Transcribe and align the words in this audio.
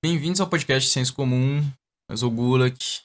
Bem-vindos 0.00 0.40
ao 0.40 0.48
podcast 0.48 0.88
Senso 0.90 1.12
Comum. 1.12 1.58
Eu 2.08 2.16
sou 2.16 2.30
o 2.30 2.32
Gulak. 2.32 3.02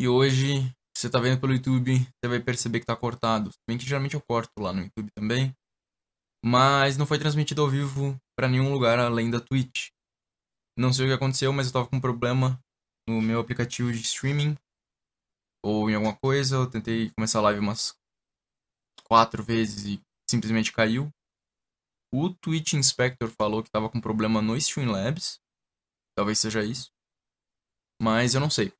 E 0.00 0.08
hoje, 0.08 0.62
se 0.96 1.02
você 1.02 1.10
tá 1.10 1.20
vendo 1.20 1.38
pelo 1.38 1.52
YouTube, 1.52 1.92
você 1.98 2.26
vai 2.26 2.40
perceber 2.40 2.80
que 2.80 2.86
tá 2.86 2.96
cortado. 2.96 3.50
Bem 3.68 3.76
que 3.76 3.84
geralmente 3.84 4.14
eu 4.14 4.22
corto 4.22 4.50
lá 4.58 4.72
no 4.72 4.80
YouTube 4.80 5.10
também. 5.14 5.54
Mas 6.42 6.96
não 6.96 7.04
foi 7.04 7.18
transmitido 7.18 7.60
ao 7.60 7.68
vivo 7.68 8.16
para 8.34 8.48
nenhum 8.48 8.72
lugar 8.72 8.98
além 8.98 9.30
da 9.30 9.38
Twitch. 9.38 9.88
Não 10.74 10.90
sei 10.90 11.04
o 11.04 11.08
que 11.10 11.14
aconteceu, 11.14 11.52
mas 11.52 11.66
eu 11.66 11.72
tava 11.74 11.86
com 11.86 11.96
um 11.96 12.00
problema 12.00 12.58
no 13.06 13.20
meu 13.20 13.38
aplicativo 13.38 13.92
de 13.92 14.00
streaming. 14.00 14.56
Ou 15.62 15.90
em 15.90 15.96
alguma 15.96 16.16
coisa. 16.16 16.56
Eu 16.56 16.70
tentei 16.70 17.10
começar 17.10 17.40
a 17.40 17.42
live 17.42 17.60
umas 17.60 17.94
quatro 19.04 19.42
vezes 19.42 19.84
e 19.84 20.00
simplesmente 20.30 20.72
caiu. 20.72 21.10
O 22.12 22.30
Twitch 22.30 22.74
Inspector 22.74 23.28
falou 23.30 23.62
que 23.62 23.70
tava 23.70 23.90
com 23.90 24.00
problema 24.00 24.40
no 24.40 24.56
Streamlabs. 24.56 25.40
Talvez 26.16 26.38
seja 26.38 26.64
isso. 26.64 26.90
Mas 28.00 28.34
eu 28.34 28.40
não 28.40 28.50
sei. 28.50 28.72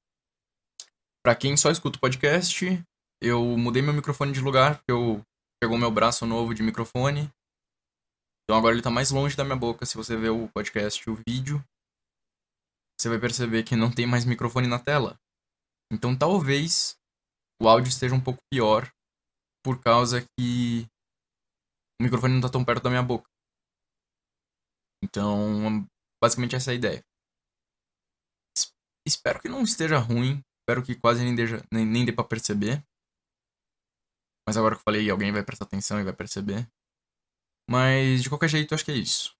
Para 1.25 1.35
quem 1.35 1.57
só 1.57 1.71
escuta 1.71 1.99
o 1.99 2.01
podcast, 2.01 2.65
eu 3.21 3.43
mudei 3.57 3.83
meu 3.83 3.93
microfone 3.93 4.33
de 4.33 4.41
lugar, 4.41 4.77
porque 4.77 4.93
eu 4.93 5.23
pegou 5.61 5.77
meu 5.77 5.91
braço 5.91 6.25
novo 6.25 6.55
de 6.55 6.63
microfone. 6.63 7.31
Então 8.45 8.57
agora 8.57 8.75
ele 8.75 8.83
tá 8.83 8.91
mais 8.91 9.11
longe 9.11 9.37
da 9.37 9.45
minha 9.45 9.57
boca. 9.57 9.85
Se 9.85 9.97
você 9.97 10.17
ver 10.17 10.31
o 10.31 10.49
podcast 10.49 11.09
o 11.11 11.19
vídeo, 11.27 11.63
você 12.99 13.09
vai 13.09 13.19
perceber 13.19 13.65
que 13.65 13.75
não 13.75 13.91
tem 13.91 14.07
mais 14.07 14.25
microfone 14.25 14.69
na 14.69 14.79
tela. 14.79 15.19
Então 15.93 16.17
talvez 16.17 16.97
o 17.61 17.69
áudio 17.69 17.89
esteja 17.89 18.15
um 18.15 18.21
pouco 18.21 18.39
pior 18.53 18.91
por 19.65 19.81
causa 19.81 20.25
que 20.39 20.87
o 22.01 22.05
microfone 22.05 22.35
não 22.35 22.41
tá 22.41 22.51
tão 22.51 22.65
perto 22.65 22.85
da 22.85 22.91
minha 22.91 23.03
boca. 23.03 23.29
Então, 25.03 25.87
basicamente 26.23 26.57
essa 26.57 26.71
é 26.71 26.75
a 26.75 26.77
ideia. 26.77 27.05
Espero 29.07 29.41
que 29.41 29.49
não 29.49 29.63
esteja 29.63 29.99
ruim. 29.99 30.43
Espero 30.61 30.85
que 30.85 30.95
quase 30.97 31.23
nem, 31.23 31.35
deja, 31.35 31.63
nem, 31.73 31.87
nem 31.87 32.05
dê 32.05 32.13
pra 32.13 32.25
perceber. 32.25 32.85
Mas 34.47 34.57
agora 34.57 34.75
que 34.75 34.81
eu 34.81 34.85
falei, 34.85 35.09
alguém 35.11 35.33
vai 35.33 35.45
prestar 35.45 35.65
atenção 35.65 36.01
e 36.01 36.05
vai 36.05 36.13
perceber. 36.13 36.69
Mas, 37.69 38.23
de 38.23 38.29
qualquer 38.29 38.49
jeito, 38.49 38.75
acho 38.75 38.85
que 38.85 38.91
é 38.91 38.97
isso. 38.97 39.35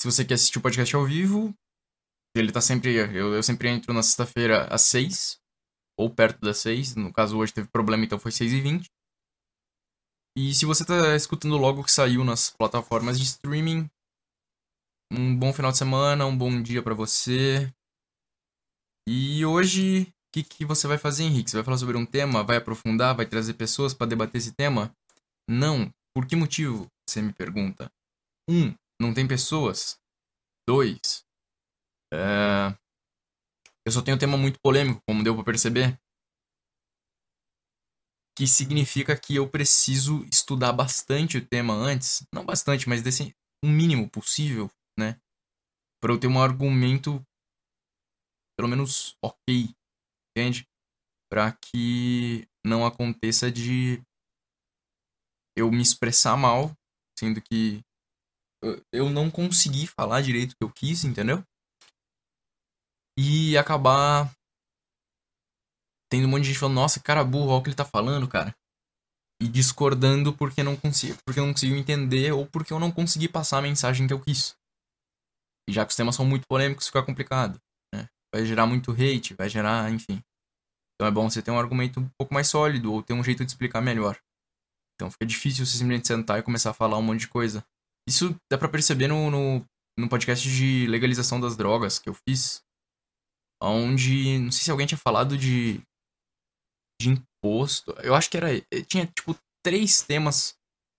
Se 0.00 0.10
você 0.10 0.24
quer 0.24 0.34
assistir 0.34 0.58
o 0.58 0.62
podcast 0.62 0.94
ao 0.96 1.04
vivo, 1.04 1.54
ele 2.34 2.50
tá 2.50 2.60
sempre. 2.60 2.94
Eu, 2.94 3.34
eu 3.34 3.42
sempre 3.42 3.68
entro 3.68 3.92
na 3.92 4.02
sexta-feira 4.02 4.66
às 4.72 4.82
6. 4.82 5.38
Ou 5.98 6.12
perto 6.12 6.40
das 6.40 6.58
6. 6.58 6.96
No 6.96 7.12
caso, 7.12 7.38
hoje 7.38 7.52
teve 7.52 7.68
problema, 7.68 8.04
então 8.04 8.18
foi 8.18 8.32
6 8.32 8.52
e 8.52 8.60
20 8.60 8.90
e 10.36 10.54
se 10.54 10.64
você 10.64 10.84
tá 10.84 11.16
escutando 11.16 11.56
logo 11.56 11.84
que 11.84 11.90
saiu 11.90 12.24
nas 12.24 12.50
plataformas 12.50 13.18
de 13.18 13.24
streaming, 13.24 13.90
um 15.12 15.36
bom 15.36 15.52
final 15.52 15.72
de 15.72 15.78
semana, 15.78 16.26
um 16.26 16.36
bom 16.36 16.62
dia 16.62 16.82
para 16.82 16.94
você. 16.94 17.72
E 19.08 19.44
hoje, 19.44 20.02
o 20.02 20.32
que, 20.32 20.44
que 20.44 20.64
você 20.64 20.86
vai 20.86 20.98
fazer, 20.98 21.24
Henrique? 21.24 21.50
Você 21.50 21.56
vai 21.56 21.64
falar 21.64 21.78
sobre 21.78 21.96
um 21.96 22.06
tema? 22.06 22.44
Vai 22.44 22.58
aprofundar? 22.58 23.16
Vai 23.16 23.26
trazer 23.26 23.54
pessoas 23.54 23.92
para 23.92 24.06
debater 24.06 24.38
esse 24.38 24.52
tema? 24.52 24.94
Não. 25.48 25.92
Por 26.14 26.26
que 26.26 26.36
motivo? 26.36 26.86
Você 27.08 27.20
me 27.20 27.32
pergunta. 27.32 27.90
Um, 28.48 28.72
não 29.00 29.12
tem 29.12 29.26
pessoas. 29.26 29.98
Dois, 30.68 31.24
é... 32.12 32.72
eu 33.84 33.90
só 33.90 34.00
tenho 34.02 34.16
um 34.16 34.20
tema 34.20 34.36
muito 34.36 34.60
polêmico, 34.60 35.00
como 35.08 35.24
deu 35.24 35.34
pra 35.34 35.42
perceber 35.42 35.98
que 38.40 38.46
significa 38.46 39.14
que 39.20 39.36
eu 39.36 39.46
preciso 39.46 40.24
estudar 40.32 40.72
bastante 40.72 41.36
o 41.36 41.46
tema 41.46 41.74
antes, 41.74 42.22
não 42.32 42.42
bastante, 42.42 42.88
mas 42.88 43.02
desse 43.02 43.36
o 43.62 43.68
mínimo 43.68 44.08
possível, 44.08 44.70
né? 44.98 45.20
Para 46.02 46.14
eu 46.14 46.18
ter 46.18 46.26
um 46.26 46.40
argumento 46.40 47.22
pelo 48.56 48.66
menos 48.66 49.14
ok, 49.22 49.68
entende? 50.30 50.66
Para 51.30 51.52
que 51.52 52.48
não 52.64 52.86
aconteça 52.86 53.52
de 53.52 54.02
eu 55.54 55.70
me 55.70 55.82
expressar 55.82 56.34
mal, 56.34 56.74
sendo 57.18 57.42
que 57.42 57.82
eu 58.90 59.10
não 59.10 59.30
consegui 59.30 59.86
falar 59.86 60.22
direito 60.22 60.52
o 60.52 60.56
que 60.56 60.64
eu 60.64 60.72
quis, 60.72 61.04
entendeu? 61.04 61.44
E 63.18 63.58
acabar 63.58 64.34
tendo 66.10 66.26
um 66.26 66.30
monte 66.30 66.42
de 66.42 66.48
gente 66.48 66.58
falando, 66.58 66.74
nossa, 66.74 67.00
cara 67.00 67.24
burro, 67.24 67.50
olha 67.50 67.58
o 67.58 67.62
que 67.62 67.68
ele 67.68 67.76
tá 67.76 67.84
falando, 67.84 68.26
cara. 68.28 68.54
E 69.40 69.48
discordando 69.48 70.36
porque 70.36 70.62
não 70.62 70.76
consigo, 70.76 71.16
porque 71.24 71.40
não 71.40 71.52
consigo 71.52 71.74
entender 71.74 72.32
ou 72.32 72.46
porque 72.46 72.72
eu 72.72 72.80
não 72.80 72.90
consegui 72.90 73.28
passar 73.28 73.58
a 73.58 73.62
mensagem 73.62 74.06
que 74.06 74.12
eu 74.12 74.20
quis. 74.20 74.54
E 75.68 75.72
já 75.72 75.86
que 75.86 75.90
os 75.90 75.96
temas 75.96 76.16
são 76.16 76.26
muito 76.26 76.46
polêmicos, 76.46 76.86
fica 76.86 77.02
complicado. 77.02 77.58
Né? 77.94 78.06
Vai 78.34 78.44
gerar 78.44 78.66
muito 78.66 78.90
hate, 78.90 79.34
vai 79.34 79.48
gerar, 79.48 79.90
enfim. 79.90 80.20
Então 80.94 81.06
é 81.06 81.10
bom 81.10 81.30
você 81.30 81.40
ter 81.40 81.50
um 81.50 81.58
argumento 81.58 82.00
um 82.00 82.08
pouco 82.18 82.34
mais 82.34 82.48
sólido 82.48 82.92
ou 82.92 83.02
ter 83.02 83.14
um 83.14 83.24
jeito 83.24 83.44
de 83.44 83.50
explicar 83.50 83.80
melhor. 83.80 84.20
Então 84.94 85.10
fica 85.10 85.24
difícil 85.24 85.64
você 85.64 85.78
simplesmente 85.78 86.08
sentar 86.08 86.38
e 86.38 86.42
começar 86.42 86.70
a 86.70 86.74
falar 86.74 86.98
um 86.98 87.02
monte 87.02 87.20
de 87.20 87.28
coisa. 87.28 87.64
Isso 88.06 88.36
dá 88.50 88.58
pra 88.58 88.68
perceber 88.68 89.06
no, 89.08 89.30
no, 89.30 89.64
no 89.98 90.08
podcast 90.08 90.46
de 90.46 90.86
legalização 90.88 91.40
das 91.40 91.56
drogas 91.56 91.98
que 91.98 92.08
eu 92.08 92.14
fiz. 92.28 92.60
Onde, 93.62 94.38
não 94.38 94.52
sei 94.52 94.64
se 94.64 94.70
alguém 94.70 94.86
tinha 94.86 94.98
falado 94.98 95.38
de 95.38 95.80
de 97.00 97.08
imposto. 97.08 97.92
Eu 98.02 98.14
acho 98.14 98.30
que 98.30 98.36
era. 98.36 98.54
Eh, 98.54 98.82
tinha, 98.86 99.06
tipo, 99.06 99.34
três 99.64 100.02
temas 100.02 100.54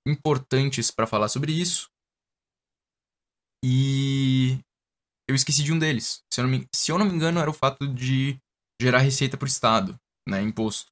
importantes 0.07 0.89
para 0.89 1.05
falar 1.05 1.29
sobre 1.29 1.51
isso. 1.51 1.87
E 3.63 4.57
eu 5.29 5.35
esqueci 5.35 5.63
de 5.63 5.71
um 5.71 5.77
deles. 5.77 6.23
Se 6.33 6.41
eu, 6.41 6.47
não 6.47 6.51
me, 6.51 6.67
se 6.73 6.91
eu 6.91 6.97
não 6.97 7.05
me 7.05 7.13
engano, 7.13 7.39
era 7.39 7.49
o 7.49 7.53
fato 7.53 7.87
de 7.87 8.37
gerar 8.81 8.99
receita 8.99 9.37
pro 9.37 9.47
Estado, 9.47 9.95
né? 10.27 10.41
Imposto. 10.41 10.89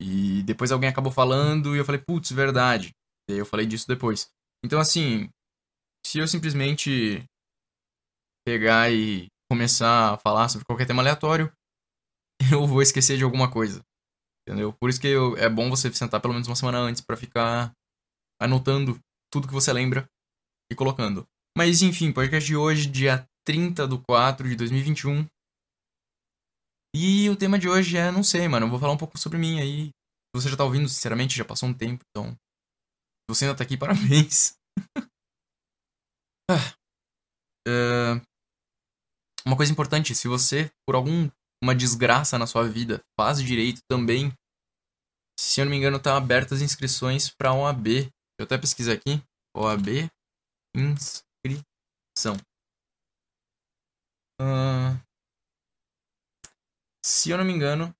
E 0.00 0.42
depois 0.44 0.72
alguém 0.72 0.88
acabou 0.88 1.12
falando 1.12 1.76
e 1.76 1.78
eu 1.78 1.84
falei, 1.84 2.00
putz, 2.00 2.32
verdade. 2.32 2.90
E 3.28 3.34
aí 3.34 3.38
eu 3.38 3.46
falei 3.46 3.66
disso 3.66 3.86
depois. 3.86 4.28
Então, 4.64 4.80
assim, 4.80 5.28
se 6.04 6.18
eu 6.18 6.26
simplesmente 6.26 7.24
pegar 8.44 8.90
e 8.90 9.26
começar 9.50 10.14
a 10.14 10.18
falar 10.18 10.48
sobre 10.48 10.64
qualquer 10.64 10.86
tema 10.86 11.02
aleatório, 11.02 11.52
eu 12.52 12.66
vou 12.66 12.82
esquecer 12.82 13.16
de 13.16 13.24
alguma 13.24 13.50
coisa. 13.50 13.84
Entendeu? 14.46 14.72
Por 14.72 14.90
isso 14.90 15.00
que 15.00 15.06
eu, 15.06 15.36
é 15.36 15.48
bom 15.48 15.70
você 15.70 15.92
sentar 15.92 16.20
pelo 16.20 16.34
menos 16.34 16.48
uma 16.48 16.56
semana 16.56 16.78
antes 16.78 17.00
para 17.00 17.16
ficar 17.16 17.72
anotando 18.40 18.98
tudo 19.32 19.46
que 19.46 19.54
você 19.54 19.72
lembra 19.72 20.08
e 20.70 20.74
colocando. 20.74 21.24
Mas 21.56 21.82
enfim, 21.82 22.12
podcast 22.12 22.46
de 22.46 22.56
hoje, 22.56 22.90
dia 22.90 23.24
30 23.46 23.86
de 23.86 23.98
4 23.98 24.48
de 24.48 24.56
2021. 24.56 25.26
E 26.94 27.30
o 27.30 27.36
tema 27.36 27.58
de 27.58 27.68
hoje 27.68 27.96
é, 27.96 28.10
não 28.10 28.22
sei, 28.22 28.48
mano, 28.48 28.66
eu 28.66 28.70
vou 28.70 28.78
falar 28.78 28.92
um 28.92 28.98
pouco 28.98 29.16
sobre 29.16 29.38
mim 29.38 29.60
aí. 29.60 29.90
Você 30.34 30.48
já 30.48 30.56
tá 30.56 30.64
ouvindo, 30.64 30.88
sinceramente, 30.88 31.36
já 31.36 31.44
passou 31.44 31.68
um 31.68 31.74
tempo, 31.74 32.04
então. 32.10 32.36
Você 33.28 33.44
ainda 33.44 33.56
tá 33.56 33.64
aqui, 33.64 33.76
parabéns. 33.78 34.56
uh, 36.50 38.20
uma 39.46 39.56
coisa 39.56 39.72
importante, 39.72 40.14
se 40.14 40.28
você, 40.28 40.70
por 40.86 40.94
algum 40.94 41.30
uma 41.62 41.74
desgraça 41.74 42.38
na 42.38 42.46
sua 42.46 42.68
vida, 42.68 43.00
faz 43.18 43.40
direito 43.40 43.80
também. 43.88 44.32
Se 45.38 45.60
eu 45.60 45.64
não 45.64 45.70
me 45.70 45.76
engano, 45.76 46.02
tá 46.02 46.16
abertas 46.16 46.58
as 46.58 46.62
inscrições 46.62 47.30
para 47.30 47.54
OAB. 47.54 47.84
Deixa 47.84 48.12
eu 48.40 48.44
até 48.44 48.58
pesquisar 48.58 48.94
aqui. 48.94 49.22
OAB 49.56 50.10
inscrição. 50.74 52.34
Uh, 54.40 54.98
se 57.04 57.30
eu 57.30 57.38
não 57.38 57.44
me 57.44 57.52
engano, 57.52 57.94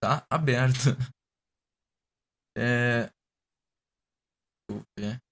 tá 0.00 0.26
aberto. 0.30 0.78
É... 2.54 3.10
Deixa 4.68 4.82
eu 4.82 4.82
ver. 4.98 5.22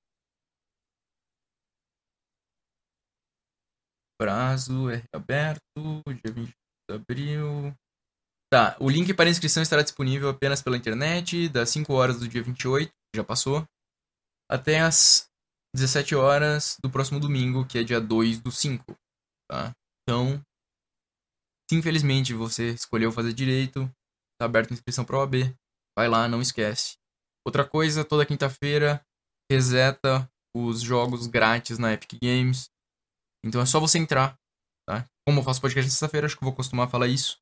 Prazo 4.19 4.89
é 4.89 5.03
aberto, 5.15 6.03
dia 6.25 6.33
20 6.33 6.60
abril. 6.95 7.75
Tá, 8.53 8.77
o 8.81 8.91
link 8.91 9.15
para 9.15 9.31
inscrição 9.31 9.63
estará 9.63 9.83
disponível 9.83 10.29
apenas 10.29 10.61
pela 10.61 10.77
internet, 10.77 11.49
das 11.49 11.71
5 11.71 11.93
horas 11.93 12.19
do 12.19 12.29
dia 12.29 12.43
28, 12.43 12.91
já 13.15 13.23
passou, 13.23 13.65
até 14.51 14.81
as 14.81 15.29
17 15.75 16.17
horas 16.17 16.77
do 16.83 16.91
próximo 16.91 17.21
domingo, 17.21 17.65
que 17.65 17.79
é 17.79 17.85
dia 17.85 18.01
2 18.01 18.41
do 18.41 18.51
5. 18.51 18.85
Tá? 19.49 19.73
Então, 20.03 20.43
se 21.71 21.77
infelizmente 21.77 22.35
você 22.35 22.71
escolheu 22.71 23.13
fazer 23.13 23.33
direito, 23.33 23.89
tá 24.41 24.47
aberta 24.47 24.73
a 24.73 24.75
inscrição 24.75 25.05
para 25.05 25.19
OAB, 25.19 25.55
vai 25.97 26.09
lá, 26.09 26.27
não 26.27 26.43
esquece. 26.43 26.97
Outra 27.47 27.65
coisa, 27.65 28.05
toda 28.05 28.27
quinta-feira 28.27 29.01
reseta 29.51 30.29
os 30.55 30.81
jogos 30.81 31.29
grátis 31.29 31.79
na 31.79 31.93
Epic 31.93 32.19
Games. 32.21 32.69
Então 33.45 33.61
é 33.61 33.67
só 33.67 33.79
você 33.79 33.99
entrar 33.99 34.37
tá? 34.91 35.07
Como 35.25 35.39
eu 35.39 35.45
faço 35.45 35.61
podcast 35.61 35.87
na 35.87 35.91
sexta-feira, 35.91 36.27
acho 36.27 36.37
que 36.37 36.43
eu 36.43 36.47
vou 36.47 36.55
costumar 36.55 36.91
falar 36.91 37.07
isso. 37.07 37.39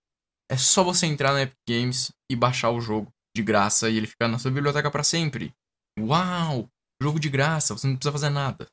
É 0.51 0.57
só 0.57 0.85
você 0.85 1.07
entrar 1.07 1.33
na 1.33 1.43
Epic 1.43 1.57
Games 1.67 2.13
e 2.31 2.37
baixar 2.37 2.71
o 2.71 2.81
jogo 2.81 3.11
de 3.35 3.43
graça 3.43 3.89
e 3.89 3.97
ele 3.97 4.07
ficar 4.07 4.29
na 4.29 4.39
sua 4.39 4.51
biblioteca 4.51 4.91
para 4.91 5.03
sempre. 5.03 5.55
Uau! 5.99 6.69
Jogo 7.01 7.19
de 7.19 7.29
graça, 7.29 7.77
você 7.77 7.87
não 7.87 7.97
precisa 7.97 8.13
fazer 8.13 8.31
nada. 8.31 8.67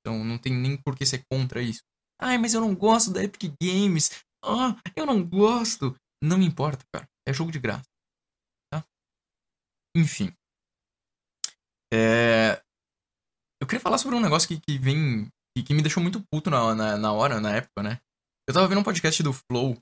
Então 0.00 0.22
não 0.24 0.38
tem 0.38 0.52
nem 0.52 0.76
por 0.76 0.96
que 0.96 1.06
ser 1.06 1.24
contra 1.30 1.62
isso. 1.62 1.82
Ai, 2.20 2.38
mas 2.38 2.54
eu 2.54 2.60
não 2.60 2.74
gosto 2.74 3.12
da 3.12 3.22
Epic 3.22 3.52
Games. 3.60 4.10
Ah, 4.44 4.76
eu 4.94 5.06
não 5.06 5.24
gosto. 5.24 5.96
Não 6.22 6.38
me 6.38 6.44
importa, 6.44 6.84
cara. 6.94 7.08
É 7.26 7.32
jogo 7.32 7.50
de 7.50 7.58
graça. 7.58 7.88
Tá? 8.72 8.84
Enfim. 9.96 10.32
É... 11.92 12.62
Eu 13.60 13.66
queria 13.66 13.80
falar 13.80 13.98
sobre 13.98 14.16
um 14.16 14.20
negócio 14.20 14.48
que, 14.48 14.60
que 14.60 14.78
vem. 14.78 15.28
Que, 15.54 15.62
que 15.62 15.74
me 15.74 15.82
deixou 15.82 16.02
muito 16.02 16.22
puto 16.30 16.50
na, 16.50 16.74
na, 16.74 16.96
na 16.96 17.12
hora, 17.12 17.40
na 17.40 17.56
época, 17.56 17.82
né? 17.82 18.00
Eu 18.48 18.54
tava 18.54 18.66
vendo 18.68 18.80
um 18.80 18.84
podcast 18.84 19.22
do 19.22 19.32
Flow, 19.32 19.76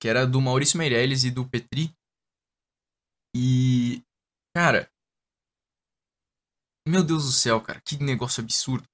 que 0.00 0.08
era 0.08 0.26
do 0.26 0.40
Maurício 0.40 0.78
Meirelles 0.78 1.24
e 1.24 1.30
do 1.30 1.48
Petri. 1.48 1.92
E. 3.34 4.02
Cara. 4.54 4.90
Meu 6.86 7.02
Deus 7.04 7.24
do 7.24 7.32
céu, 7.32 7.60
cara. 7.60 7.80
Que 7.80 7.96
negócio 8.02 8.42
absurdo. 8.42 8.88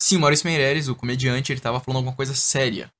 Sim, 0.00 0.16
o 0.16 0.20
Maurício 0.20 0.46
Meirelles, 0.46 0.88
o 0.88 0.96
comediante, 0.96 1.52
ele 1.52 1.60
tava 1.60 1.80
falando 1.80 1.98
alguma 1.98 2.16
coisa 2.16 2.34
séria. 2.34 2.92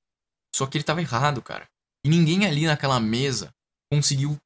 Só 0.55 0.67
que 0.67 0.77
ele 0.77 0.85
tava 0.85 1.01
errado, 1.01 1.41
cara. 1.41 1.67
E 2.05 2.09
ninguém 2.09 2.45
ali 2.45 2.65
naquela 2.65 2.99
mesa 2.99 3.53
conseguiu 3.91 4.37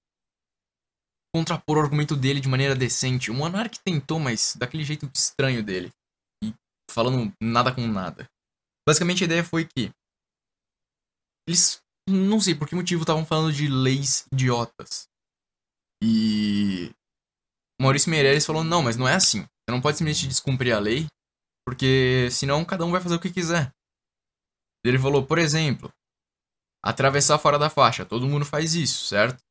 contrapor 1.36 1.78
o 1.78 1.82
argumento 1.82 2.16
dele 2.16 2.40
de 2.40 2.48
maneira 2.48 2.76
decente. 2.76 3.30
O 3.30 3.34
Monark 3.34 3.80
tentou, 3.80 4.20
mas 4.20 4.56
daquele 4.56 4.84
jeito 4.84 5.10
estranho 5.14 5.64
dele. 5.64 5.92
Falando 6.90 7.34
nada 7.42 7.74
com 7.74 7.88
nada. 7.88 8.28
Basicamente 8.88 9.24
a 9.24 9.26
ideia 9.26 9.44
foi 9.44 9.66
que 9.66 9.92
eles 11.48 11.82
não 12.10 12.40
sei 12.40 12.56
por 12.56 12.68
que 12.68 12.76
motivo 12.76 13.02
estavam 13.02 13.26
falando 13.26 13.54
de 13.54 13.68
leis 13.68 14.26
idiotas. 14.32 15.08
E 16.02 16.92
Maurício 17.82 18.10
Meirelles 18.10 18.46
falou: 18.46 18.64
"Não, 18.64 18.82
mas 18.82 18.98
não 18.98 19.08
é 19.08 19.16
assim. 19.16 19.42
Você 19.42 19.72
não 19.72 19.82
pode 19.82 19.98
simplesmente 19.98 20.28
descumprir 20.28 20.76
a 20.76 20.80
lei, 20.80 21.08
porque 21.66 22.30
senão 22.32 22.64
cada 22.64 22.86
um 22.86 22.92
vai 22.92 23.02
fazer 23.02 23.16
o 23.16 23.20
que 23.20 23.32
quiser." 23.32 23.72
Ele 24.86 24.98
falou, 24.98 25.26
por 25.26 25.38
exemplo, 25.38 25.92
atravessar 26.84 27.38
fora 27.40 27.60
da 27.60 27.70
faixa. 27.70 28.06
Todo 28.06 28.28
mundo 28.28 28.46
faz 28.46 28.74
isso, 28.74 29.06
certo? 29.08 29.44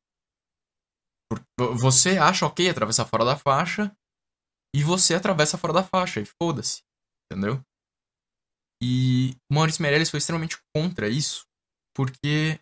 Você 1.79 2.17
acha 2.17 2.45
ok 2.45 2.69
atravessar 2.69 3.05
fora 3.05 3.25
da 3.25 3.37
faixa 3.37 3.91
e 4.75 4.83
você 4.83 5.13
atravessa 5.13 5.57
fora 5.57 5.73
da 5.73 5.83
faixa 5.83 6.21
e 6.21 6.25
foda-se, 6.25 6.83
entendeu? 7.31 7.61
E 8.81 9.35
o 9.51 9.55
Maurício 9.55 9.81
Meirelles 9.81 10.09
foi 10.09 10.19
extremamente 10.19 10.57
contra 10.75 11.09
isso, 11.09 11.45
porque 11.95 12.59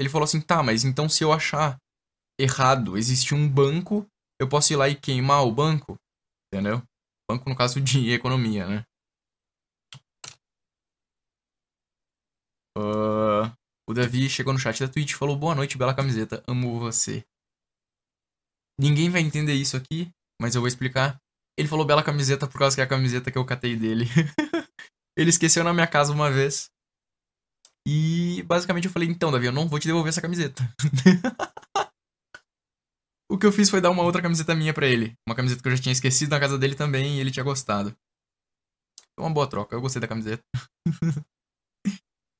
ele 0.00 0.08
falou 0.08 0.24
assim: 0.24 0.40
tá, 0.40 0.62
mas 0.62 0.84
então 0.84 1.08
se 1.08 1.24
eu 1.24 1.32
achar 1.32 1.76
errado, 2.38 2.96
existe 2.96 3.34
um 3.34 3.48
banco, 3.48 4.06
eu 4.40 4.48
posso 4.48 4.72
ir 4.72 4.76
lá 4.76 4.88
e 4.88 4.94
queimar 4.94 5.44
o 5.44 5.52
banco, 5.52 5.96
entendeu? 6.52 6.82
Banco 7.28 7.48
no 7.48 7.56
caso 7.56 7.80
de 7.80 8.10
economia, 8.10 8.66
né? 8.66 8.84
Uh, 12.78 13.50
o 13.88 13.94
Davi 13.94 14.28
chegou 14.28 14.52
no 14.52 14.58
chat 14.58 14.78
da 14.78 14.92
Twitch 14.92 15.12
e 15.12 15.16
falou: 15.16 15.36
Boa 15.36 15.54
noite, 15.54 15.78
bela 15.78 15.94
camiseta, 15.94 16.44
amo 16.46 16.78
você. 16.78 17.24
Ninguém 18.78 19.08
vai 19.08 19.22
entender 19.22 19.54
isso 19.54 19.76
aqui, 19.76 20.10
mas 20.40 20.54
eu 20.54 20.60
vou 20.60 20.68
explicar. 20.68 21.18
Ele 21.58 21.68
falou 21.68 21.86
bela 21.86 22.02
camiseta 22.02 22.46
por 22.46 22.58
causa 22.58 22.76
que 22.76 22.80
é 22.80 22.84
a 22.84 22.88
camiseta 22.88 23.30
que 23.30 23.38
eu 23.38 23.44
catei 23.44 23.76
dele. 23.76 24.04
ele 25.16 25.30
esqueceu 25.30 25.64
na 25.64 25.72
minha 25.72 25.86
casa 25.86 26.12
uma 26.12 26.30
vez. 26.30 26.70
E 27.86 28.42
basicamente 28.42 28.86
eu 28.86 28.90
falei: 28.90 29.08
Então, 29.08 29.30
Davi, 29.30 29.46
eu 29.46 29.52
não 29.52 29.68
vou 29.68 29.78
te 29.78 29.86
devolver 29.86 30.10
essa 30.10 30.20
camiseta. 30.20 30.62
o 33.30 33.38
que 33.38 33.46
eu 33.46 33.52
fiz 33.52 33.70
foi 33.70 33.80
dar 33.80 33.90
uma 33.90 34.02
outra 34.02 34.20
camiseta 34.20 34.54
minha 34.54 34.74
para 34.74 34.86
ele. 34.86 35.14
Uma 35.26 35.36
camiseta 35.36 35.62
que 35.62 35.68
eu 35.68 35.76
já 35.76 35.82
tinha 35.82 35.92
esquecido 35.92 36.30
na 36.30 36.40
casa 36.40 36.58
dele 36.58 36.74
também 36.74 37.16
e 37.16 37.20
ele 37.20 37.30
tinha 37.30 37.44
gostado. 37.44 37.96
Foi 39.14 39.24
uma 39.24 39.32
boa 39.32 39.46
troca, 39.46 39.74
eu 39.74 39.80
gostei 39.80 40.00
da 40.00 40.08
camiseta. 40.08 40.42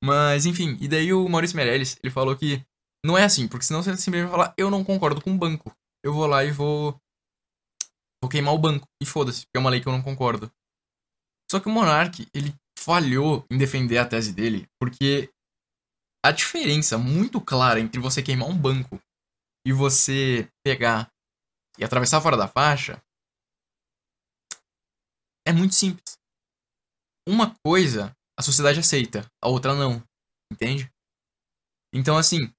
Mas, 0.03 0.45
enfim, 0.45 0.77
e 0.79 0.87
daí 0.87 1.11
o 1.11 1.27
Maurício 1.27 1.57
Meirelles, 1.57 1.97
ele 2.03 2.11
falou 2.11 2.35
que 2.35 2.63
não 3.03 3.17
é 3.17 3.23
assim, 3.23 3.47
porque 3.47 3.65
senão 3.65 3.81
você 3.81 3.95
simplesmente 3.97 4.29
vai 4.29 4.31
falar, 4.31 4.53
eu 4.57 4.69
não 4.69 4.83
concordo 4.83 5.21
com 5.21 5.33
o 5.33 5.37
banco. 5.37 5.75
Eu 6.03 6.13
vou 6.13 6.27
lá 6.27 6.43
e 6.43 6.51
vou. 6.51 6.99
Vou 8.21 8.29
queimar 8.29 8.53
o 8.53 8.59
banco. 8.59 8.87
E 9.01 9.05
foda-se, 9.05 9.45
porque 9.45 9.57
é 9.57 9.59
uma 9.59 9.69
lei 9.69 9.81
que 9.81 9.87
eu 9.87 9.93
não 9.93 10.01
concordo. 10.01 10.51
Só 11.49 11.59
que 11.59 11.67
o 11.67 11.71
Monark, 11.71 12.27
ele 12.33 12.53
falhou 12.77 13.45
em 13.49 13.57
defender 13.57 13.97
a 13.97 14.07
tese 14.07 14.33
dele, 14.33 14.67
porque 14.79 15.29
a 16.25 16.31
diferença 16.31 16.97
muito 16.97 17.39
clara 17.39 17.79
entre 17.79 17.99
você 17.99 18.21
queimar 18.21 18.49
um 18.49 18.57
banco 18.57 18.99
e 19.65 19.71
você 19.71 20.49
pegar 20.63 21.09
e 21.77 21.83
atravessar 21.83 22.21
fora 22.21 22.37
da 22.37 22.47
faixa 22.47 23.01
é 25.45 25.53
muito 25.53 25.75
simples. 25.75 26.17
Uma 27.27 27.55
coisa 27.65 28.13
a 28.37 28.43
sociedade 28.43 28.79
aceita, 28.79 29.25
a 29.41 29.49
outra 29.49 29.73
não. 29.73 30.03
Entende? 30.51 30.91
Então, 31.93 32.17
assim, 32.17 32.53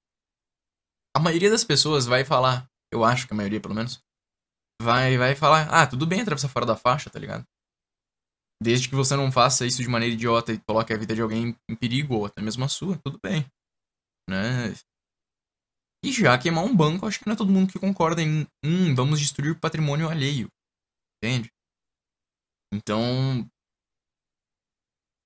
a 1.16 1.20
maioria 1.20 1.50
das 1.50 1.62
pessoas 1.64 2.04
vai 2.04 2.24
falar, 2.24 2.68
eu 2.92 3.04
acho 3.04 3.26
que 3.26 3.32
a 3.32 3.36
maioria 3.36 3.60
pelo 3.60 3.74
menos, 3.74 4.02
vai, 4.80 5.16
vai 5.18 5.34
falar, 5.34 5.68
ah, 5.70 5.86
tudo 5.86 6.06
bem 6.06 6.20
atravessar 6.20 6.48
fora 6.48 6.66
da 6.66 6.76
faixa, 6.76 7.10
tá 7.10 7.18
ligado? 7.18 7.44
Desde 8.62 8.88
que 8.88 8.94
você 8.94 9.14
não 9.16 9.30
faça 9.30 9.66
isso 9.66 9.82
de 9.82 9.88
maneira 9.88 10.14
idiota 10.14 10.52
e 10.52 10.60
coloque 10.60 10.92
a 10.92 10.98
vida 10.98 11.14
de 11.14 11.22
alguém 11.22 11.56
em 11.68 11.76
perigo, 11.76 12.14
ou 12.14 12.26
até 12.26 12.42
mesmo 12.42 12.64
a 12.64 12.68
sua, 12.68 12.98
tudo 12.98 13.18
bem. 13.22 13.46
Né? 14.28 14.74
E 16.04 16.12
já 16.12 16.38
queimar 16.38 16.64
um 16.64 16.76
banco, 16.76 17.06
acho 17.06 17.18
que 17.18 17.26
não 17.26 17.34
é 17.34 17.36
todo 17.36 17.52
mundo 17.52 17.72
que 17.72 17.78
concorda 17.78 18.22
em, 18.22 18.46
hum, 18.64 18.94
vamos 18.94 19.20
destruir 19.20 19.52
o 19.52 19.60
patrimônio 19.60 20.08
alheio. 20.08 20.48
Entende? 21.16 21.50
Então, 22.72 23.48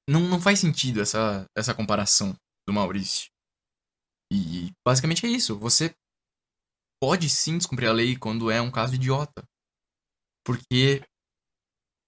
não, 0.08 0.20
não 0.28 0.40
faz 0.40 0.58
sentido 0.60 1.00
essa, 1.00 1.46
essa 1.56 1.74
comparação 1.74 2.34
do 2.66 2.72
Maurício. 2.72 3.30
E 4.32 4.72
basicamente 4.86 5.26
é 5.26 5.28
isso. 5.28 5.58
Você 5.58 5.94
pode 7.02 7.28
sim 7.28 7.58
descumprir 7.58 7.88
a 7.88 7.92
lei 7.92 8.16
quando 8.16 8.48
é 8.48 8.62
um 8.62 8.70
caso 8.70 8.94
idiota. 8.94 9.42
Porque 10.46 11.02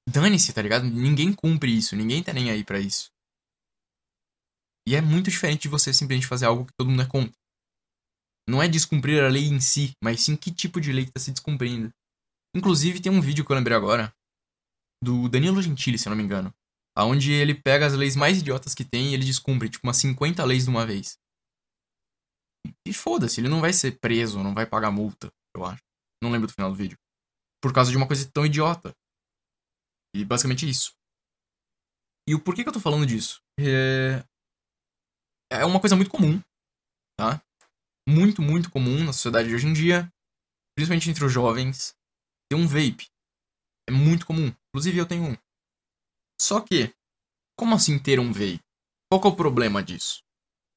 dane-se, 0.09 0.53
tá 0.53 0.63
ligado? 0.63 0.85
Ninguém 0.85 1.35
cumpre 1.35 1.77
isso, 1.77 1.97
ninguém 1.97 2.23
tá 2.23 2.33
nem 2.33 2.49
aí 2.49 2.63
para 2.63 2.79
isso. 2.79 3.11
E 4.87 4.95
é 4.95 5.01
muito 5.01 5.33
diferente 5.33 5.63
de 5.63 5.69
você 5.69 5.93
simplesmente 5.93 6.29
fazer 6.29 6.47
algo 6.47 6.67
que 6.67 6.73
todo 6.79 6.91
mundo 6.91 7.03
é 7.03 7.09
contra. 7.09 7.35
Não 8.49 8.63
é 8.63 8.69
descumprir 8.69 9.21
a 9.25 9.29
lei 9.29 9.47
em 9.47 9.59
si, 9.59 9.91
mas 10.01 10.21
sim 10.21 10.37
que 10.37 10.55
tipo 10.55 10.81
de 10.81 10.93
lei 10.93 11.07
que 11.07 11.13
tá 11.13 11.19
se 11.19 11.33
descumprindo. 11.33 11.91
Inclusive 12.55 13.03
tem 13.03 13.11
um 13.11 13.21
vídeo 13.21 13.45
que 13.45 13.51
eu 13.51 13.57
lembrei 13.57 13.77
agora 13.77 14.15
do 15.03 15.29
Danilo 15.29 15.61
Gentili, 15.61 15.99
se 15.99 16.07
eu 16.07 16.11
não 16.11 16.17
me 16.17 16.23
engano, 16.23 16.55
aonde 16.97 17.33
ele 17.33 17.55
pega 17.55 17.85
as 17.85 17.95
leis 17.95 18.15
mais 18.15 18.39
idiotas 18.39 18.77
que 18.77 18.85
tem 18.85 19.11
e 19.11 19.15
ele 19.15 19.25
descumpre, 19.25 19.69
tipo, 19.69 19.85
umas 19.85 19.97
50 19.97 20.45
leis 20.45 20.65
de 20.65 20.71
uma 20.71 20.87
vez. 20.87 21.19
E 22.87 22.93
foda-se, 22.93 23.41
ele 23.41 23.49
não 23.49 23.61
vai 23.61 23.73
ser 23.73 23.99
preso, 23.99 24.43
não 24.43 24.55
vai 24.55 24.67
pagar 24.67 24.91
multa, 24.91 25.33
eu 25.57 25.65
acho. 25.65 25.83
Não 26.23 26.31
lembro 26.31 26.47
do 26.47 26.53
final 26.53 26.71
do 26.71 26.77
vídeo. 26.77 26.99
Por 27.63 27.73
causa 27.73 27.91
de 27.91 27.97
uma 27.97 28.07
coisa 28.07 28.31
tão 28.31 28.45
idiota. 28.45 28.95
E 30.15 30.25
basicamente 30.25 30.69
isso. 30.69 30.95
E 32.29 32.35
o 32.35 32.41
porquê 32.41 32.63
que 32.63 32.69
eu 32.69 32.73
tô 32.73 32.81
falando 32.81 33.07
disso? 33.07 33.43
É, 33.59 34.25
é 35.51 35.65
uma 35.65 35.81
coisa 35.81 35.97
muito 35.97 36.11
comum, 36.11 36.41
tá? 37.19 37.43
Muito, 38.09 38.41
muito 38.41 38.71
comum 38.71 39.05
na 39.05 39.13
sociedade 39.13 39.49
de 39.49 39.55
hoje 39.55 39.67
em 39.67 39.73
dia, 39.73 40.11
principalmente 40.75 41.11
entre 41.11 41.25
os 41.25 41.33
jovens, 41.33 41.95
ter 42.51 42.57
um 42.57 42.67
vape. 42.67 43.09
É 43.89 43.93
muito 43.93 44.27
comum. 44.27 44.53
Inclusive 44.69 44.99
eu 44.99 45.07
tenho 45.07 45.25
um. 45.25 45.37
Só 46.41 46.61
que, 46.61 46.95
como 47.59 47.75
assim 47.75 47.99
ter 47.99 48.19
um 48.19 48.33
vape? 48.33 48.61
Qual 49.11 49.23
é 49.23 49.27
o 49.27 49.37
problema 49.37 49.83
disso? 49.83 50.23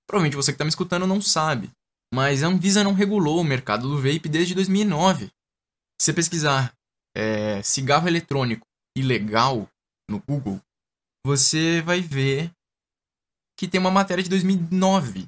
Provavelmente 0.07 0.35
você 0.35 0.51
que 0.51 0.55
está 0.55 0.65
me 0.65 0.69
escutando 0.69 1.07
não 1.07 1.21
sabe, 1.21 1.71
mas 2.13 2.43
a 2.43 2.47
Anvisa 2.47 2.83
não 2.83 2.93
regulou 2.93 3.39
o 3.39 3.43
mercado 3.43 3.87
do 3.89 3.97
vape 3.97 4.29
desde 4.29 4.55
2009. 4.55 5.27
Se 5.99 6.05
você 6.05 6.13
pesquisar 6.13 6.73
é, 7.15 7.61
cigarro 7.63 8.07
eletrônico 8.07 8.65
ilegal 8.95 9.67
no 10.09 10.19
Google, 10.19 10.61
você 11.25 11.81
vai 11.81 12.01
ver 12.01 12.51
que 13.57 13.67
tem 13.67 13.79
uma 13.79 13.91
matéria 13.91 14.23
de 14.23 14.29
2009. 14.29 15.27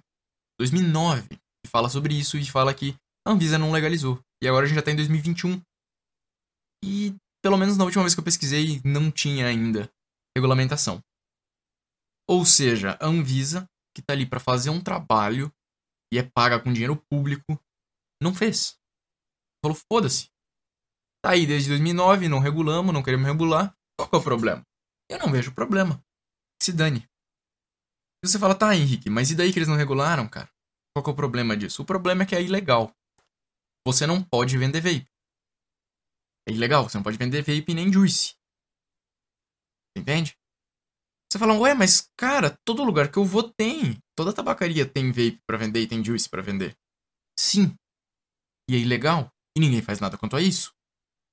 2009 0.59 1.27
que 1.63 1.69
fala 1.69 1.89
sobre 1.89 2.13
isso 2.13 2.37
e 2.37 2.45
fala 2.45 2.73
que 2.73 2.95
a 3.25 3.31
Anvisa 3.31 3.57
não 3.57 3.71
legalizou. 3.71 4.19
E 4.41 4.47
agora 4.47 4.65
a 4.65 4.67
gente 4.67 4.75
já 4.75 4.79
está 4.79 4.91
em 4.91 4.95
2021. 4.95 5.61
E 6.83 7.15
pelo 7.43 7.57
menos 7.57 7.77
na 7.77 7.83
última 7.83 8.03
vez 8.03 8.13
que 8.13 8.19
eu 8.19 8.23
pesquisei 8.23 8.81
não 8.83 9.11
tinha 9.11 9.47
ainda 9.47 9.89
regulamentação. 10.35 11.01
Ou 12.29 12.45
seja, 12.45 12.97
a 13.01 13.07
Anvisa, 13.07 13.65
que 13.93 14.01
está 14.01 14.13
ali 14.13 14.25
para 14.25 14.39
fazer 14.39 14.69
um 14.69 14.79
trabalho 14.79 15.51
e 16.11 16.17
é 16.17 16.23
paga 16.23 16.59
com 16.59 16.73
dinheiro 16.73 16.95
público, 17.09 17.59
não 18.21 18.33
fez. 18.33 18.77
Falou, 19.63 19.77
foda-se. 19.91 20.29
Tá 21.23 21.31
aí 21.31 21.45
desde 21.45 21.69
2009, 21.69 22.29
não 22.29 22.39
regulamos, 22.39 22.93
não 22.93 23.03
queremos 23.03 23.27
regular. 23.27 23.75
Qual 23.97 24.09
é 24.13 24.17
o 24.17 24.23
problema? 24.23 24.65
Eu 25.09 25.19
não 25.19 25.31
vejo 25.31 25.53
problema. 25.53 26.03
Se 26.61 26.71
dane. 26.71 27.09
E 28.23 28.27
você 28.27 28.39
fala, 28.39 28.55
tá, 28.55 28.75
Henrique, 28.75 29.09
mas 29.09 29.31
e 29.31 29.35
daí 29.35 29.51
que 29.51 29.59
eles 29.59 29.67
não 29.67 29.75
regularam, 29.75 30.27
cara? 30.27 30.49
Qual 30.93 31.05
é 31.05 31.09
o 31.09 31.15
problema 31.15 31.55
disso? 31.55 31.81
O 31.81 31.85
problema 31.85 32.23
é 32.23 32.25
que 32.25 32.35
é 32.35 32.41
ilegal. 32.41 32.93
Você 33.85 34.05
não 34.05 34.23
pode 34.23 34.57
vender 34.57 34.81
vape. 34.81 35.09
É 36.47 36.51
ilegal, 36.51 36.89
você 36.89 36.97
não 36.97 37.03
pode 37.03 37.17
vender 37.17 37.41
vape 37.41 37.73
nem 37.73 37.91
juice. 37.91 38.35
Entende? 39.95 40.37
Você 41.31 41.37
fala, 41.37 41.53
ué, 41.59 41.73
mas 41.73 42.09
cara, 42.17 42.57
todo 42.65 42.83
lugar 42.83 43.11
que 43.11 43.17
eu 43.17 43.25
vou 43.25 43.43
tem. 43.43 44.01
Toda 44.19 44.33
tabacaria 44.33 44.85
tem 44.85 45.13
vape 45.13 45.39
para 45.47 45.57
vender 45.57 45.79
e 45.79 45.87
tem 45.87 46.03
juice 46.03 46.27
para 46.27 46.41
vender. 46.41 46.77
Sim. 47.39 47.73
E 48.69 48.75
é 48.75 48.77
ilegal. 48.77 49.31
E 49.57 49.61
ninguém 49.61 49.81
faz 49.81 50.01
nada 50.01 50.17
quanto 50.17 50.35
a 50.35 50.41
isso. 50.41 50.73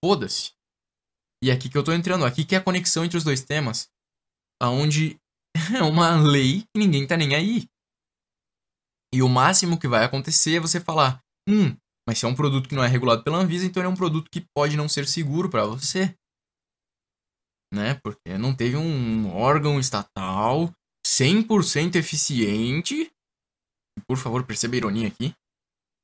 Foda-se. 0.00 0.52
E 1.42 1.50
é 1.50 1.52
aqui 1.52 1.68
que 1.68 1.76
eu 1.76 1.82
tô 1.82 1.92
entrando. 1.92 2.24
Aqui 2.24 2.44
que 2.44 2.54
é 2.54 2.58
a 2.58 2.62
conexão 2.62 3.04
entre 3.04 3.18
os 3.18 3.24
dois 3.24 3.42
temas. 3.42 3.90
Aonde 4.62 5.18
é 5.76 5.82
uma 5.82 6.14
lei 6.14 6.62
e 6.76 6.78
ninguém 6.78 7.04
tá 7.04 7.16
nem 7.16 7.34
aí. 7.34 7.68
E 9.12 9.20
o 9.20 9.28
máximo 9.28 9.80
que 9.80 9.88
vai 9.88 10.04
acontecer 10.04 10.54
é 10.54 10.60
você 10.60 10.80
falar: 10.80 11.20
hum, 11.48 11.76
mas 12.08 12.20
se 12.20 12.24
é 12.24 12.28
um 12.28 12.36
produto 12.36 12.68
que 12.68 12.76
não 12.76 12.84
é 12.84 12.86
regulado 12.86 13.24
pela 13.24 13.38
Anvisa, 13.38 13.66
então 13.66 13.80
ele 13.80 13.88
é 13.88 13.92
um 13.92 13.96
produto 13.96 14.30
que 14.30 14.46
pode 14.54 14.76
não 14.76 14.88
ser 14.88 15.08
seguro 15.08 15.50
para 15.50 15.66
você 15.66 16.16
né? 17.72 17.94
Porque 18.02 18.38
não 18.38 18.54
teve 18.54 18.76
um 18.76 19.34
órgão 19.34 19.78
estatal 19.78 20.72
100% 21.06 21.94
eficiente. 21.94 23.12
Por 24.08 24.18
favor, 24.18 24.44
perceba 24.44 24.74
a 24.74 24.78
ironia 24.78 25.06
aqui. 25.06 25.32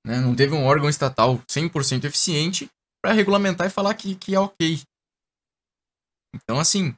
Né? 0.07 0.21
Não 0.21 0.35
teve 0.37 0.55
um 0.55 0.65
órgão 0.65 0.89
estatal 0.89 1.39
100% 1.49 2.05
eficiente 2.05 2.71
para 3.03 3.13
regulamentar 3.13 3.67
e 3.67 3.71
falar 3.71 3.95
que, 3.95 4.15
que 4.15 4.35
é 4.35 4.39
ok. 4.39 4.81
Então, 6.35 6.61
assim. 6.61 6.95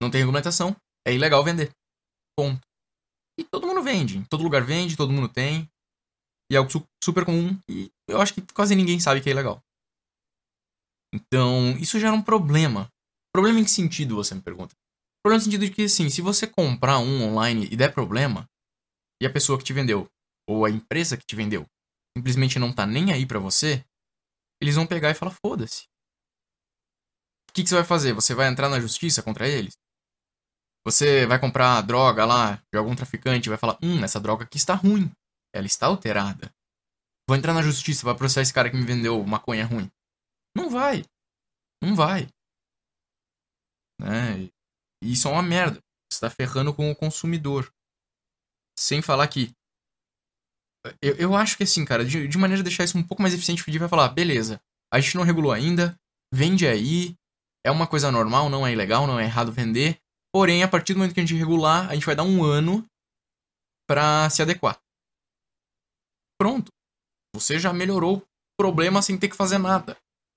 Não 0.00 0.10
tem 0.10 0.20
regulamentação. 0.20 0.76
É 1.06 1.12
ilegal 1.12 1.42
vender. 1.44 1.70
Ponto. 2.38 2.60
E 3.38 3.44
todo 3.44 3.66
mundo 3.66 3.82
vende. 3.82 4.24
Todo 4.28 4.44
lugar 4.44 4.64
vende, 4.64 4.96
todo 4.96 5.12
mundo 5.12 5.28
tem. 5.28 5.68
E 6.50 6.54
é 6.54 6.58
algo 6.58 6.70
super 7.02 7.24
comum. 7.24 7.58
E 7.68 7.90
eu 8.08 8.20
acho 8.20 8.34
que 8.34 8.42
quase 8.54 8.76
ninguém 8.76 9.00
sabe 9.00 9.20
que 9.20 9.28
é 9.28 9.32
ilegal. 9.32 9.60
Então, 11.12 11.76
isso 11.78 11.98
gera 11.98 12.14
um 12.14 12.22
problema. 12.22 12.88
Problema 13.34 13.60
em 13.60 13.64
que 13.64 13.70
sentido, 13.70 14.14
você 14.14 14.34
me 14.34 14.42
pergunta? 14.42 14.74
Problema 15.22 15.38
no 15.38 15.44
sentido 15.44 15.64
de 15.64 15.70
que, 15.70 15.84
assim, 15.84 16.10
se 16.10 16.20
você 16.20 16.46
comprar 16.46 16.98
um 16.98 17.22
online 17.22 17.68
e 17.70 17.76
der 17.76 17.94
problema, 17.94 18.48
e 19.22 19.26
a 19.26 19.32
pessoa 19.32 19.56
que 19.56 19.64
te 19.64 19.72
vendeu, 19.72 20.08
ou 20.48 20.64
a 20.64 20.70
empresa 20.70 21.16
que 21.16 21.24
te 21.24 21.36
vendeu, 21.36 21.64
simplesmente 22.16 22.58
não 22.58 22.72
tá 22.72 22.84
nem 22.84 23.12
aí 23.12 23.24
para 23.24 23.38
você, 23.38 23.84
eles 24.60 24.74
vão 24.74 24.86
pegar 24.86 25.10
e 25.10 25.14
falar, 25.14 25.30
foda-se. 25.30 25.84
O 27.48 27.52
que, 27.52 27.62
que 27.62 27.68
você 27.68 27.76
vai 27.76 27.84
fazer? 27.84 28.12
Você 28.14 28.34
vai 28.34 28.48
entrar 28.48 28.68
na 28.68 28.80
justiça 28.80 29.22
contra 29.22 29.46
eles? 29.46 29.74
Você 30.84 31.26
vai 31.26 31.38
comprar 31.38 31.80
droga 31.82 32.24
lá 32.24 32.56
de 32.72 32.78
algum 32.78 32.96
traficante 32.96 33.46
e 33.46 33.50
vai 33.50 33.58
falar, 33.58 33.78
hum, 33.82 34.02
essa 34.02 34.18
droga 34.18 34.44
aqui 34.44 34.56
está 34.56 34.74
ruim. 34.74 35.10
Ela 35.54 35.66
está 35.66 35.86
alterada. 35.86 36.52
Vou 37.28 37.36
entrar 37.36 37.52
na 37.52 37.62
justiça, 37.62 38.04
vai 38.04 38.16
processar 38.16 38.40
esse 38.40 38.52
cara 38.52 38.70
que 38.70 38.76
me 38.76 38.84
vendeu 38.84 39.22
maconha 39.24 39.64
ruim. 39.64 39.88
Não 40.56 40.68
vai. 40.68 41.04
Não 41.82 41.94
vai. 41.94 42.26
Né? 44.00 44.50
E 45.02 45.12
isso 45.12 45.28
é 45.28 45.30
uma 45.30 45.42
merda. 45.42 45.80
Você 46.10 46.16
está 46.16 46.30
ferrando 46.30 46.72
com 46.72 46.90
o 46.90 46.96
consumidor. 46.96 47.70
Sem 48.78 49.02
falar 49.02 49.26
que. 49.28 49.52
Eu, 51.00 51.14
eu 51.16 51.36
acho 51.36 51.56
que 51.56 51.64
assim, 51.64 51.84
cara, 51.84 52.04
de, 52.04 52.26
de 52.26 52.38
maneira 52.38 52.60
a 52.60 52.64
deixar 52.64 52.84
isso 52.84 52.96
um 52.96 53.02
pouco 53.02 53.22
mais 53.22 53.34
eficiente, 53.34 53.62
o 53.62 53.64
FDI 53.64 53.78
vai 53.78 53.88
falar: 53.88 54.08
beleza, 54.08 54.60
a 54.92 55.00
gente 55.00 55.16
não 55.16 55.22
regulou 55.22 55.52
ainda, 55.52 55.98
vende 56.32 56.66
aí, 56.66 57.14
é 57.64 57.70
uma 57.70 57.86
coisa 57.86 58.10
normal, 58.10 58.48
não 58.48 58.66
é 58.66 58.72
ilegal, 58.72 59.06
não 59.06 59.18
é 59.18 59.24
errado 59.24 59.52
vender. 59.52 59.98
Porém, 60.32 60.62
a 60.62 60.68
partir 60.68 60.94
do 60.94 60.98
momento 60.98 61.14
que 61.14 61.20
a 61.20 61.24
gente 61.24 61.38
regular, 61.38 61.90
a 61.90 61.94
gente 61.94 62.06
vai 62.06 62.16
dar 62.16 62.24
um 62.24 62.42
ano 62.42 62.86
para 63.88 64.30
se 64.30 64.40
adequar. 64.40 64.80
Pronto. 66.40 66.72
Você 67.34 67.58
já 67.58 67.72
melhorou 67.72 68.18
o 68.18 68.26
problema 68.58 69.02
sem 69.02 69.18
ter 69.18 69.28
que 69.28 69.36
fazer 69.36 69.58
nada. 69.58 69.96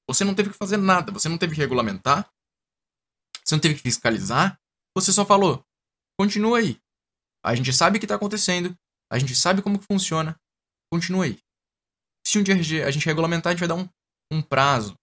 Você 0.09 0.23
não 0.23 0.35
teve 0.35 0.51
que 0.51 0.57
fazer 0.57 0.77
nada, 0.77 1.11
você 1.11 1.27
não 1.27 1.37
teve 1.37 1.55
que 1.55 1.61
regulamentar, 1.61 2.29
você 3.45 3.55
não 3.55 3.61
teve 3.61 3.75
que 3.75 3.81
fiscalizar, 3.81 4.59
você 4.95 5.13
só 5.13 5.25
falou: 5.25 5.63
continua 6.19 6.59
aí. 6.59 6.79
A 7.43 7.53
gente 7.53 7.71
sabe 7.71 7.97
o 7.97 7.99
que 7.99 8.05
está 8.05 8.15
acontecendo, 8.15 8.75
a 9.11 9.19
gente 9.19 9.35
sabe 9.35 9.61
como 9.61 9.77
que 9.77 9.85
funciona, 9.85 10.35
continua 10.91 11.25
aí. 11.25 11.39
Se 12.25 12.39
um 12.39 12.43
dia 12.43 12.55
a 12.55 12.91
gente 12.91 13.05
regulamentar, 13.05 13.51
a 13.51 13.53
gente 13.55 13.59
vai 13.59 13.67
dar 13.67 13.75
um, 13.75 13.87
um 14.31 14.41
prazo. 14.41 14.95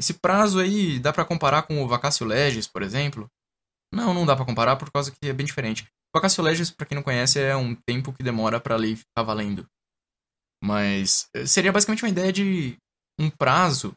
Esse 0.00 0.14
prazo 0.14 0.60
aí 0.60 1.00
dá 1.00 1.12
para 1.12 1.24
comparar 1.24 1.62
com 1.62 1.82
o 1.82 1.88
vacácio 1.88 2.24
legis, 2.24 2.68
por 2.68 2.82
exemplo? 2.82 3.28
Não, 3.92 4.14
não 4.14 4.24
dá 4.24 4.36
para 4.36 4.44
comparar 4.44 4.76
por 4.76 4.92
causa 4.92 5.10
que 5.10 5.28
é 5.28 5.32
bem 5.32 5.44
diferente. 5.44 5.88
Vacácio 6.14 6.42
legis, 6.42 6.70
para 6.70 6.86
quem 6.86 6.94
não 6.94 7.02
conhece, 7.02 7.40
é 7.40 7.56
um 7.56 7.74
tempo 7.74 8.12
que 8.12 8.22
demora 8.22 8.60
para 8.60 8.76
a 8.76 8.78
lei 8.78 8.94
ficar 8.94 9.24
valendo. 9.24 9.66
Mas 10.62 11.28
eh, 11.34 11.46
seria 11.46 11.72
basicamente 11.72 12.04
uma 12.04 12.10
ideia 12.10 12.32
de 12.32 12.76
um 13.18 13.28
prazo 13.28 13.92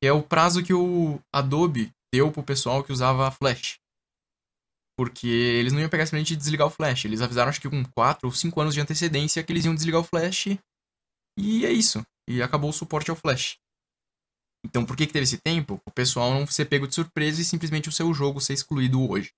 que 0.00 0.06
é 0.06 0.12
o 0.12 0.22
prazo 0.22 0.62
que 0.62 0.74
o 0.74 1.20
Adobe 1.32 1.92
deu 2.12 2.30
pro 2.30 2.42
pessoal 2.42 2.84
que 2.84 2.92
usava 2.92 3.30
Flash. 3.30 3.78
Porque 4.96 5.26
eles 5.26 5.72
não 5.72 5.80
iam 5.80 5.88
pegar 5.88 6.06
simplesmente 6.06 6.36
desligar 6.36 6.66
o 6.66 6.70
Flash. 6.70 7.06
Eles 7.06 7.22
avisaram, 7.22 7.48
acho 7.48 7.60
que 7.60 7.70
com 7.70 7.82
4 7.82 8.28
ou 8.28 8.32
5 8.32 8.60
anos 8.60 8.74
de 8.74 8.80
antecedência, 8.80 9.42
que 9.42 9.52
eles 9.52 9.64
iam 9.64 9.74
desligar 9.74 10.00
o 10.00 10.04
Flash. 10.04 10.48
E 11.38 11.64
é 11.64 11.72
isso. 11.72 12.02
E 12.28 12.42
acabou 12.42 12.70
o 12.70 12.74
suporte 12.74 13.10
ao 13.10 13.16
Flash. 13.16 13.56
Então, 14.64 14.84
por 14.84 14.96
que, 14.96 15.06
que 15.06 15.12
teve 15.12 15.24
esse 15.24 15.38
tempo? 15.38 15.80
O 15.86 15.90
pessoal 15.90 16.32
não 16.32 16.46
ser 16.46 16.66
pego 16.66 16.86
de 16.86 16.94
surpresa 16.94 17.40
e 17.40 17.44
simplesmente 17.44 17.88
o 17.88 17.92
seu 17.92 18.12
jogo 18.14 18.40
ser 18.40 18.52
excluído 18.52 19.10
hoje. 19.10 19.32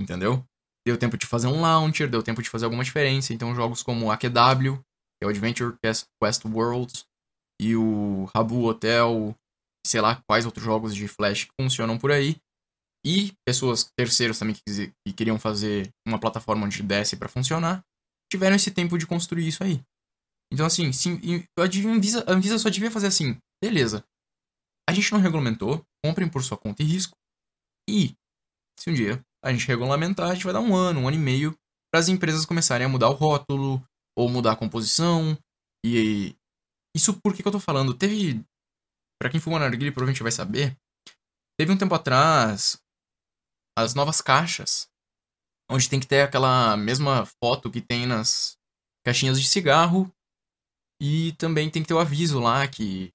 Entendeu? 0.00 0.44
Deu 0.86 0.98
tempo 0.98 1.16
de 1.16 1.26
fazer 1.26 1.46
um 1.46 1.60
launcher, 1.60 2.10
deu 2.10 2.22
tempo 2.22 2.42
de 2.42 2.50
fazer 2.50 2.64
alguma 2.64 2.84
diferença. 2.84 3.32
Então, 3.32 3.54
jogos 3.54 3.82
como 3.82 4.10
AQW, 4.10 4.76
que 4.76 5.24
é 5.24 5.26
o 5.26 5.30
Adventure 5.30 5.76
Quest 5.82 6.44
Worlds, 6.44 7.06
e 7.60 7.76
o 7.76 8.24
Rabu 8.34 8.64
Hotel, 8.64 9.34
sei 9.86 10.00
lá 10.00 10.22
quais 10.28 10.46
outros 10.46 10.64
jogos 10.64 10.94
de 10.94 11.08
Flash 11.08 11.48
funcionam 11.60 11.98
por 11.98 12.10
aí. 12.10 12.36
E 13.04 13.32
pessoas 13.44 13.90
terceiros 13.96 14.38
também 14.38 14.54
que, 14.54 14.92
que 15.04 15.12
queriam 15.12 15.38
fazer 15.38 15.90
uma 16.06 16.20
plataforma 16.20 16.64
onde 16.66 16.82
desse 16.82 17.16
para 17.16 17.28
funcionar, 17.28 17.82
tiveram 18.30 18.54
esse 18.54 18.70
tempo 18.70 18.96
de 18.96 19.06
construir 19.06 19.48
isso 19.48 19.64
aí. 19.64 19.82
Então, 20.52 20.64
assim, 20.64 20.92
sim, 20.92 21.20
a, 21.58 21.62
Anvisa, 21.88 22.24
a 22.28 22.32
Anvisa 22.32 22.58
só 22.58 22.68
devia 22.68 22.90
fazer 22.90 23.08
assim: 23.08 23.36
beleza, 23.62 24.04
a 24.88 24.92
gente 24.92 25.10
não 25.12 25.18
regulamentou, 25.18 25.84
comprem 26.04 26.28
por 26.28 26.44
sua 26.44 26.56
conta 26.56 26.82
e 26.82 26.86
risco. 26.86 27.16
E, 27.88 28.14
se 28.78 28.90
um 28.90 28.94
dia 28.94 29.20
a 29.44 29.52
gente 29.52 29.66
regulamentar, 29.66 30.30
a 30.30 30.34
gente 30.34 30.44
vai 30.44 30.52
dar 30.52 30.60
um 30.60 30.74
ano, 30.74 31.00
um 31.00 31.08
ano 31.08 31.16
e 31.16 31.20
meio 31.20 31.56
para 31.92 32.00
as 32.00 32.08
empresas 32.08 32.46
começarem 32.46 32.84
a 32.84 32.88
mudar 32.88 33.08
o 33.08 33.14
rótulo, 33.14 33.82
ou 34.16 34.28
mudar 34.28 34.52
a 34.52 34.56
composição. 34.56 35.36
E 35.84 36.34
isso 36.94 37.18
por 37.20 37.34
que, 37.34 37.42
que 37.42 37.48
eu 37.48 37.52
tô 37.52 37.60
falando? 37.60 37.94
Teve 37.94 38.44
para 39.22 39.30
quem 39.30 39.38
fuma 39.38 39.60
narguilha 39.60 39.92
provavelmente 39.92 40.20
vai 40.20 40.32
saber, 40.32 40.76
teve 41.56 41.70
um 41.70 41.78
tempo 41.78 41.94
atrás 41.94 42.76
as 43.78 43.94
novas 43.94 44.20
caixas, 44.20 44.88
onde 45.70 45.88
tem 45.88 46.00
que 46.00 46.08
ter 46.08 46.22
aquela 46.22 46.76
mesma 46.76 47.24
foto 47.24 47.70
que 47.70 47.80
tem 47.80 48.04
nas 48.04 48.58
caixinhas 49.06 49.40
de 49.40 49.46
cigarro 49.46 50.12
e 51.00 51.34
também 51.34 51.70
tem 51.70 51.82
que 51.82 51.88
ter 51.88 51.94
o 51.94 52.00
aviso 52.00 52.40
lá 52.40 52.66
que 52.66 53.12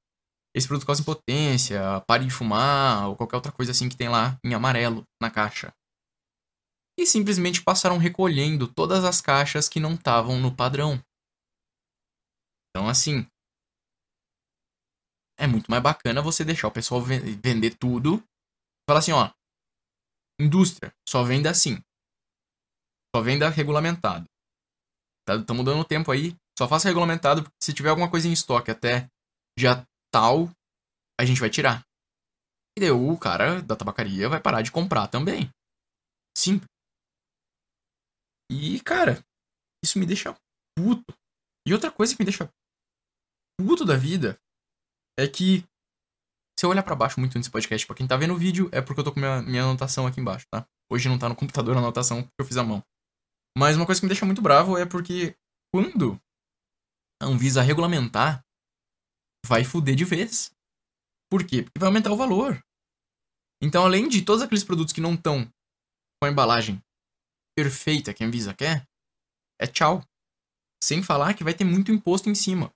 esse 0.56 0.66
produto 0.66 0.88
causa 0.88 1.02
impotência, 1.02 1.82
pare 2.08 2.24
de 2.24 2.32
fumar 2.32 3.10
ou 3.10 3.18
qualquer 3.18 3.36
outra 3.36 3.52
coisa 3.52 3.74
assim 3.74 3.90
que 3.90 3.98
tem 3.98 4.08
lá 4.08 4.40
em 4.42 4.54
amarelo 4.54 5.04
na 5.22 5.30
caixa. 5.30 5.74
E 6.98 7.06
simplesmente 7.06 7.62
passaram 7.62 7.98
recolhendo 7.98 8.66
todas 8.66 9.04
as 9.04 9.20
caixas 9.20 9.68
que 9.68 9.80
não 9.82 9.96
estavam 9.96 10.40
no 10.40 10.56
padrão. 10.56 11.04
Então 12.70 12.88
assim, 12.88 13.28
é 15.38 15.46
muito 15.46 15.70
mais 15.70 15.82
bacana 15.82 16.22
você 16.22 16.44
deixar 16.44 16.68
o 16.68 16.72
pessoal 16.72 17.02
vender 17.02 17.76
tudo. 17.78 18.24
Falar 18.90 19.00
assim, 19.00 19.12
ó. 19.12 19.32
Indústria, 20.40 20.94
só 21.08 21.24
venda 21.24 21.52
assim. 21.52 21.82
Só 23.16 23.22
venda 23.22 23.50
regulamentado. 23.50 24.26
Tá, 25.26 25.44
tá 25.44 25.54
mudando 25.54 25.82
o 25.82 25.86
tempo 25.86 26.12
aí. 26.12 26.36
Só 26.58 26.68
faça 26.68 26.88
regulamentado, 26.88 27.44
porque 27.44 27.58
se 27.62 27.74
tiver 27.74 27.90
alguma 27.90 28.10
coisa 28.10 28.28
em 28.28 28.34
estoque 28.34 28.72
até 28.72 29.08
já 29.58 29.86
tal, 30.12 30.50
a 31.20 31.26
gente 31.26 31.40
vai 31.40 31.50
tirar. 31.50 31.86
E 32.76 32.82
daí 32.82 32.92
o 32.92 33.18
cara 33.18 33.62
da 33.62 33.76
tabacaria 33.76 34.30
vai 34.30 34.42
parar 34.42 34.62
de 34.62 34.72
comprar 34.72 35.08
também. 35.08 35.50
Simples. 36.36 36.70
E, 38.52 38.80
cara, 38.82 39.24
isso 39.84 40.00
me 40.00 40.06
deixa 40.06 40.36
puto. 40.76 41.14
E 41.68 41.74
outra 41.74 41.92
coisa 41.92 42.16
que 42.16 42.22
me 42.22 42.26
deixa 42.26 42.50
puto 43.60 43.84
da 43.84 43.98
vida 43.98 44.40
é 45.18 45.28
que 45.28 45.64
se 46.60 46.66
eu 46.66 46.70
olhar 46.70 46.84
para 46.84 46.96
baixo 46.96 47.20
muito 47.20 47.38
nesse 47.38 47.52
podcast, 47.52 47.86
pra 47.86 47.96
quem 47.96 48.08
tá 48.08 48.18
vendo 48.18 48.34
o 48.34 48.38
vídeo, 48.38 48.70
é 48.72 48.82
porque 48.82 49.00
eu 49.00 49.04
tô 49.04 49.12
com 49.12 49.20
minha, 49.20 49.42
minha 49.42 49.64
anotação 49.64 50.08
aqui 50.08 50.20
embaixo, 50.20 50.48
tá? 50.52 50.68
Hoje 50.92 51.08
não 51.08 51.20
tá 51.20 51.30
no 51.30 51.36
computador 51.36 51.76
a 51.76 51.80
anotação 51.80 52.24
porque 52.24 52.42
eu 52.42 52.46
fiz 52.46 52.58
a 52.58 52.64
mão. 52.64 52.84
Mas 53.58 53.76
uma 53.76 53.86
coisa 53.86 54.00
que 54.00 54.06
me 54.06 54.10
deixa 54.10 54.26
muito 54.26 54.42
bravo 54.42 54.78
é 54.78 54.86
porque 54.86 55.36
quando 55.74 56.20
a 57.22 57.26
Anvisa 57.26 57.62
regulamentar, 57.62 58.44
vai 59.46 59.64
fuder 59.64 59.96
de 59.96 60.06
vez. 60.06 60.52
Por 61.30 61.46
quê? 61.46 61.64
Porque 61.64 61.80
vai 61.80 61.88
aumentar 61.88 62.12
o 62.12 62.18
valor. 62.18 62.64
Então, 63.62 63.84
além 63.84 64.08
de 64.08 64.24
todos 64.24 64.42
aqueles 64.42 64.64
produtos 64.64 64.94
que 64.94 65.02
não 65.02 65.16
estão 65.16 65.46
com 66.20 66.28
a 66.28 66.30
embalagem 66.30 66.82
perfeita 67.56 68.14
que 68.14 68.24
a 68.24 68.28
Anvisa 68.28 68.54
quer, 68.54 68.88
é 69.60 69.68
tchau. 69.68 70.04
Sem 70.84 71.02
falar 71.02 71.34
que 71.34 71.44
vai 71.44 71.54
ter 71.54 71.64
muito 71.64 71.92
imposto 71.92 72.30
em 72.30 72.36
cima. 72.36 72.72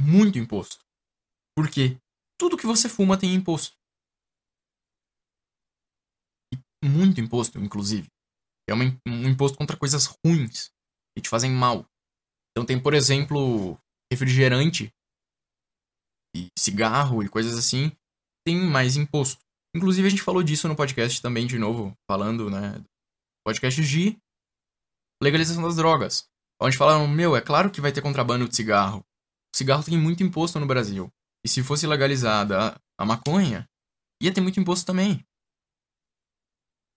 Muito 0.00 0.38
imposto. 0.38 0.84
Porque 1.56 1.96
tudo 2.38 2.56
que 2.56 2.66
você 2.66 2.88
fuma 2.88 3.18
tem 3.18 3.34
imposto. 3.34 3.76
muito 6.84 7.20
imposto, 7.20 7.58
inclusive. 7.58 8.08
É 8.68 8.74
um 8.74 9.28
imposto 9.28 9.56
contra 9.56 9.76
coisas 9.76 10.06
ruins 10.24 10.70
que 11.16 11.22
te 11.22 11.28
fazem 11.28 11.50
mal. 11.50 11.86
Então 12.50 12.64
tem, 12.64 12.80
por 12.80 12.94
exemplo, 12.94 13.78
refrigerante 14.12 14.92
e 16.36 16.48
cigarro 16.58 17.22
e 17.22 17.28
coisas 17.28 17.56
assim, 17.56 17.90
tem 18.46 18.56
mais 18.56 18.96
imposto. 18.96 19.42
Inclusive 19.74 20.06
a 20.06 20.10
gente 20.10 20.22
falou 20.22 20.42
disso 20.42 20.68
no 20.68 20.76
podcast 20.76 21.20
também, 21.20 21.46
de 21.46 21.58
novo, 21.58 21.96
falando, 22.08 22.50
né, 22.50 22.82
podcast 23.44 23.82
de 23.82 24.16
legalização 25.22 25.62
das 25.62 25.76
drogas. 25.76 26.28
Onde 26.60 26.76
falaram, 26.76 27.08
meu, 27.08 27.36
é 27.36 27.40
claro 27.40 27.70
que 27.70 27.80
vai 27.80 27.92
ter 27.92 28.02
contrabando 28.02 28.48
de 28.48 28.54
cigarro. 28.54 29.00
O 29.54 29.56
cigarro 29.56 29.84
tem 29.84 29.98
muito 29.98 30.22
imposto 30.22 30.60
no 30.60 30.66
Brasil. 30.66 31.10
E 31.44 31.48
se 31.48 31.62
fosse 31.62 31.86
legalizada 31.86 32.80
a 32.98 33.04
maconha, 33.04 33.68
ia 34.22 34.32
ter 34.32 34.40
muito 34.40 34.58
imposto 34.58 34.86
também. 34.86 35.24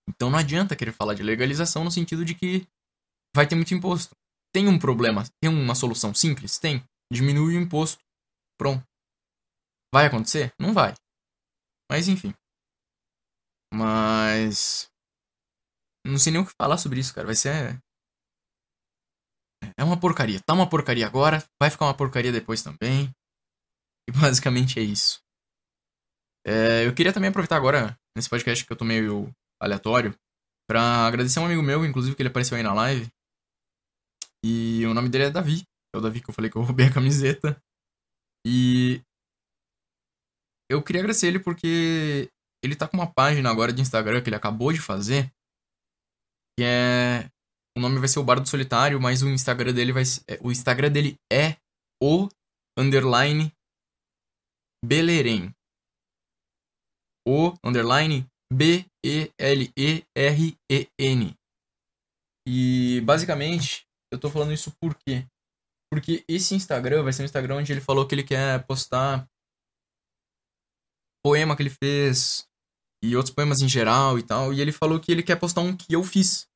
Então 0.09 0.29
não 0.29 0.39
adianta 0.39 0.75
querer 0.75 0.93
falar 0.93 1.13
de 1.13 1.23
legalização 1.23 1.83
no 1.83 1.91
sentido 1.91 2.23
de 2.23 2.33
que 2.33 2.65
vai 3.35 3.45
ter 3.47 3.55
muito 3.55 3.73
imposto. 3.73 4.15
Tem 4.53 4.67
um 4.67 4.79
problema, 4.79 5.25
tem 5.41 5.51
uma 5.51 5.75
solução 5.75 6.13
simples? 6.13 6.57
Tem. 6.57 6.83
Diminui 7.11 7.57
o 7.57 7.61
imposto. 7.61 8.01
Pronto. 8.57 8.83
Vai 9.93 10.05
acontecer? 10.05 10.53
Não 10.59 10.73
vai. 10.73 10.93
Mas 11.91 12.07
enfim. 12.07 12.33
Mas. 13.73 14.89
Não 16.05 16.17
sei 16.17 16.31
nem 16.31 16.41
o 16.41 16.45
que 16.45 16.53
falar 16.59 16.77
sobre 16.77 16.99
isso, 16.99 17.13
cara. 17.13 17.27
Vai 17.27 17.35
ser. 17.35 17.79
É 19.77 19.83
uma 19.83 19.99
porcaria. 19.99 20.39
Tá 20.41 20.53
uma 20.53 20.69
porcaria 20.69 21.05
agora, 21.05 21.43
vai 21.61 21.69
ficar 21.69 21.85
uma 21.85 21.97
porcaria 21.97 22.31
depois 22.31 22.63
também. 22.63 23.11
E 24.07 24.11
basicamente 24.11 24.79
é 24.79 24.83
isso. 24.83 25.19
É, 26.45 26.85
eu 26.85 26.95
queria 26.95 27.11
também 27.11 27.29
aproveitar 27.29 27.57
agora, 27.57 27.97
nesse 28.15 28.29
podcast 28.29 28.65
que 28.65 28.71
eu 28.71 28.77
tô 28.77 28.85
meio 28.85 29.29
aleatório, 29.61 30.17
pra 30.69 31.05
agradecer 31.05 31.39
um 31.39 31.45
amigo 31.45 31.61
meu, 31.61 31.85
inclusive, 31.85 32.15
que 32.15 32.21
ele 32.21 32.29
apareceu 32.29 32.55
aí 32.55 32.63
na 32.63 32.73
live. 32.73 33.09
E 34.45 34.85
o 34.85 34.93
nome 34.93 35.09
dele 35.09 35.25
é 35.25 35.29
Davi. 35.29 35.63
É 35.93 35.97
o 35.97 36.01
Davi 36.01 36.21
que 36.21 36.29
eu 36.29 36.33
falei 36.33 36.49
que 36.49 36.57
eu 36.57 36.61
roubei 36.63 36.87
a 36.87 36.93
camiseta. 36.93 37.61
E. 38.45 39.01
Eu 40.69 40.83
queria 40.83 41.01
agradecer 41.01 41.27
ele 41.27 41.39
porque 41.39 42.29
ele 42.63 42.75
tá 42.75 42.87
com 42.87 42.97
uma 42.97 43.11
página 43.11 43.49
agora 43.49 43.71
de 43.71 43.81
Instagram 43.81 44.21
que 44.21 44.29
ele 44.29 44.35
acabou 44.35 44.71
de 44.71 44.79
fazer. 44.79 45.31
Que 46.57 46.63
é. 46.63 47.29
O 47.77 47.81
nome 47.81 47.99
vai 47.99 48.07
ser 48.07 48.19
o 48.19 48.23
Bardo 48.23 48.47
Solitário, 48.47 48.99
mas 48.99 49.21
o 49.21 49.29
Instagram 49.29 49.73
dele 49.73 49.91
vai 49.91 50.05
ser. 50.05 50.23
O 50.41 50.51
Instagram 50.51 50.91
dele 50.91 51.15
é 51.31 51.57
o 52.01 52.29
underline 52.77 53.51
Belerem 54.85 55.53
o 57.27 57.53
underline 57.63 58.25
B-E-L-E-R-E-N. 58.51 58.93
E 62.47 63.01
basicamente, 63.01 63.85
eu 64.11 64.17
tô 64.19 64.29
falando 64.29 64.53
isso 64.53 64.71
por 64.79 64.95
quê? 64.95 65.27
Porque 65.91 66.23
esse 66.27 66.55
Instagram 66.55 67.03
vai 67.03 67.11
ser 67.11 67.23
um 67.23 67.25
Instagram 67.25 67.57
onde 67.57 67.71
ele 67.73 67.81
falou 67.81 68.07
que 68.07 68.15
ele 68.15 68.23
quer 68.23 68.65
postar 68.65 69.27
poema 71.25 71.55
que 71.57 71.63
ele 71.63 71.69
fez 71.69 72.47
e 73.03 73.15
outros 73.15 73.35
poemas 73.35 73.61
em 73.61 73.67
geral 73.67 74.17
e 74.17 74.23
tal. 74.23 74.53
E 74.53 74.61
ele 74.61 74.71
falou 74.71 74.99
que 74.99 75.11
ele 75.11 75.23
quer 75.23 75.37
postar 75.37 75.61
um 75.61 75.75
que 75.75 75.93
eu 75.93 76.03
fiz. 76.03 76.47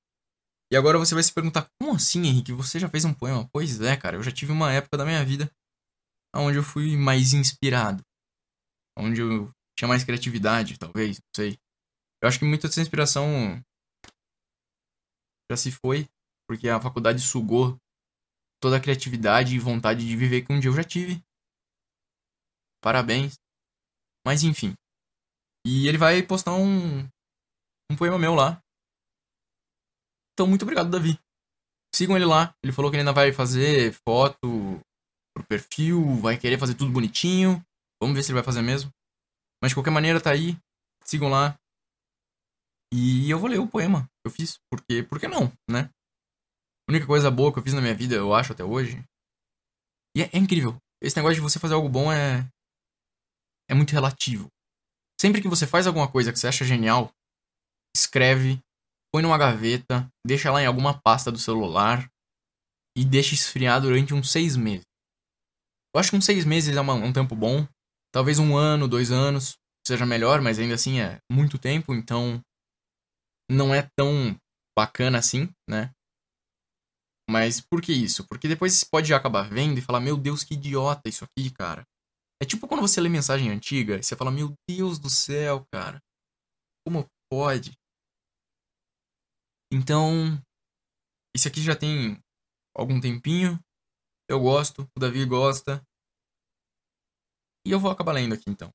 E 0.72 0.78
agora 0.78 0.98
você 0.98 1.14
vai 1.14 1.24
se 1.24 1.34
perguntar, 1.34 1.68
como 1.78 1.94
assim, 1.94 2.26
Henrique? 2.26 2.54
Você 2.54 2.80
já 2.80 2.88
fez 2.88 3.04
um 3.04 3.14
poema? 3.14 3.50
Pois 3.52 3.82
é, 3.82 3.98
cara, 3.98 4.16
eu 4.16 4.24
já 4.24 4.32
tive 4.32 4.54
uma 4.54 4.72
época 4.72 4.98
da 4.98 5.04
minha 5.06 5.24
vida 5.26 5.52
onde 6.34 6.58
eu 6.58 6.64
fui 6.64 6.96
mais 6.96 7.34
inspirado. 7.34 8.02
Onde 8.98 9.22
eu 9.22 9.52
tinha 9.78 9.88
mais 9.88 10.04
criatividade, 10.04 10.78
talvez, 10.78 11.18
não 11.18 11.30
sei. 11.36 11.60
Eu 12.22 12.28
acho 12.28 12.38
que 12.38 12.46
muita 12.46 12.68
dessa 12.68 12.82
inspiração 12.82 13.62
já 15.52 15.58
se 15.58 15.72
foi, 15.72 16.08
porque 16.48 16.70
a 16.70 16.80
faculdade 16.80 17.20
sugou 17.20 17.78
toda 18.62 18.78
a 18.78 18.80
criatividade 18.80 19.56
e 19.56 19.60
vontade 19.60 20.08
de 20.08 20.16
viver 20.16 20.44
que 20.44 20.54
um 20.54 20.60
dia 20.60 20.70
eu 20.70 20.76
já 20.76 20.84
tive. 20.84 21.24
Parabéns. 22.82 23.40
Mas 24.26 24.44
enfim. 24.44 24.74
E 25.66 25.88
ele 25.88 25.98
vai 25.98 26.22
postar 26.24 26.54
um, 26.54 27.00
um 27.92 27.96
poema 27.98 28.18
meu 28.18 28.34
lá. 28.34 28.62
Então, 30.34 30.48
muito 30.48 30.64
obrigado, 30.64 30.90
Davi. 30.90 31.20
Sigam 31.94 32.16
ele 32.16 32.26
lá. 32.26 32.56
Ele 32.64 32.72
falou 32.72 32.90
que 32.90 32.96
ele 32.96 33.02
ainda 33.02 33.14
vai 33.14 33.32
fazer 33.32 33.94
foto 34.08 34.80
pro 35.36 35.46
perfil, 35.48 36.16
vai 36.16 36.38
querer 36.38 36.58
fazer 36.58 36.76
tudo 36.76 36.92
bonitinho. 36.92 37.64
Vamos 38.02 38.16
ver 38.16 38.24
se 38.24 38.32
ele 38.32 38.40
vai 38.40 38.44
fazer 38.44 38.62
mesmo. 38.62 38.92
Mas 39.62 39.72
de 39.72 39.76
qualquer 39.76 39.92
maneira, 39.92 40.20
tá 40.20 40.32
aí. 40.32 40.58
Sigam 41.06 41.30
lá. 41.30 41.56
E 42.92 43.30
eu 43.30 43.40
vou 43.40 43.50
ler 43.50 43.60
o 43.60 43.68
poema 43.68 44.04
que 44.04 44.28
eu 44.28 44.32
fiz. 44.32 44.58
Porque, 44.70 45.04
por 45.04 45.20
que 45.20 45.28
não, 45.28 45.52
né? 45.70 45.90
A 46.88 46.92
única 46.92 47.06
coisa 47.06 47.30
boa 47.30 47.54
que 47.54 47.60
eu 47.60 47.64
fiz 47.64 47.74
na 47.74 47.82
minha 47.82 47.94
vida, 47.94 48.16
eu 48.16 48.34
acho, 48.34 48.54
até 48.54 48.64
hoje. 48.64 49.04
E 50.16 50.24
é, 50.24 50.30
é 50.34 50.38
incrível. 50.38 50.76
Esse 51.02 51.16
negócio 51.16 51.36
de 51.36 51.42
você 51.42 51.60
fazer 51.60 51.76
algo 51.76 51.88
bom 51.88 52.12
é. 52.12 52.48
É 53.70 53.74
muito 53.74 53.92
relativo. 53.92 54.48
Sempre 55.20 55.42
que 55.42 55.48
você 55.48 55.68
faz 55.68 55.86
alguma 55.86 56.12
coisa 56.12 56.34
que 56.34 56.40
você 56.40 56.48
acha 56.48 56.66
genial, 56.66 57.14
escreve, 57.96 58.60
põe 59.14 59.22
numa 59.22 59.38
gaveta, 59.38 60.10
deixa 60.26 60.52
lá 60.52 60.62
em 60.62 60.66
alguma 60.66 61.00
pasta 61.00 61.32
do 61.32 61.38
celular 61.38 62.10
e 62.98 63.06
deixa 63.06 63.36
esfriar 63.36 63.80
durante 63.80 64.14
uns 64.14 64.32
seis 64.32 64.58
meses. 64.58 64.86
Eu 65.94 66.00
acho 66.00 66.10
que 66.10 66.18
uns 66.18 66.26
seis 66.26 66.44
meses 66.44 66.76
é 66.76 66.82
um 66.82 67.14
tempo 67.14 67.36
bom. 67.36 67.68
Talvez 68.14 68.40
um 68.40 68.58
ano, 68.58 68.88
dois 68.88 69.12
anos 69.12 69.58
seja 69.86 70.06
melhor, 70.06 70.42
mas 70.42 70.60
ainda 70.60 70.76
assim 70.76 71.00
é 71.00 71.20
muito 71.32 71.58
tempo, 71.58 71.94
então 71.94 72.42
não 73.50 73.74
é 73.74 73.88
tão 73.98 74.38
bacana 74.78 75.18
assim, 75.18 75.50
né? 75.70 75.92
Mas 77.30 77.62
por 77.62 77.82
que 77.82 77.94
isso? 77.94 78.28
Porque 78.28 78.48
depois 78.48 78.74
você 78.74 78.86
pode 78.92 79.14
acabar 79.14 79.50
vendo 79.50 79.78
e 79.78 79.82
falar, 79.82 80.02
meu 80.02 80.18
Deus, 80.18 80.44
que 80.44 80.54
idiota 80.56 81.08
isso 81.08 81.24
aqui, 81.24 81.50
cara. 81.50 81.84
É 82.42 82.46
tipo 82.46 82.68
quando 82.68 82.82
você 82.82 83.00
lê 83.00 83.08
mensagem 83.08 83.50
antiga 83.50 83.98
e 83.98 84.04
você 84.04 84.16
fala, 84.16 84.32
meu 84.32 84.54
Deus 84.68 85.00
do 85.00 85.10
céu, 85.10 85.66
cara. 85.72 86.00
Como 86.86 87.06
pode? 87.32 87.72
Então, 89.72 90.42
isso 91.36 91.48
aqui 91.48 91.62
já 91.62 91.76
tem 91.76 92.20
algum 92.76 93.00
tempinho. 93.00 93.58
Eu 94.30 94.40
gosto, 94.42 94.88
o 94.98 95.00
Davi 95.00 95.24
gosta. 95.26 95.82
E 97.66 97.72
eu 97.72 97.80
vou 97.80 97.92
acabar 97.92 98.14
lendo 98.14 98.34
aqui 98.34 98.50
então. 98.50 98.72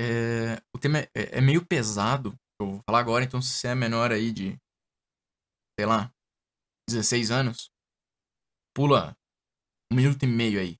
É, 0.00 0.62
o 0.74 0.78
tema 0.78 1.00
é, 1.00 1.38
é, 1.38 1.40
meio 1.40 1.66
pesado, 1.66 2.34
eu 2.60 2.66
vou 2.66 2.80
falar 2.88 3.00
agora, 3.00 3.24
então 3.24 3.42
se 3.42 3.50
você 3.50 3.68
é 3.68 3.74
menor 3.74 4.12
aí 4.12 4.32
de, 4.32 4.56
sei 5.78 5.86
lá, 5.86 6.12
16 6.88 7.30
anos, 7.30 7.68
pula 8.74 9.16
um 9.92 9.96
minuto 9.96 10.22
e 10.22 10.26
meio 10.26 10.60
aí. 10.60 10.76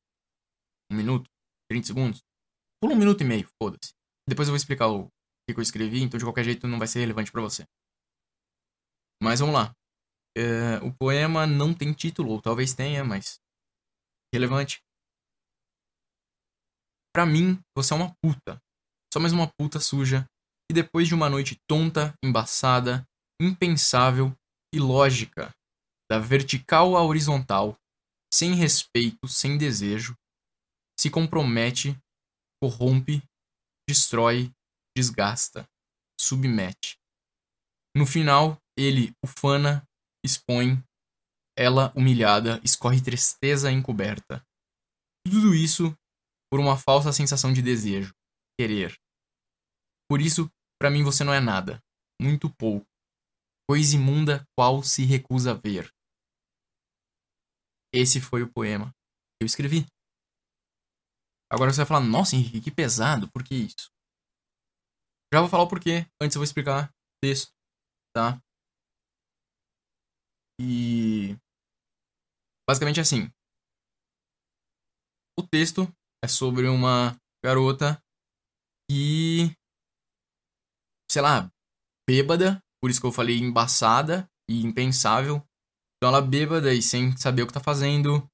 Um 0.90 0.96
minuto, 0.96 1.28
30 1.70 1.88
segundos. 1.88 2.20
Pula 2.81 2.94
um 2.94 2.98
minuto 2.98 3.20
e 3.22 3.26
meio, 3.26 3.48
foda-se. 3.61 3.92
Depois 4.28 4.48
eu 4.48 4.52
vou 4.52 4.57
explicar 4.57 4.88
o 4.88 5.09
que 5.48 5.59
eu 5.59 5.62
escrevi, 5.62 6.02
então 6.02 6.18
de 6.18 6.24
qualquer 6.24 6.44
jeito 6.44 6.68
não 6.68 6.78
vai 6.78 6.87
ser 6.87 7.00
relevante 7.00 7.33
para 7.33 7.42
você. 7.42 7.66
Mas 9.22 9.40
vamos 9.40 9.54
lá. 9.54 9.74
É, 10.37 10.78
o 10.85 10.94
poema 10.94 11.46
não 11.46 11.74
tem 11.74 11.92
título, 11.92 12.31
ou 12.31 12.40
talvez 12.40 12.74
tenha, 12.74 13.02
mas 13.04 13.40
relevante. 14.33 14.81
Pra 17.18 17.26
mim, 17.26 17.61
você 17.76 17.92
é 17.92 17.96
uma 17.96 18.14
puta. 18.22 18.62
Só 19.12 19.18
mais 19.18 19.33
uma 19.33 19.50
puta 19.59 19.81
suja. 19.81 20.24
E 20.70 20.72
depois 20.72 21.09
de 21.09 21.16
uma 21.16 21.28
noite 21.28 21.57
tonta, 21.68 22.14
embaçada, 22.24 23.04
impensável, 23.42 24.33
ilógica, 24.72 25.52
da 26.09 26.20
vertical 26.20 26.96
à 26.96 27.02
horizontal, 27.02 27.76
sem 28.33 28.54
respeito, 28.54 29.26
sem 29.26 29.59
desejo, 29.59 30.14
se 30.96 31.11
compromete, 31.11 31.98
corrompe, 32.62 33.20
destrói, 33.90 34.52
desgasta, 34.96 35.68
submete. 36.20 36.96
No 37.96 38.07
final, 38.07 38.57
ele 38.78 39.11
ufana, 39.24 39.83
expõe, 40.24 40.81
ela 41.59 41.92
humilhada, 41.96 42.61
escorre 42.62 43.02
tristeza 43.02 43.72
encoberta. 43.72 44.40
Tudo 45.26 45.52
isso 45.52 45.92
por 46.50 46.61
uma 46.61 46.76
falsa 46.76 47.12
sensação 47.12 47.52
de 47.52 47.62
desejo, 47.62 48.14
querer. 48.58 48.96
Por 50.08 50.20
isso, 50.20 50.50
para 50.80 50.90
mim 50.90 51.02
você 51.02 51.22
não 51.24 51.34
é 51.34 51.40
nada, 51.40 51.82
muito 52.20 52.48
pouco, 52.54 52.87
coisa 53.68 53.96
imunda 53.96 54.44
qual 54.56 54.82
se 54.82 55.04
recusa 55.04 55.52
a 55.52 55.54
ver. 55.54 55.92
Esse 57.92 58.20
foi 58.20 58.42
o 58.42 58.52
poema 58.52 58.90
que 58.90 59.42
eu 59.44 59.46
escrevi. 59.46 59.87
Agora 61.50 61.72
você 61.72 61.78
vai 61.78 61.87
falar, 61.87 62.00
nossa 62.00 62.37
Henrique, 62.37 62.61
que 62.61 62.70
pesado, 62.70 63.30
por 63.30 63.42
que 63.42 63.54
isso? 63.54 63.90
Já 65.32 65.40
vou 65.40 65.48
falar 65.48 65.64
o 65.64 65.68
porquê, 65.68 66.06
antes 66.22 66.34
eu 66.34 66.40
vou 66.40 66.44
explicar 66.44 66.88
o 66.88 67.20
texto, 67.22 67.52
tá? 68.14 68.40
E. 70.61 71.37
Basicamente 72.68 73.00
assim. 73.00 73.30
O 75.38 75.46
texto 75.46 75.87
é 76.24 76.28
sobre 76.28 76.66
uma 76.68 77.16
garota 77.44 78.02
que 78.90 79.52
sei 81.11 81.22
lá, 81.22 81.50
bêbada, 82.09 82.62
por 82.81 82.90
isso 82.90 83.00
que 83.00 83.07
eu 83.07 83.12
falei 83.12 83.38
embaçada 83.38 84.28
e 84.48 84.62
impensável. 84.62 85.42
Então 85.96 86.09
ela 86.09 86.20
bêbada 86.20 86.72
e 86.72 86.83
sem 86.83 87.16
saber 87.16 87.42
o 87.42 87.46
que 87.46 87.52
tá 87.52 87.61
fazendo. 87.61 88.28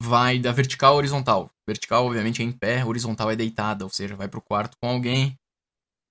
Vai 0.00 0.38
da 0.38 0.52
vertical 0.52 0.94
a 0.94 0.96
horizontal. 0.96 1.50
Vertical, 1.68 2.06
obviamente, 2.06 2.40
é 2.40 2.44
em 2.44 2.52
pé, 2.52 2.84
horizontal 2.84 3.30
é 3.30 3.36
deitada, 3.36 3.84
ou 3.84 3.90
seja, 3.90 4.16
vai 4.16 4.28
pro 4.28 4.42
quarto 4.42 4.76
com 4.80 4.88
alguém 4.88 5.36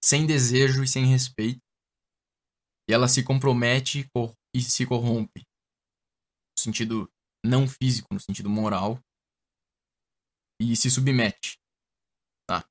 sem 0.03 0.25
desejo 0.25 0.83
e 0.83 0.87
sem 0.87 1.05
respeito. 1.05 1.59
E 2.89 2.93
ela 2.93 3.07
se 3.07 3.23
compromete 3.23 4.07
e 4.55 4.61
se 4.61 4.85
corrompe. 4.85 5.41
No 6.57 6.63
sentido 6.63 7.09
não 7.45 7.67
físico, 7.67 8.13
no 8.13 8.19
sentido 8.19 8.49
moral. 8.49 8.99
E 10.61 10.75
se 10.75 10.89
submete. 10.89 11.57
Tá? 12.49 12.65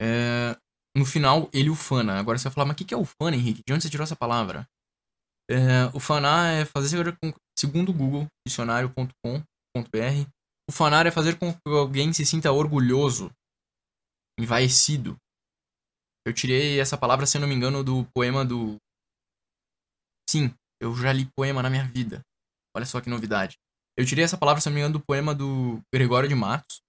É, 0.00 0.56
no 0.96 1.04
final, 1.04 1.50
ele 1.52 1.70
ufana. 1.70 2.18
Agora 2.18 2.38
você 2.38 2.44
vai 2.44 2.54
falar, 2.54 2.66
mas 2.66 2.74
o 2.74 2.84
que 2.84 2.94
é 2.94 2.96
ufana, 2.96 3.36
Henrique? 3.36 3.62
De 3.66 3.72
onde 3.72 3.82
você 3.82 3.90
tirou 3.90 4.04
essa 4.04 4.16
palavra? 4.16 4.68
É, 5.50 5.86
ufanar 5.94 6.54
é 6.54 6.64
fazer, 6.64 7.04
segundo 7.58 7.90
o 7.90 7.92
Google, 7.92 8.26
dicionário.com.br, 8.46 10.30
ufanar 10.70 11.06
é 11.06 11.10
fazer 11.10 11.38
com 11.38 11.52
que 11.52 11.60
alguém 11.66 12.12
se 12.12 12.24
sinta 12.24 12.50
orgulhoso, 12.50 13.30
envaecido. 14.38 15.18
Eu 16.26 16.32
tirei 16.32 16.80
essa 16.80 16.96
palavra, 16.96 17.26
se 17.26 17.38
não 17.38 17.46
me 17.46 17.54
engano, 17.54 17.84
do 17.84 18.06
poema 18.14 18.44
do. 18.44 18.76
Sim, 20.30 20.54
eu 20.80 20.94
já 20.96 21.12
li 21.12 21.28
poema 21.36 21.62
na 21.62 21.68
minha 21.68 21.84
vida. 21.84 22.22
Olha 22.74 22.86
só 22.86 23.00
que 23.00 23.10
novidade. 23.10 23.56
Eu 23.96 24.04
tirei 24.04 24.24
essa 24.24 24.38
palavra, 24.38 24.60
se 24.60 24.68
não 24.68 24.74
me 24.74 24.80
engano, 24.80 24.98
do 24.98 25.04
poema 25.04 25.34
do 25.34 25.80
Gregório 25.92 26.28
de 26.28 26.34
Matos. 26.34 26.82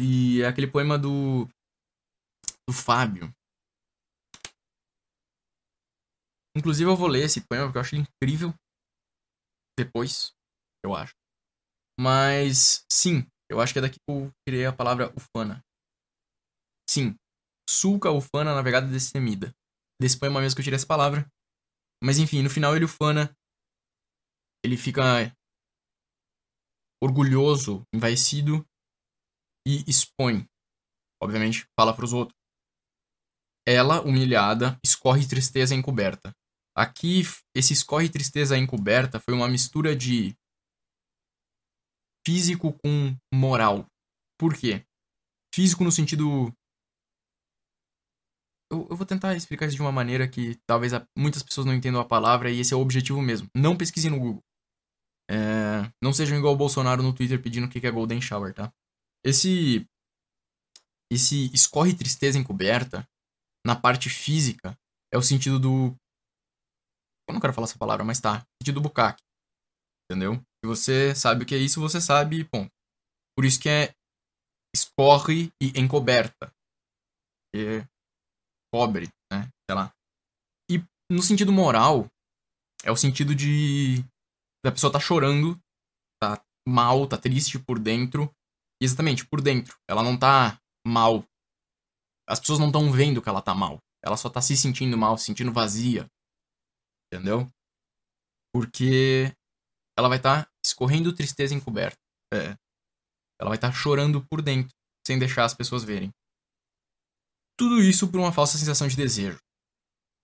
E 0.00 0.42
é 0.42 0.46
aquele 0.46 0.66
poema 0.66 0.98
do. 0.98 1.46
do 2.68 2.74
Fábio. 2.74 3.32
Inclusive 6.56 6.90
eu 6.90 6.96
vou 6.96 7.06
ler 7.06 7.24
esse 7.24 7.46
poema 7.46 7.66
porque 7.66 7.78
eu 7.78 7.82
acho 7.82 7.94
ele 7.94 8.02
incrível. 8.02 8.52
Depois, 9.78 10.32
eu 10.84 10.94
acho. 10.94 11.14
Mas, 12.00 12.84
sim, 12.90 13.26
eu 13.50 13.60
acho 13.60 13.72
que 13.72 13.78
é 13.78 13.82
daqui 13.82 13.96
que 13.96 14.10
eu 14.10 14.30
tirei 14.46 14.66
a 14.66 14.72
palavra 14.72 15.12
ufana. 15.14 15.62
Sim, 16.88 17.14
sulca 17.68 18.10
ufana 18.10 18.54
navegada 18.54 18.86
destemida. 18.86 19.54
Desse 20.00 20.18
poema 20.18 20.40
mesmo 20.40 20.56
que 20.56 20.60
eu 20.60 20.64
tirei 20.64 20.76
essa 20.76 20.86
palavra. 20.86 21.26
Mas 22.02 22.18
enfim, 22.18 22.42
no 22.42 22.50
final 22.50 22.74
ele 22.74 22.84
ufana. 22.84 23.34
Ele 24.66 24.76
fica 24.76 25.32
orgulhoso, 27.00 27.84
envaecido 27.94 28.66
e 29.64 29.88
expõe. 29.88 30.44
Obviamente, 31.22 31.64
fala 31.78 31.94
para 31.94 32.04
os 32.04 32.12
outros. 32.12 32.36
Ela, 33.64 34.00
humilhada, 34.00 34.76
escorre 34.84 35.24
tristeza 35.24 35.72
encoberta. 35.72 36.32
Aqui, 36.76 37.22
esse 37.54 37.72
escorre 37.72 38.08
tristeza 38.08 38.58
encoberta 38.58 39.20
foi 39.20 39.34
uma 39.34 39.46
mistura 39.46 39.94
de 39.94 40.36
físico 42.26 42.72
com 42.72 43.16
moral. 43.32 43.86
Por 44.36 44.52
quê? 44.52 44.84
Físico 45.54 45.84
no 45.84 45.92
sentido. 45.92 46.52
Eu, 48.68 48.88
eu 48.90 48.96
vou 48.96 49.06
tentar 49.06 49.36
explicar 49.36 49.66
isso 49.66 49.76
de 49.76 49.82
uma 49.82 49.92
maneira 49.92 50.26
que 50.26 50.56
talvez 50.66 50.92
muitas 51.16 51.44
pessoas 51.44 51.68
não 51.68 51.74
entendam 51.74 52.00
a 52.00 52.04
palavra 52.04 52.50
e 52.50 52.58
esse 52.58 52.74
é 52.74 52.76
o 52.76 52.80
objetivo 52.80 53.22
mesmo. 53.22 53.48
Não 53.56 53.76
pesquise 53.76 54.10
no 54.10 54.18
Google. 54.18 54.42
É, 55.30 55.90
não 56.02 56.12
sejam 56.12 56.38
igual 56.38 56.54
o 56.54 56.56
Bolsonaro 56.56 57.02
no 57.02 57.12
Twitter 57.12 57.42
pedindo 57.42 57.66
o 57.66 57.70
que 57.70 57.84
é 57.84 57.90
Golden 57.90 58.20
Shower, 58.20 58.54
tá? 58.54 58.72
Esse 59.24 59.86
esse 61.10 61.52
escorre 61.54 61.94
tristeza 61.94 62.38
encoberta 62.38 63.06
na 63.64 63.76
parte 63.76 64.08
física 64.10 64.76
é 65.12 65.18
o 65.18 65.22
sentido 65.22 65.58
do 65.58 65.96
eu 67.28 67.32
não 67.32 67.40
quero 67.40 67.52
falar 67.52 67.66
essa 67.66 67.78
palavra, 67.78 68.04
mas 68.04 68.20
tá, 68.20 68.46
sentido 68.62 68.76
do 68.76 68.82
bucaque. 68.82 69.22
Entendeu? 70.08 70.36
Se 70.36 70.66
você 70.66 71.14
sabe 71.14 71.42
o 71.42 71.46
que 71.46 71.54
é 71.54 71.58
isso, 71.58 71.80
você 71.80 72.00
sabe, 72.00 72.44
ponto. 72.44 72.70
Por 73.36 73.44
isso 73.44 73.60
que 73.60 73.68
é 73.68 73.92
escorre 74.74 75.50
e 75.60 75.78
encoberta. 75.80 76.52
E 77.54 77.84
cobre, 78.72 79.08
né? 79.32 79.48
Sei 79.68 79.74
lá. 79.74 79.92
E 80.70 80.82
no 81.10 81.22
sentido 81.22 81.52
moral, 81.52 82.06
é 82.84 82.92
o 82.92 82.96
sentido 82.96 83.34
de 83.34 84.04
da 84.66 84.72
pessoa 84.72 84.92
tá 84.92 85.00
chorando, 85.00 85.58
tá 86.20 86.42
mal, 86.68 87.06
tá 87.06 87.16
triste 87.16 87.58
por 87.58 87.78
dentro, 87.78 88.30
Exatamente, 88.80 89.26
por 89.26 89.40
dentro. 89.40 89.78
Ela 89.88 90.02
não 90.02 90.18
tá 90.18 90.60
mal. 90.86 91.24
As 92.28 92.38
pessoas 92.40 92.58
não 92.58 92.66
estão 92.66 92.92
vendo 92.92 93.22
que 93.22 93.28
ela 93.28 93.40
tá 93.40 93.54
mal. 93.54 93.78
Ela 94.04 94.16
só 94.16 94.28
tá 94.28 94.40
se 94.40 94.56
sentindo 94.56 94.96
mal, 94.98 95.16
se 95.16 95.24
sentindo 95.24 95.52
vazia. 95.52 96.06
Entendeu? 97.06 97.50
Porque 98.52 99.32
ela 99.98 100.08
vai 100.08 100.18
estar 100.18 100.44
tá 100.44 100.50
escorrendo 100.64 101.14
tristeza 101.14 101.54
encoberta. 101.54 101.96
É. 102.32 102.56
Ela 103.40 103.50
vai 103.50 103.56
estar 103.56 103.70
tá 103.70 103.74
chorando 103.74 104.24
por 104.26 104.42
dentro, 104.42 104.74
sem 105.06 105.18
deixar 105.18 105.44
as 105.44 105.54
pessoas 105.54 105.84
verem. 105.84 106.10
Tudo 107.58 107.80
isso 107.80 108.10
por 108.10 108.20
uma 108.20 108.32
falsa 108.32 108.58
sensação 108.58 108.86
de 108.86 108.96
desejo. 108.96 109.38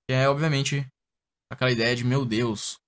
Que 0.06 0.14
é, 0.14 0.28
obviamente, 0.28 0.86
aquela 1.50 1.70
ideia 1.70 1.96
de, 1.96 2.04
meu 2.04 2.26
Deus, 2.26 2.78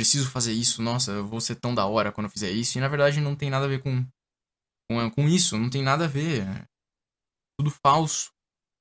preciso 0.00 0.30
fazer 0.30 0.54
isso, 0.54 0.80
nossa, 0.80 1.12
eu 1.12 1.26
vou 1.26 1.42
ser 1.42 1.56
tão 1.56 1.74
da 1.74 1.84
hora 1.84 2.10
quando 2.10 2.24
eu 2.24 2.30
fizer 2.30 2.50
isso. 2.50 2.78
E 2.78 2.80
na 2.80 2.88
verdade 2.88 3.20
não 3.20 3.36
tem 3.36 3.50
nada 3.50 3.66
a 3.66 3.68
ver 3.68 3.82
com 3.82 4.02
com, 4.88 5.10
com 5.10 5.28
isso, 5.28 5.58
não 5.58 5.68
tem 5.68 5.82
nada 5.82 6.06
a 6.06 6.08
ver. 6.08 6.42
Tudo 7.58 7.70
falso. 7.70 8.30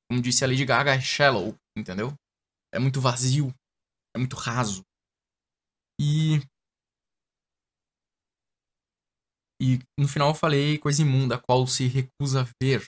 Como 0.09 0.21
disse 0.21 0.45
a 0.45 0.47
Lady 0.47 0.63
Gaga, 0.63 0.95
é 0.95 1.01
shallow, 1.01 1.53
entendeu? 1.77 2.13
É 2.73 2.79
muito 2.79 3.01
vazio, 3.01 3.53
é 4.15 4.17
muito 4.17 4.37
raso. 4.37 4.81
E. 5.99 6.39
E 9.61 9.79
no 9.99 10.07
final 10.07 10.29
eu 10.29 10.35
falei 10.35 10.79
coisa 10.79 11.01
imunda, 11.01 11.35
a 11.35 11.41
qual 11.41 11.67
se 11.67 11.85
recusa 11.85 12.43
a 12.43 12.47
ver. 12.63 12.87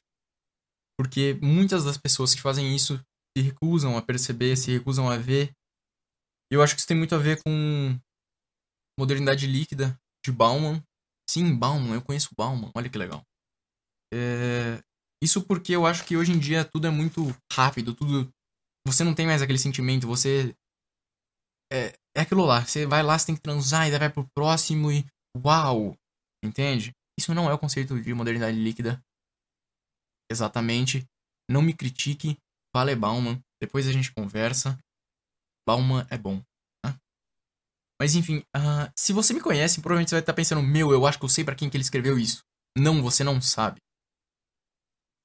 Porque 0.98 1.34
muitas 1.44 1.84
das 1.84 1.98
pessoas 1.98 2.34
que 2.34 2.42
fazem 2.42 2.74
isso 2.74 2.98
se 3.38 3.44
recusam 3.44 3.98
a 3.98 4.02
perceber, 4.02 4.56
se 4.56 4.72
recusam 4.72 5.10
a 5.10 5.18
ver. 5.18 5.52
E 6.50 6.56
eu 6.56 6.64
acho 6.64 6.74
que 6.76 6.80
isso 6.80 6.88
tem 6.88 6.98
muito 6.98 7.14
a 7.14 7.18
ver 7.18 7.44
com 7.44 8.00
modernidade 8.98 9.48
líquida 9.48 9.98
de 10.26 10.32
Bauman, 10.32 10.84
Sim, 11.32 11.56
Bauman, 11.56 11.94
eu 11.94 12.02
conheço 12.02 12.36
Bauman, 12.36 12.70
olha 12.76 12.90
que 12.90 12.98
legal. 12.98 13.26
É... 14.14 14.84
Isso 15.24 15.42
porque 15.42 15.74
eu 15.74 15.86
acho 15.86 16.06
que 16.06 16.18
hoje 16.18 16.34
em 16.34 16.38
dia 16.38 16.66
tudo 16.66 16.88
é 16.88 16.90
muito 16.90 17.22
rápido, 17.54 17.96
tudo. 17.96 18.30
Você 18.86 19.06
não 19.06 19.16
tem 19.16 19.26
mais 19.26 19.42
aquele 19.42 19.58
sentimento, 19.58 20.06
você. 20.06 20.54
É, 21.72 21.96
é 22.18 22.22
aquilo 22.22 22.44
lá, 22.44 22.66
você 22.66 22.86
vai 22.86 23.02
lá, 23.02 23.18
você 23.18 23.28
tem 23.28 23.36
que 23.36 23.42
transar 23.42 23.88
e 23.88 23.98
vai 23.98 24.10
pro 24.10 24.28
próximo 24.36 24.92
e. 24.92 25.06
Uau! 25.38 25.96
Entende? 26.44 26.92
Isso 27.18 27.34
não 27.34 27.50
é 27.50 27.54
o 27.54 27.60
conceito 27.60 28.02
de 28.02 28.14
modernidade 28.14 28.58
líquida. 28.58 29.02
Exatamente. 30.30 31.08
Não 31.50 31.62
me 31.62 31.74
critique, 31.74 32.38
fale 32.76 32.94
Bauman, 32.94 33.42
depois 33.62 33.88
a 33.88 33.94
gente 33.94 34.12
conversa. 34.12 34.78
Bauman 35.66 36.06
é 36.10 36.18
bom. 36.18 36.44
Mas 38.02 38.16
enfim, 38.16 38.40
uh, 38.58 38.90
se 38.98 39.14
você 39.14 39.32
me 39.32 39.40
conhece, 39.40 39.80
provavelmente 39.80 40.10
você 40.10 40.16
vai 40.16 40.22
estar 40.22 40.34
pensando, 40.34 40.64
meu, 40.64 40.92
eu 40.92 41.06
acho 41.06 41.20
que 41.20 41.26
eu 41.26 41.30
sei 41.30 41.46
para 41.46 41.54
quem 41.54 41.70
que 41.70 41.78
ele 41.78 41.84
escreveu 41.84 42.18
isso. 42.18 42.42
Não, 42.76 43.00
você 43.00 43.24
não 43.24 43.40
sabe. 43.40 43.80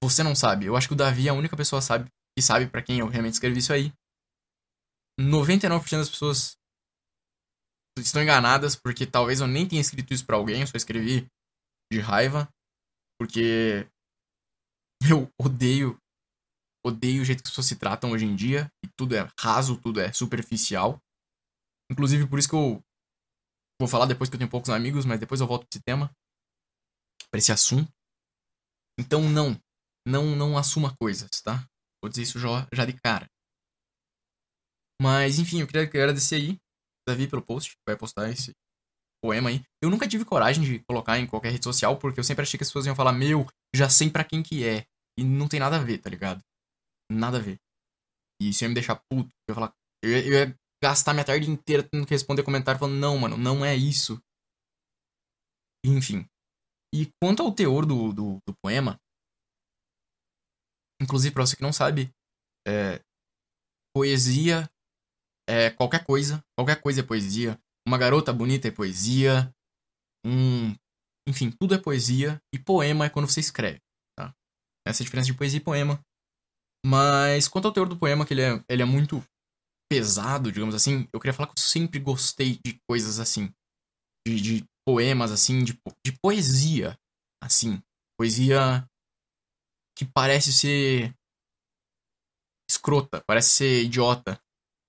Você 0.04 0.22
não 0.22 0.34
sabe. 0.34 0.66
Eu 0.66 0.76
acho 0.76 0.86
que 0.86 0.92
o 0.92 0.96
Davi 0.96 1.26
é 1.26 1.30
a 1.30 1.32
única 1.32 1.56
pessoa 1.56 1.80
sabe, 1.80 2.10
que 2.36 2.44
sabe 2.44 2.68
para 2.68 2.82
quem 2.82 2.98
eu 2.98 3.08
realmente 3.08 3.32
escrevi 3.32 3.60
isso 3.60 3.72
aí. 3.72 3.90
99% 5.18 5.96
das 5.96 6.10
pessoas 6.10 6.58
estão 7.98 8.22
enganadas, 8.22 8.76
porque 8.76 9.06
talvez 9.06 9.40
eu 9.40 9.46
nem 9.46 9.66
tenha 9.66 9.80
escrito 9.80 10.12
isso 10.12 10.26
para 10.26 10.36
alguém, 10.36 10.60
eu 10.60 10.66
só 10.66 10.76
escrevi 10.76 11.26
de 11.90 11.98
raiva, 11.98 12.46
porque 13.18 13.88
eu 15.10 15.30
odeio 15.40 15.96
odeio 16.86 17.22
o 17.22 17.24
jeito 17.24 17.42
que 17.42 17.48
as 17.48 17.52
pessoas 17.52 17.68
se 17.68 17.76
tratam 17.76 18.10
hoje 18.10 18.26
em 18.26 18.36
dia, 18.36 18.70
e 18.84 18.88
tudo 18.98 19.16
é 19.16 19.26
raso, 19.40 19.80
tudo 19.80 19.98
é 19.98 20.12
superficial. 20.12 21.00
Inclusive, 21.90 22.28
por 22.28 22.38
isso 22.38 22.48
que 22.48 22.54
eu 22.54 22.82
vou 23.80 23.88
falar 23.88 24.06
depois 24.06 24.28
que 24.28 24.36
eu 24.36 24.38
tenho 24.38 24.50
poucos 24.50 24.70
amigos, 24.70 25.04
mas 25.04 25.20
depois 25.20 25.40
eu 25.40 25.46
volto 25.46 25.66
pra 25.66 25.76
esse 25.76 25.82
tema, 25.82 26.10
pra 27.30 27.38
esse 27.38 27.52
assunto. 27.52 27.90
Então, 28.98 29.22
não. 29.28 29.58
Não, 30.06 30.36
não 30.36 30.56
assuma 30.56 30.96
coisas, 30.96 31.28
tá? 31.42 31.66
Vou 32.02 32.08
dizer 32.08 32.22
isso 32.22 32.38
já, 32.38 32.66
já 32.72 32.84
de 32.84 32.92
cara. 33.00 33.26
Mas, 35.00 35.38
enfim, 35.38 35.60
eu 35.60 35.66
queria 35.66 35.82
agradecer 35.82 36.36
aí, 36.36 36.58
Davi, 37.06 37.28
pelo 37.28 37.42
post, 37.42 37.76
vai 37.86 37.96
postar 37.96 38.30
esse 38.30 38.52
poema 39.22 39.50
aí. 39.50 39.62
Eu 39.82 39.90
nunca 39.90 40.08
tive 40.08 40.24
coragem 40.24 40.62
de 40.62 40.78
colocar 40.84 41.18
em 41.18 41.26
qualquer 41.26 41.50
rede 41.50 41.64
social, 41.64 41.98
porque 41.98 42.20
eu 42.20 42.24
sempre 42.24 42.42
achei 42.42 42.56
que 42.56 42.64
as 42.64 42.68
pessoas 42.68 42.86
iam 42.86 42.96
falar, 42.96 43.12
meu, 43.12 43.46
já 43.74 43.88
sei 43.88 44.10
pra 44.10 44.24
quem 44.24 44.42
que 44.42 44.64
é. 44.64 44.86
E 45.18 45.24
não 45.24 45.48
tem 45.48 45.60
nada 45.60 45.76
a 45.76 45.82
ver, 45.82 45.98
tá 45.98 46.08
ligado? 46.08 46.40
Nada 47.10 47.38
a 47.38 47.40
ver. 47.40 47.58
E 48.40 48.50
isso 48.50 48.64
ia 48.64 48.68
me 48.68 48.74
deixar 48.74 48.96
puto. 49.10 49.30
Eu 49.48 49.52
ia 49.52 49.54
falar. 49.54 49.72
Eu 50.02 50.10
ia, 50.10 50.26
eu 50.26 50.32
ia 50.32 50.58
gastar 50.82 51.12
minha 51.12 51.24
tarde 51.24 51.50
inteira 51.50 51.82
tendo 51.82 52.06
que 52.06 52.14
responder 52.14 52.42
comentário 52.42 52.78
falando, 52.78 52.98
não, 52.98 53.18
mano, 53.18 53.36
não 53.36 53.64
é 53.64 53.74
isso. 53.74 54.20
Enfim. 55.84 56.26
E 56.94 57.10
quanto 57.22 57.42
ao 57.42 57.54
teor 57.54 57.84
do, 57.86 58.12
do, 58.12 58.38
do 58.46 58.54
poema, 58.62 58.98
inclusive 61.00 61.34
para 61.34 61.46
você 61.46 61.56
que 61.56 61.62
não 61.62 61.72
sabe, 61.72 62.10
é, 62.66 63.00
poesia 63.94 64.68
é 65.48 65.70
qualquer 65.70 66.04
coisa, 66.04 66.42
qualquer 66.56 66.80
coisa 66.80 67.00
é 67.00 67.04
poesia. 67.04 67.58
Uma 67.86 67.98
garota 67.98 68.32
bonita 68.32 68.66
é 68.66 68.70
poesia, 68.70 69.52
um, 70.24 70.74
enfim, 71.28 71.50
tudo 71.50 71.74
é 71.74 71.78
poesia 71.78 72.40
e 72.52 72.58
poema 72.58 73.06
é 73.06 73.10
quando 73.10 73.28
você 73.28 73.40
escreve, 73.40 73.80
tá? 74.18 74.34
Essa 74.86 75.02
é 75.02 75.04
a 75.04 75.06
diferença 75.06 75.26
de 75.26 75.34
poesia 75.34 75.58
e 75.58 75.62
poema. 75.62 76.00
Mas 76.84 77.48
quanto 77.48 77.66
ao 77.66 77.72
teor 77.72 77.88
do 77.88 77.98
poema, 77.98 78.26
que 78.26 78.34
ele 78.34 78.42
é, 78.42 78.64
ele 78.68 78.82
é 78.82 78.84
muito 78.84 79.22
pesado, 79.88 80.50
digamos 80.50 80.74
assim, 80.74 81.08
eu 81.12 81.20
queria 81.20 81.32
falar 81.32 81.48
que 81.48 81.58
eu 81.58 81.62
sempre 81.62 81.98
gostei 81.98 82.58
de 82.64 82.78
coisas 82.88 83.18
assim. 83.18 83.52
De, 84.26 84.40
de 84.40 84.64
poemas, 84.86 85.30
assim, 85.30 85.62
de, 85.62 85.78
de 86.04 86.12
poesia, 86.20 86.98
assim. 87.42 87.80
Poesia 88.18 88.88
que 89.96 90.04
parece 90.04 90.52
ser 90.52 91.14
escrota, 92.70 93.22
parece 93.26 93.50
ser 93.50 93.84
idiota. 93.84 94.40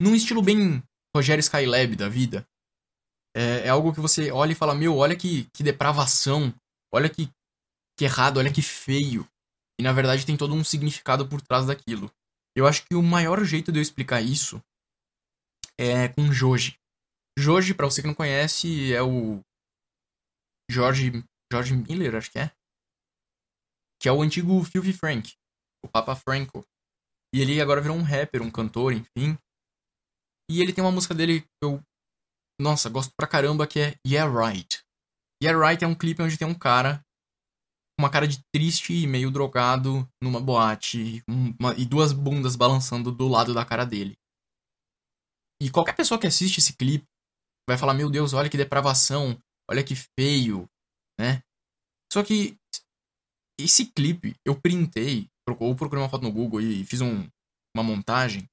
Num 0.02 0.16
estilo 0.16 0.42
bem 0.42 0.84
Rogério 1.16 1.42
Skylab 1.42 1.96
da 1.96 2.10
vida. 2.10 2.48
É, 3.36 3.68
é, 3.68 3.70
algo 3.70 3.94
que 3.94 4.00
você 4.00 4.32
olha 4.32 4.52
e 4.52 4.56
fala, 4.56 4.76
meu, 4.76 4.98
olha 4.98 5.16
que, 5.16 5.46
que 5.54 5.64
depravação, 5.64 6.54
olha 6.94 7.10
que, 7.10 7.30
que 7.98 8.06
errado, 8.06 8.38
olha 8.38 8.52
que 8.52 8.62
feio. 8.62 9.28
E 9.80 9.84
na 9.84 9.94
verdade 9.94 10.26
tem 10.26 10.36
todo 10.36 10.54
um 10.54 10.64
significado 10.64 11.28
por 11.28 11.42
trás 11.42 11.68
daquilo. 11.68 12.12
Eu 12.56 12.66
acho 12.66 12.84
que 12.86 12.96
o 12.96 13.04
maior 13.04 13.44
jeito 13.44 13.72
de 13.72 13.78
eu 13.78 13.82
explicar 13.82 14.22
isso 14.22 14.62
é 15.80 16.08
com 16.08 16.32
Joji. 16.32 16.78
Joji, 17.38 17.74
para 17.74 17.86
você 17.86 18.02
que 18.02 18.08
não 18.08 18.16
conhece, 18.16 18.94
é 18.94 19.02
o 19.02 19.42
George, 20.70 21.24
George 21.52 21.76
Miller, 21.76 22.16
acho 22.16 22.32
que 22.32 22.40
é. 22.40 22.52
Que 24.02 24.10
é 24.10 24.12
o 24.12 24.22
antigo 24.22 24.64
Filthy 24.64 24.94
Frank, 24.94 25.34
o 25.84 25.88
Papa 25.88 26.16
Franco. 26.16 26.66
E 27.34 27.42
ele 27.42 27.62
agora 27.62 27.82
virou 27.82 27.98
um 27.98 28.04
rapper, 28.04 28.42
um 28.42 28.52
cantor, 28.52 28.94
enfim. 28.94 29.38
E 30.50 30.62
ele 30.62 30.74
tem 30.74 30.84
uma 30.84 30.92
música 30.92 31.14
dele 31.14 31.42
que 31.42 31.48
eu, 31.64 31.82
nossa, 32.60 32.90
gosto 32.90 33.12
pra 33.18 33.28
caramba, 33.28 33.68
que 33.68 33.80
é 33.80 33.96
Yeah 34.06 34.32
Right. 34.32 34.82
Yeah 35.44 35.60
Right 35.60 35.84
é 35.84 35.88
um 35.88 35.96
clipe 35.96 36.22
onde 36.22 36.38
tem 36.38 36.48
um 36.48 36.58
cara 36.58 37.04
uma 38.00 38.10
cara 38.10 38.28
de 38.28 38.40
triste 38.54 38.94
e 38.94 39.08
meio 39.08 39.32
drogado 39.32 40.08
numa 40.22 40.40
boate 40.40 41.24
uma, 41.28 41.74
e 41.76 41.86
duas 41.86 42.14
bundas 42.14 42.56
balançando 42.56 43.12
do 43.12 43.28
lado 43.28 43.54
da 43.54 43.66
cara 43.66 43.86
dele. 43.86 44.16
E 45.62 45.72
qualquer 45.72 45.96
pessoa 45.96 46.20
que 46.20 46.28
assiste 46.28 46.60
esse 46.60 46.74
clipe 46.74 47.08
vai 47.68 47.78
falar: 47.78 47.94
Meu 47.94 48.10
Deus, 48.10 48.34
olha 48.34 48.50
que 48.50 48.58
depravação, 48.58 49.38
olha 49.70 49.84
que 49.84 49.96
feio, 49.96 50.70
né? 51.20 51.42
Só 52.12 52.24
que 52.24 52.58
esse 53.60 53.88
clipe 53.88 54.36
eu 54.46 54.60
printei, 54.60 55.30
ou 55.60 55.76
procurei 55.76 56.04
uma 56.04 56.10
foto 56.10 56.24
no 56.24 56.32
Google 56.32 56.62
e 56.62 56.86
fiz 56.86 57.02
um, 57.02 57.28
uma 57.76 57.84
montagem. 57.84 58.48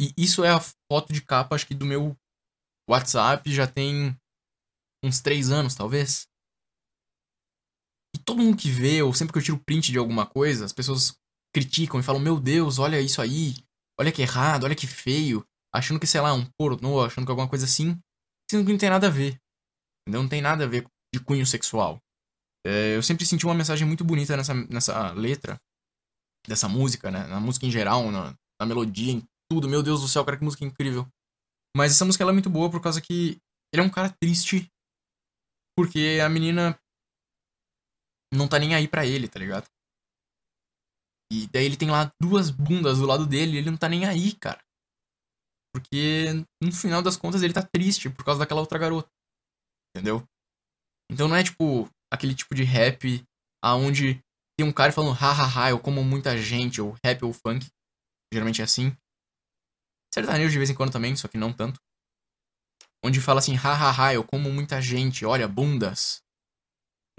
E 0.00 0.12
isso 0.16 0.44
é 0.44 0.50
a 0.50 0.60
foto 0.60 1.12
de 1.12 1.20
capa, 1.20 1.54
acho 1.54 1.66
que 1.66 1.74
do 1.74 1.86
meu 1.86 2.16
WhatsApp 2.88 3.52
já 3.52 3.66
tem 3.66 4.16
uns 5.04 5.20
três 5.20 5.50
anos, 5.50 5.74
talvez. 5.74 6.28
E 8.14 8.18
todo 8.18 8.42
mundo 8.42 8.56
que 8.56 8.70
vê, 8.70 9.02
ou 9.02 9.12
sempre 9.12 9.32
que 9.32 9.38
eu 9.38 9.42
tiro 9.42 9.58
print 9.58 9.90
de 9.90 9.98
alguma 9.98 10.26
coisa, 10.26 10.64
as 10.64 10.72
pessoas 10.72 11.18
criticam 11.54 11.98
e 11.98 12.02
falam: 12.02 12.20
Meu 12.20 12.38
Deus, 12.38 12.78
olha 12.78 13.00
isso 13.00 13.20
aí, 13.20 13.54
olha 13.98 14.12
que 14.12 14.22
errado, 14.22 14.64
olha 14.64 14.76
que 14.76 14.86
feio 14.86 15.46
achando 15.76 16.00
que, 16.00 16.06
sei 16.06 16.20
lá, 16.20 16.32
um 16.32 16.44
pornô, 16.58 17.04
achando 17.04 17.24
que 17.24 17.30
alguma 17.30 17.48
coisa 17.48 17.64
assim, 17.64 17.98
sendo 18.50 18.64
que 18.64 18.72
não 18.72 18.78
tem 18.78 18.90
nada 18.90 19.06
a 19.06 19.10
ver. 19.10 19.38
Entendeu? 20.02 20.22
Não 20.22 20.28
tem 20.28 20.40
nada 20.40 20.64
a 20.64 20.66
ver 20.66 20.86
de 21.14 21.20
cunho 21.20 21.46
sexual. 21.46 21.98
É, 22.66 22.96
eu 22.96 23.02
sempre 23.02 23.24
senti 23.24 23.44
uma 23.44 23.54
mensagem 23.54 23.86
muito 23.86 24.04
bonita 24.04 24.36
nessa, 24.36 24.54
nessa 24.54 25.12
letra, 25.12 25.60
dessa 26.46 26.68
música, 26.68 27.10
né? 27.10 27.26
Na 27.26 27.40
música 27.40 27.66
em 27.66 27.70
geral, 27.70 28.10
na, 28.10 28.34
na 28.60 28.66
melodia, 28.66 29.12
em 29.12 29.22
tudo. 29.50 29.68
Meu 29.68 29.82
Deus 29.82 30.00
do 30.00 30.08
céu, 30.08 30.24
cara, 30.24 30.36
que 30.36 30.44
música 30.44 30.64
incrível. 30.64 31.06
Mas 31.76 31.92
essa 31.92 32.04
música 32.04 32.24
é 32.24 32.32
muito 32.32 32.50
boa 32.50 32.70
por 32.70 32.80
causa 32.80 33.00
que 33.00 33.38
ele 33.72 33.82
é 33.82 33.84
um 33.84 33.90
cara 33.90 34.14
triste 34.20 34.70
porque 35.76 36.18
a 36.24 36.28
menina 36.28 36.78
não 38.32 38.48
tá 38.48 38.58
nem 38.58 38.74
aí 38.74 38.88
pra 38.88 39.04
ele, 39.04 39.28
tá 39.28 39.38
ligado? 39.38 39.66
E 41.30 41.46
daí 41.48 41.66
ele 41.66 41.76
tem 41.76 41.90
lá 41.90 42.10
duas 42.20 42.50
bundas 42.50 42.98
do 42.98 43.06
lado 43.06 43.26
dele 43.26 43.56
e 43.56 43.58
ele 43.58 43.70
não 43.70 43.76
tá 43.76 43.88
nem 43.88 44.06
aí, 44.06 44.34
cara. 44.34 44.60
Porque 45.76 46.28
no 46.62 46.72
final 46.72 47.02
das 47.02 47.18
contas 47.18 47.42
ele 47.42 47.52
tá 47.52 47.62
triste 47.62 48.08
por 48.08 48.24
causa 48.24 48.40
daquela 48.40 48.62
outra 48.62 48.78
garota. 48.78 49.10
Entendeu? 49.94 50.26
Então 51.12 51.28
não 51.28 51.36
é 51.36 51.44
tipo 51.44 51.86
aquele 52.10 52.34
tipo 52.34 52.54
de 52.54 52.64
rap 52.64 53.22
aonde 53.62 54.18
tem 54.58 54.66
um 54.66 54.72
cara 54.72 54.90
falando 54.90 55.12
hahaha, 55.12 55.68
eu 55.68 55.78
como 55.78 56.02
muita 56.02 56.34
gente, 56.38 56.80
ou 56.80 56.96
rap 57.04 57.22
ou 57.26 57.32
funk. 57.34 57.66
Geralmente 58.32 58.62
é 58.62 58.64
assim. 58.64 58.96
Sertanejo 60.14 60.50
de 60.50 60.56
vez 60.56 60.70
em 60.70 60.74
quando 60.74 60.92
também, 60.92 61.14
só 61.14 61.28
que 61.28 61.36
não 61.36 61.52
tanto. 61.52 61.78
Onde 63.04 63.20
fala 63.20 63.40
assim, 63.40 63.54
hahaha, 63.54 64.14
eu 64.14 64.24
como 64.24 64.50
muita 64.50 64.80
gente, 64.80 65.26
olha, 65.26 65.46
bundas. 65.46 66.22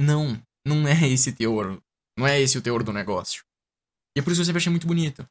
Não, 0.02 0.42
não 0.66 0.88
é 0.88 1.08
esse 1.08 1.32
teor. 1.32 1.80
Não 2.18 2.26
é 2.26 2.42
esse 2.42 2.58
o 2.58 2.62
teor 2.62 2.82
do 2.82 2.92
negócio. 2.92 3.44
E 4.18 4.20
é 4.20 4.24
por 4.24 4.32
isso 4.32 4.40
que 4.40 4.42
eu 4.42 4.46
sempre 4.46 4.58
achei 4.58 4.72
muito 4.72 4.88
bonito. 4.88 5.30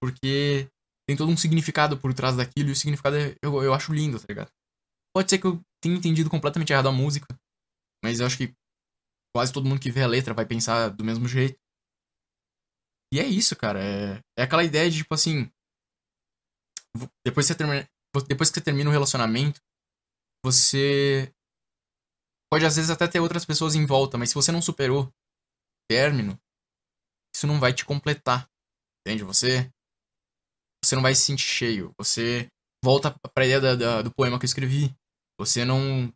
Porque 0.00 0.70
tem 1.08 1.16
todo 1.16 1.32
um 1.32 1.36
significado 1.38 1.96
por 1.96 2.12
trás 2.12 2.36
daquilo 2.36 2.68
e 2.68 2.72
o 2.72 2.76
significado 2.76 3.16
é, 3.16 3.34
eu, 3.42 3.62
eu 3.62 3.72
acho 3.72 3.94
lindo, 3.94 4.20
tá 4.20 4.26
ligado? 4.28 4.52
Pode 5.16 5.30
ser 5.30 5.38
que 5.38 5.46
eu 5.46 5.58
tenha 5.82 5.96
entendido 5.96 6.28
completamente 6.28 6.70
errado 6.70 6.88
a 6.88 6.92
música, 6.92 7.26
mas 8.04 8.20
eu 8.20 8.26
acho 8.26 8.36
que 8.36 8.54
quase 9.34 9.50
todo 9.50 9.66
mundo 9.66 9.80
que 9.80 9.90
vê 9.90 10.02
a 10.02 10.06
letra 10.06 10.34
vai 10.34 10.44
pensar 10.44 10.90
do 10.90 11.02
mesmo 11.02 11.26
jeito. 11.26 11.58
E 13.10 13.18
é 13.18 13.26
isso, 13.26 13.56
cara. 13.56 13.82
É, 13.82 14.20
é 14.38 14.42
aquela 14.42 14.62
ideia 14.62 14.90
de, 14.90 14.98
tipo 14.98 15.14
assim. 15.14 15.50
Depois 17.24 17.46
que, 17.46 17.54
você 17.54 17.56
termina, 17.56 17.88
depois 18.28 18.50
que 18.50 18.58
você 18.58 18.64
termina 18.64 18.90
um 18.90 18.92
relacionamento, 18.92 19.62
você 20.44 21.32
pode 22.52 22.66
às 22.66 22.76
vezes 22.76 22.90
até 22.90 23.08
ter 23.08 23.20
outras 23.20 23.46
pessoas 23.46 23.74
em 23.74 23.86
volta, 23.86 24.18
mas 24.18 24.28
se 24.28 24.34
você 24.34 24.52
não 24.52 24.60
superou 24.60 25.04
o 25.04 25.12
término, 25.90 26.38
isso 27.34 27.46
não 27.46 27.58
vai 27.58 27.72
te 27.72 27.86
completar. 27.86 28.46
Entende? 29.00 29.24
Você 29.24 29.72
você 30.88 30.94
não 30.96 31.02
vai 31.02 31.14
se 31.14 31.22
sentir 31.22 31.44
cheio. 31.44 31.92
Você 31.98 32.48
volta 32.82 33.14
pra 33.34 33.44
ideia 33.44 33.60
da, 33.60 33.76
da, 33.76 34.02
do 34.02 34.12
poema 34.14 34.38
que 34.38 34.44
eu 34.44 34.48
escrevi. 34.48 34.94
Você 35.38 35.64
não. 35.64 36.12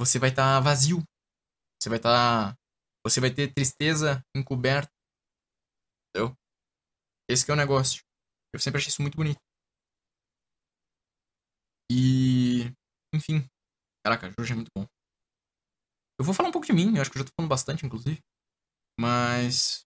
Você 0.00 0.18
vai 0.18 0.30
estar 0.30 0.58
tá 0.58 0.60
vazio. 0.60 1.02
Você 1.80 1.88
vai 1.88 1.98
estar. 1.98 2.52
Tá, 2.52 2.58
você 3.04 3.20
vai 3.20 3.30
ter 3.30 3.52
tristeza 3.54 4.20
encoberta. 4.34 4.90
Entendeu? 6.10 6.34
Esse 7.30 7.48
é 7.48 7.54
o 7.54 7.56
negócio. 7.56 8.02
Eu 8.52 8.58
sempre 8.58 8.78
achei 8.78 8.90
isso 8.90 9.02
muito 9.02 9.16
bonito. 9.16 9.38
E. 11.90 12.72
Enfim. 13.14 13.46
Caraca, 14.04 14.32
Jorge 14.36 14.52
é 14.52 14.56
muito 14.56 14.70
bom. 14.76 14.86
Eu 16.18 16.24
vou 16.24 16.34
falar 16.34 16.48
um 16.48 16.52
pouco 16.52 16.66
de 16.66 16.72
mim, 16.72 16.96
eu 16.96 17.02
acho 17.02 17.10
que 17.10 17.18
eu 17.18 17.22
já 17.22 17.28
tô 17.28 17.32
falando 17.36 17.50
bastante, 17.50 17.86
inclusive. 17.86 18.20
Mas. 18.98 19.85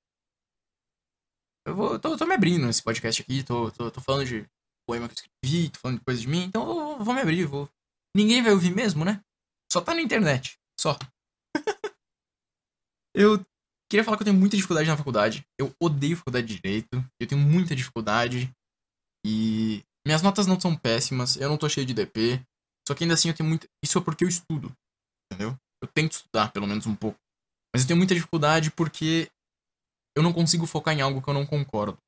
Eu 1.67 1.75
vou, 1.75 1.99
tô, 1.99 2.17
tô 2.17 2.27
me 2.27 2.35
abrindo 2.35 2.67
nesse 2.67 2.83
podcast 2.83 3.23
aqui, 3.23 3.43
tô, 3.43 3.71
tô, 3.71 3.91
tô 3.91 4.01
falando 4.01 4.27
de 4.27 4.47
poema 4.89 5.09
que 5.09 5.15
eu 5.15 5.25
escrevi, 5.25 5.71
tô 5.71 5.79
falando 5.79 5.99
de 5.99 6.05
coisa 6.05 6.21
de 6.21 6.27
mim, 6.27 6.45
então 6.45 6.99
eu 6.99 7.05
vou 7.05 7.15
me 7.15 7.21
abrir, 7.21 7.45
vou. 7.45 7.69
Ninguém 8.17 8.43
vai 8.43 8.53
ouvir 8.53 8.75
mesmo, 8.75 9.05
né? 9.05 9.23
Só 9.73 9.81
tá 9.81 9.95
na 9.95 10.01
internet. 10.01 10.59
Só. 10.79 10.99
eu 13.15 13.45
queria 13.89 14.03
falar 14.03 14.17
que 14.17 14.23
eu 14.23 14.27
tenho 14.27 14.39
muita 14.39 14.57
dificuldade 14.57 14.89
na 14.89 14.97
faculdade. 14.97 15.47
Eu 15.59 15.73
odeio 15.81 16.17
faculdade 16.17 16.47
de 16.47 16.57
direito. 16.57 17.05
Eu 17.21 17.27
tenho 17.27 17.41
muita 17.41 17.77
dificuldade. 17.77 18.53
E 19.25 19.85
minhas 20.05 20.23
notas 20.23 20.47
não 20.47 20.59
são 20.59 20.77
péssimas. 20.77 21.37
Eu 21.37 21.49
não 21.49 21.57
tô 21.57 21.69
cheio 21.69 21.87
de 21.87 21.95
DP. 21.95 22.43
Só 22.89 22.95
que 22.95 23.05
ainda 23.05 23.15
assim 23.15 23.29
eu 23.29 23.35
tenho 23.35 23.49
muito. 23.49 23.69
Isso 23.85 23.99
é 23.99 24.01
porque 24.01 24.25
eu 24.25 24.29
estudo. 24.29 24.73
Entendeu? 25.31 25.57
Eu 25.81 25.89
tento 25.89 26.13
estudar, 26.13 26.51
pelo 26.51 26.67
menos 26.67 26.87
um 26.87 26.97
pouco. 26.97 27.19
Mas 27.73 27.83
eu 27.83 27.89
tenho 27.89 27.99
muita 27.99 28.15
dificuldade 28.15 28.73
porque 28.73 29.31
eu 30.17 30.23
não 30.23 30.33
consigo 30.33 30.67
focar 30.67 30.95
em 30.97 31.01
algo 31.01 31.23
que 31.23 31.29
eu 31.29 31.35
não 31.35 31.47
concordo. 31.47 31.99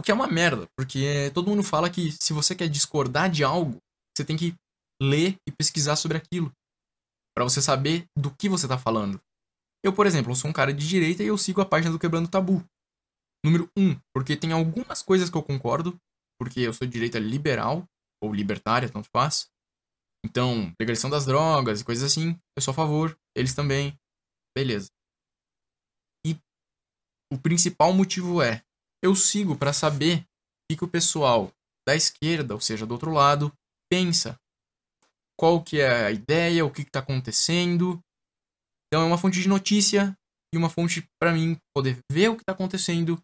O 0.00 0.02
que 0.02 0.10
é 0.10 0.14
uma 0.14 0.26
merda, 0.26 0.66
porque 0.76 1.30
todo 1.32 1.48
mundo 1.48 1.62
fala 1.62 1.90
que 1.90 2.10
se 2.12 2.32
você 2.32 2.54
quer 2.54 2.68
discordar 2.68 3.30
de 3.30 3.44
algo, 3.44 3.78
você 4.16 4.24
tem 4.24 4.36
que 4.36 4.54
ler 5.00 5.36
e 5.46 5.52
pesquisar 5.52 5.96
sobre 5.96 6.18
aquilo. 6.18 6.52
para 7.34 7.44
você 7.44 7.62
saber 7.62 8.04
do 8.18 8.30
que 8.30 8.46
você 8.46 8.68
tá 8.68 8.76
falando. 8.76 9.18
Eu, 9.82 9.92
por 9.94 10.06
exemplo, 10.06 10.36
sou 10.36 10.50
um 10.50 10.52
cara 10.52 10.72
de 10.72 10.86
direita 10.86 11.22
e 11.22 11.28
eu 11.28 11.38
sigo 11.38 11.62
a 11.62 11.66
página 11.66 11.90
do 11.90 11.98
Quebrando 11.98 12.28
Tabu. 12.28 12.62
Número 13.42 13.70
1, 13.76 13.82
um, 13.82 14.00
porque 14.14 14.36
tem 14.36 14.52
algumas 14.52 15.02
coisas 15.02 15.30
que 15.30 15.36
eu 15.36 15.42
concordo, 15.42 15.96
porque 16.38 16.60
eu 16.60 16.74
sou 16.74 16.86
de 16.86 16.92
direita 16.92 17.18
liberal, 17.18 17.86
ou 18.22 18.34
libertária, 18.34 18.88
tanto 18.88 19.08
faz. 19.10 19.48
Então, 20.24 20.72
legalização 20.78 21.08
das 21.08 21.24
drogas 21.24 21.80
e 21.80 21.84
coisas 21.84 22.04
assim, 22.04 22.38
eu 22.54 22.62
sou 22.62 22.72
a 22.72 22.74
favor, 22.74 23.16
eles 23.34 23.54
também. 23.54 23.98
Beleza 24.54 24.90
o 27.32 27.38
principal 27.38 27.94
motivo 27.94 28.42
é 28.42 28.62
eu 29.02 29.16
sigo 29.16 29.56
para 29.56 29.72
saber 29.72 30.20
o 30.20 30.24
que, 30.68 30.76
que 30.76 30.84
o 30.84 30.88
pessoal 30.88 31.50
da 31.88 31.96
esquerda, 31.96 32.54
ou 32.54 32.60
seja, 32.60 32.86
do 32.86 32.92
outro 32.92 33.10
lado, 33.10 33.50
pensa. 33.90 34.38
Qual 35.38 35.62
que 35.62 35.80
é 35.80 36.06
a 36.06 36.10
ideia, 36.10 36.64
o 36.64 36.70
que 36.70 36.82
está 36.82 37.00
acontecendo. 37.00 37.98
Então 38.86 39.02
é 39.02 39.06
uma 39.06 39.16
fonte 39.16 39.40
de 39.40 39.48
notícia 39.48 40.14
e 40.54 40.58
uma 40.58 40.68
fonte 40.68 41.08
para 41.18 41.32
mim 41.32 41.56
poder 41.74 41.98
ver 42.10 42.28
o 42.28 42.36
que 42.36 42.44
tá 42.44 42.52
acontecendo 42.52 43.18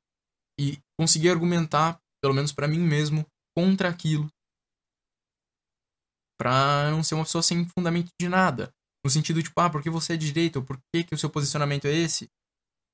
e 0.59 0.79
conseguir 0.99 1.29
argumentar, 1.29 2.01
pelo 2.23 2.35
menos 2.35 2.51
para 2.51 2.66
mim 2.66 2.81
mesmo, 2.81 3.27
contra 3.55 3.90
aquilo. 3.90 4.27
Pra 6.40 6.90
não 6.90 7.03
ser 7.03 7.14
uma 7.14 7.25
pessoa 7.25 7.42
sem 7.42 7.68
fundamento 7.68 8.09
de 8.18 8.29
nada. 8.29 8.73
No 9.05 9.11
sentido, 9.11 9.42
tipo, 9.42 9.61
ah, 9.61 9.68
porque 9.68 9.90
você 9.90 10.14
é 10.14 10.16
de 10.16 10.27
direita? 10.27 10.59
Ou 10.59 10.64
por 10.64 10.79
que, 10.92 11.05
que 11.05 11.14
o 11.14 11.18
seu 11.18 11.29
posicionamento 11.29 11.87
é 11.87 11.94
esse? 11.94 12.29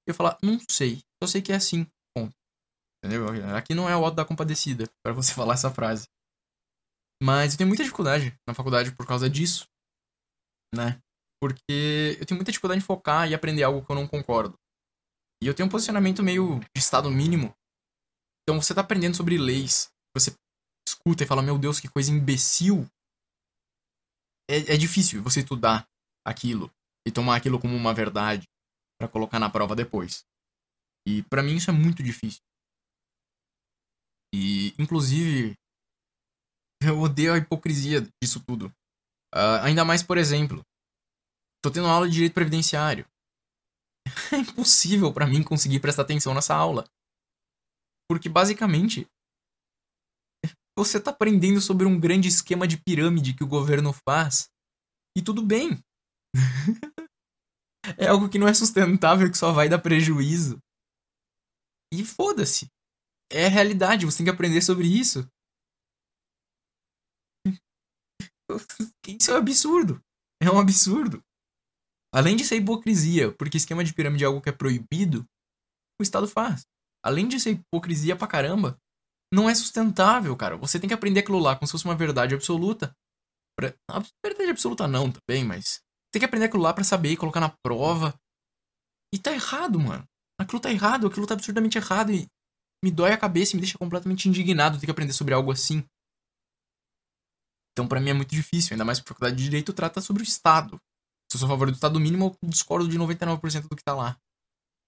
Eu 0.06 0.14
falar, 0.14 0.38
não 0.42 0.58
sei. 0.70 1.00
Só 1.22 1.26
sei 1.26 1.42
que 1.42 1.52
é 1.52 1.56
assim. 1.56 1.86
Ponto. 2.16 2.34
Entendeu? 3.02 3.26
Aqui 3.56 3.74
não 3.74 3.88
é 3.88 3.96
o 3.96 4.04
alto 4.04 4.16
da 4.16 4.24
compadecida 4.24 4.88
para 5.02 5.12
você 5.12 5.32
falar 5.34 5.54
essa 5.54 5.70
frase. 5.70 6.06
Mas 7.22 7.52
eu 7.52 7.58
tenho 7.58 7.68
muita 7.68 7.84
dificuldade 7.84 8.36
na 8.46 8.54
faculdade 8.54 8.92
por 8.92 9.06
causa 9.06 9.28
disso. 9.28 9.66
Né? 10.74 11.00
Porque 11.40 12.16
eu 12.18 12.26
tenho 12.26 12.38
muita 12.38 12.50
dificuldade 12.50 12.80
em 12.80 12.84
focar 12.84 13.28
e 13.28 13.34
aprender 13.34 13.62
algo 13.62 13.84
que 13.84 13.90
eu 13.90 13.96
não 13.96 14.06
concordo. 14.06 14.58
E 15.42 15.46
eu 15.46 15.54
tenho 15.54 15.66
um 15.66 15.70
posicionamento 15.70 16.22
meio 16.22 16.60
de 16.60 16.80
estado 16.80 17.10
mínimo. 17.10 17.54
Então 18.42 18.60
você 18.60 18.74
tá 18.74 18.80
aprendendo 18.80 19.16
sobre 19.16 19.38
leis. 19.38 19.90
Você 20.14 20.34
escuta 20.86 21.24
e 21.24 21.26
fala, 21.26 21.42
meu 21.42 21.58
Deus, 21.58 21.80
que 21.80 21.88
coisa 21.88 22.10
imbecil. 22.10 22.86
É, 24.50 24.74
é 24.74 24.76
difícil 24.76 25.22
você 25.22 25.40
estudar 25.40 25.86
aquilo 26.26 26.70
e 27.06 27.12
tomar 27.12 27.36
aquilo 27.36 27.60
como 27.60 27.74
uma 27.76 27.94
verdade 27.94 28.46
para 28.98 29.08
colocar 29.08 29.38
na 29.38 29.50
prova 29.50 29.74
depois. 29.74 30.24
E 31.06 31.22
para 31.24 31.42
mim 31.42 31.56
isso 31.56 31.70
é 31.70 31.72
muito 31.72 32.02
difícil. 32.02 32.42
E 34.34 34.74
inclusive 34.78 35.54
eu 36.82 36.98
odeio 37.00 37.34
a 37.34 37.38
hipocrisia 37.38 38.06
disso 38.22 38.42
tudo. 38.44 38.66
Uh, 39.34 39.62
ainda 39.62 39.84
mais, 39.84 40.02
por 40.02 40.16
exemplo, 40.16 40.62
tô 41.62 41.70
tendo 41.70 41.88
aula 41.88 42.08
de 42.08 42.14
direito 42.14 42.34
previdenciário. 42.34 43.06
É 44.32 44.36
impossível 44.36 45.12
para 45.12 45.26
mim 45.26 45.42
conseguir 45.42 45.80
prestar 45.80 46.02
atenção 46.02 46.34
nessa 46.34 46.54
aula. 46.54 46.84
Porque 48.08 48.28
basicamente 48.28 49.06
você 50.78 51.00
tá 51.00 51.10
aprendendo 51.10 51.60
sobre 51.60 51.86
um 51.86 51.98
grande 51.98 52.28
esquema 52.28 52.66
de 52.68 52.76
pirâmide 52.76 53.34
que 53.34 53.42
o 53.42 53.48
governo 53.48 53.92
faz 53.92 54.48
e 55.16 55.22
tudo 55.22 55.42
bem. 55.42 55.82
é 57.98 58.08
algo 58.08 58.28
que 58.28 58.38
não 58.38 58.48
é 58.48 58.54
sustentável, 58.54 59.30
que 59.30 59.38
só 59.38 59.52
vai 59.52 59.68
dar 59.68 59.78
prejuízo. 59.78 60.58
E 61.92 62.04
foda-se. 62.04 62.68
É 63.30 63.46
realidade, 63.48 64.06
você 64.06 64.18
tem 64.18 64.26
que 64.26 64.30
aprender 64.30 64.62
sobre 64.62 64.86
isso. 64.86 65.28
Isso 69.06 69.30
é 69.30 69.34
um 69.34 69.38
absurdo. 69.38 70.00
É 70.42 70.50
um 70.50 70.58
absurdo. 70.58 71.22
Além 72.12 72.36
de 72.36 72.44
ser 72.44 72.56
hipocrisia, 72.56 73.32
porque 73.36 73.56
esquema 73.56 73.82
de 73.82 73.92
pirâmide 73.92 74.24
é 74.24 74.26
algo 74.26 74.40
que 74.40 74.48
é 74.48 74.52
proibido, 74.52 75.24
o 76.00 76.02
Estado 76.02 76.28
faz. 76.28 76.64
Além 77.04 77.28
de 77.28 77.40
ser 77.40 77.50
hipocrisia 77.52 78.16
pra 78.16 78.28
caramba, 78.28 78.78
não 79.32 79.48
é 79.48 79.54
sustentável, 79.54 80.36
cara. 80.36 80.56
Você 80.56 80.78
tem 80.78 80.88
que 80.88 80.94
aprender 80.94 81.20
aquilo 81.20 81.38
lá 81.38 81.56
como 81.56 81.66
se 81.66 81.72
fosse 81.72 81.84
uma 81.84 81.96
verdade 81.96 82.34
absoluta. 82.34 82.94
Pra... 83.58 83.74
verdade 84.24 84.50
absoluta 84.50 84.86
não 84.86 85.10
também, 85.10 85.44
mas 85.44 85.80
tem 86.14 86.20
que 86.20 86.26
aprender 86.26 86.46
aquilo 86.46 86.62
lá 86.62 86.72
para 86.72 86.84
saber 86.84 87.10
e 87.10 87.16
colocar 87.16 87.40
na 87.40 87.48
prova. 87.62 88.14
E 89.12 89.18
tá 89.18 89.32
errado, 89.32 89.78
mano. 89.78 90.04
Aquilo 90.40 90.60
tá 90.60 90.70
errado, 90.70 91.06
aquilo 91.06 91.26
tá 91.26 91.34
absurdamente 91.34 91.76
errado 91.76 92.12
e 92.12 92.26
me 92.84 92.90
dói 92.90 93.12
a 93.12 93.18
cabeça 93.18 93.52
e 93.52 93.56
me 93.56 93.62
deixa 93.62 93.78
completamente 93.78 94.28
indignado 94.28 94.78
ter 94.78 94.86
que 94.86 94.90
aprender 94.90 95.12
sobre 95.12 95.34
algo 95.34 95.50
assim. 95.50 95.84
Então, 97.72 97.88
para 97.88 98.00
mim 98.00 98.10
é 98.10 98.14
muito 98.14 98.30
difícil, 98.30 98.74
ainda 98.74 98.84
mais 98.84 99.00
porque 99.00 99.10
a 99.10 99.14
faculdade 99.14 99.36
de 99.36 99.44
direito 99.44 99.72
trata 99.72 100.00
sobre 100.00 100.22
o 100.22 100.24
Estado. 100.24 100.80
Se 101.30 101.36
eu 101.36 101.40
sou 101.40 101.46
a 101.46 101.50
favor 101.50 101.70
do 101.70 101.74
Estado 101.74 101.98
mínimo, 101.98 102.36
eu 102.42 102.48
discordo 102.48 102.88
de 102.88 102.96
99% 102.96 103.68
do 103.68 103.76
que 103.76 103.82
tá 103.82 103.94
lá. 103.94 104.16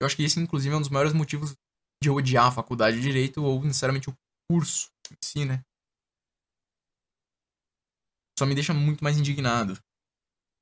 Eu 0.01 0.07
acho 0.07 0.15
que 0.15 0.23
esse, 0.23 0.39
inclusive, 0.39 0.75
é 0.75 0.77
um 0.77 0.81
dos 0.81 0.91
maiores 0.91 1.13
motivos 1.13 1.55
de 2.03 2.09
eu 2.09 2.15
odiar 2.15 2.47
a 2.47 2.53
faculdade 2.53 2.97
de 2.97 3.03
direito 3.03 3.43
ou, 3.43 3.63
necessariamente, 3.65 4.11
o 4.11 4.15
curso 4.49 4.89
em 5.11 5.17
si, 5.25 5.45
né? 5.45 5.63
Só 8.39 8.47
me 8.47 8.55
deixa 8.55 8.75
muito 8.75 9.03
mais 9.03 9.17
indignado. 9.17 9.77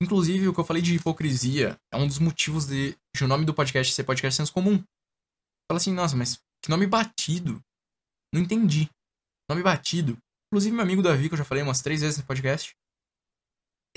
Inclusive, 0.05 0.49
o 0.49 0.53
que 0.53 0.61
eu 0.61 0.64
falei 0.64 0.83
de 0.83 0.97
hipocrisia 0.97 1.81
é 1.90 1.97
um 1.97 2.07
dos 2.07 2.19
motivos 2.19 2.67
de, 2.67 2.95
de 3.17 3.25
o 3.25 3.27
nome 3.27 3.47
do 3.47 3.55
podcast 3.55 3.90
ser 3.90 4.05
podcast 4.05 4.37
senso 4.37 4.53
comum. 4.53 4.77
Fala 5.67 5.79
assim, 5.81 5.95
nossa, 5.95 6.14
mas 6.14 6.38
que 6.62 6.69
nome 6.69 6.87
batido. 6.87 7.59
Não 8.31 8.43
entendi. 8.43 8.90
Nome 9.49 9.62
batido. 9.62 10.19
Inclusive, 10.53 10.77
meu 10.77 10.85
amigo 10.85 11.03
Davi, 11.03 11.29
que 11.29 11.33
eu 11.33 11.38
já 11.38 11.45
falei 11.45 11.62
umas 11.62 11.81
três 11.81 12.03
vezes 12.03 12.19
no 12.19 12.27
podcast, 12.27 12.75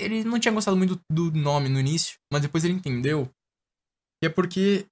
ele 0.00 0.24
não 0.24 0.40
tinha 0.40 0.54
gostado 0.54 0.78
muito 0.78 0.98
do 1.12 1.30
nome 1.30 1.68
no 1.68 1.78
início, 1.78 2.16
mas 2.32 2.40
depois 2.40 2.64
ele 2.64 2.72
entendeu. 2.72 3.30
Que 4.18 4.28
é 4.28 4.30
porque. 4.30 4.86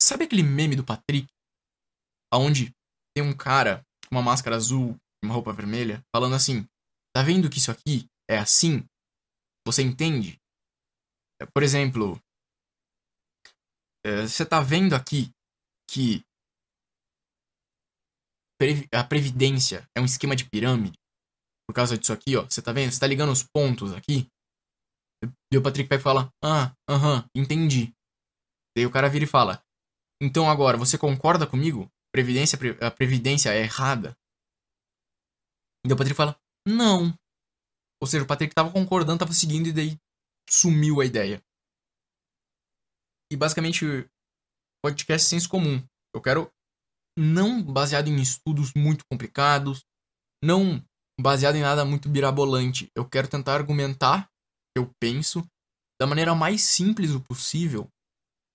Sabe 0.00 0.24
aquele 0.24 0.42
meme 0.42 0.76
do 0.76 0.84
Patrick? 0.84 1.26
Onde 2.32 2.72
tem 3.14 3.22
um 3.22 3.36
cara 3.36 3.82
com 4.08 4.14
uma 4.14 4.22
máscara 4.22 4.56
azul 4.56 4.96
e 5.22 5.26
uma 5.26 5.34
roupa 5.34 5.52
vermelha 5.52 6.02
falando 6.10 6.34
assim: 6.34 6.66
Tá 7.14 7.22
vendo 7.22 7.50
que 7.50 7.58
isso 7.58 7.70
aqui 7.70 8.08
é 8.28 8.38
assim? 8.38 8.84
Você 9.66 9.82
entende? 9.82 10.38
É, 11.40 11.46
por 11.46 11.62
exemplo, 11.62 12.20
é, 14.04 14.22
você 14.22 14.44
tá 14.44 14.60
vendo 14.60 14.94
aqui 14.94 15.30
que 15.88 16.22
a 18.92 19.04
previdência 19.04 19.88
é 19.96 20.00
um 20.00 20.04
esquema 20.04 20.34
de 20.34 20.48
pirâmide? 20.48 20.98
Por 21.68 21.74
causa 21.74 21.98
disso 21.98 22.12
aqui, 22.12 22.36
ó. 22.36 22.44
Você 22.44 22.62
tá 22.62 22.72
vendo? 22.72 22.92
Você 22.92 23.00
tá 23.00 23.06
ligando 23.06 23.30
os 23.30 23.42
pontos 23.42 23.92
aqui? 23.92 24.26
E 25.52 25.56
o 25.56 25.62
Patrick 25.62 25.88
vai 25.88 25.98
falar: 25.98 26.30
Ah, 26.42 26.74
aham, 26.88 27.28
entendi. 27.34 27.92
Daí 28.76 28.86
o 28.86 28.90
cara 28.90 29.08
vira 29.08 29.24
e 29.24 29.28
fala: 29.28 29.62
Então 30.20 30.50
agora, 30.50 30.76
você 30.76 30.96
concorda 30.96 31.46
comigo? 31.46 31.90
Previdência, 32.12 32.58
a 32.80 32.90
previdência 32.90 33.50
é 33.50 33.60
errada? 33.60 34.16
E 35.86 35.92
o 35.92 35.96
Patrick 35.96 36.16
fala: 36.16 36.38
Não. 36.66 37.14
Ou 38.00 38.06
seja, 38.06 38.24
o 38.24 38.26
Patrick 38.26 38.54
tava 38.54 38.70
concordando, 38.70 39.18
tava 39.18 39.32
seguindo 39.32 39.68
e 39.68 39.72
daí 39.72 39.98
sumiu 40.48 41.00
a 41.00 41.04
ideia. 41.04 41.42
E 43.30 43.36
basicamente, 43.36 43.84
podcast 44.82 45.28
senso 45.28 45.48
comum. 45.48 45.82
Eu 46.14 46.22
quero 46.22 46.50
não 47.18 47.62
baseado 47.62 48.08
em 48.08 48.20
estudos 48.20 48.72
muito 48.74 49.04
complicados, 49.10 49.84
não 50.42 50.82
baseado 51.20 51.56
em 51.56 51.62
nada 51.62 51.84
muito 51.84 52.08
birabolante. 52.08 52.88
Eu 52.96 53.08
quero 53.08 53.28
tentar 53.28 53.54
argumentar 53.54 54.28
eu 54.78 54.90
penso 55.00 55.44
da 56.00 56.06
maneira 56.06 56.34
mais 56.34 56.62
simples 56.62 57.10
o 57.10 57.20
possível, 57.20 57.88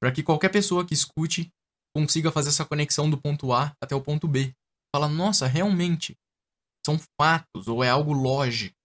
para 0.01 0.11
que 0.11 0.23
qualquer 0.23 0.49
pessoa 0.49 0.85
que 0.85 0.93
escute 0.93 1.51
consiga 1.95 2.31
fazer 2.31 2.49
essa 2.49 2.65
conexão 2.65 3.09
do 3.09 3.19
ponto 3.19 3.51
A 3.51 3.75
até 3.81 3.93
o 3.95 4.01
ponto 4.01 4.27
B. 4.27 4.53
Fala, 4.95 5.09
nossa, 5.09 5.45
realmente 5.47 6.15
são 6.85 6.97
fatos 7.19 7.67
ou 7.67 7.83
é 7.83 7.89
algo 7.89 8.13
lógico, 8.13 8.75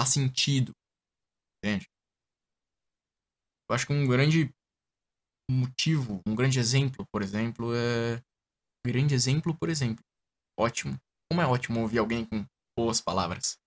faz 0.00 0.10
sentido. 0.10 0.72
Entende? 1.62 1.86
Eu 3.68 3.74
acho 3.74 3.86
que 3.86 3.92
um 3.92 4.06
grande 4.06 4.50
motivo, 5.50 6.22
um 6.26 6.34
grande 6.34 6.58
exemplo, 6.58 7.04
por 7.12 7.22
exemplo, 7.22 7.74
é 7.74 8.22
grande 8.86 9.14
exemplo, 9.14 9.54
por 9.54 9.68
exemplo. 9.68 10.02
Ótimo. 10.58 10.96
Como 11.30 11.42
é 11.42 11.46
ótimo 11.46 11.80
ouvir 11.80 11.98
alguém 11.98 12.24
com 12.24 12.44
boas 12.76 13.00
palavras. 13.00 13.58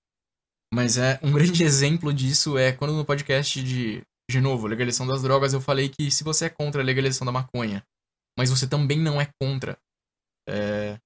Mas 0.73 0.97
é 0.97 1.19
um 1.21 1.31
grande 1.33 1.63
exemplo 1.63 2.11
disso 2.11 2.57
é 2.57 2.71
quando 2.71 2.93
no 2.93 3.05
podcast 3.05 3.63
de, 3.63 4.01
de 4.29 4.41
novo, 4.41 4.67
legalização 4.67 5.05
das 5.05 5.21
drogas, 5.21 5.53
eu 5.53 5.61
falei 5.61 5.89
que 5.89 6.09
se 6.09 6.23
você 6.23 6.45
é 6.45 6.49
contra 6.49 6.81
a 6.81 6.85
legalização 6.85 7.25
da 7.25 7.31
maconha, 7.31 7.85
mas 8.37 8.49
você 8.49 8.67
também 8.67 8.99
não 8.99 9.21
é 9.21 9.29
contra 9.39 9.77
é, 10.49 10.97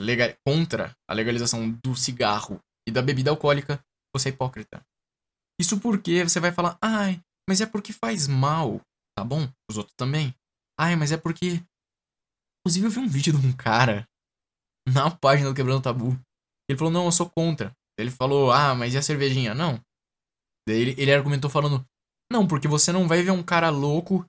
legal, 0.00 0.34
contra 0.46 0.96
a 1.06 1.12
legalização 1.12 1.70
do 1.84 1.94
cigarro 1.94 2.58
e 2.88 2.90
da 2.90 3.02
bebida 3.02 3.30
alcoólica, 3.30 3.84
você 4.14 4.28
é 4.28 4.32
hipócrita. 4.32 4.82
Isso 5.60 5.78
porque 5.80 6.24
você 6.24 6.40
vai 6.40 6.52
falar, 6.52 6.78
ai, 6.82 7.20
mas 7.48 7.60
é 7.60 7.66
porque 7.66 7.92
faz 7.92 8.26
mal, 8.26 8.80
tá 9.16 9.24
bom? 9.24 9.48
Os 9.70 9.76
outros 9.76 9.94
também. 9.96 10.34
Ai, 10.78 10.96
mas 10.96 11.12
é 11.12 11.16
porque 11.16 11.62
Inclusive, 12.60 12.86
eu 12.86 12.90
vi 12.90 12.98
um 12.98 13.08
vídeo 13.08 13.32
de 13.32 13.46
um 13.46 13.52
cara 13.52 14.06
na 14.86 15.10
página 15.10 15.48
do 15.48 15.54
Quebrando 15.54 15.82
Tabu. 15.82 16.18
Ele 16.68 16.78
falou: 16.78 16.92
Não, 16.92 17.06
eu 17.06 17.12
sou 17.12 17.28
contra. 17.28 17.72
Ele 17.98 18.10
falou: 18.10 18.52
Ah, 18.52 18.74
mas 18.74 18.94
e 18.94 18.98
a 18.98 19.02
cervejinha? 19.02 19.54
Não. 19.54 19.80
Ele, 20.68 20.94
ele 20.98 21.12
argumentou 21.12 21.50
falando: 21.50 21.84
Não, 22.30 22.46
porque 22.46 22.68
você 22.68 22.92
não 22.92 23.08
vai 23.08 23.22
ver 23.22 23.30
um 23.30 23.42
cara 23.42 23.70
louco 23.70 24.24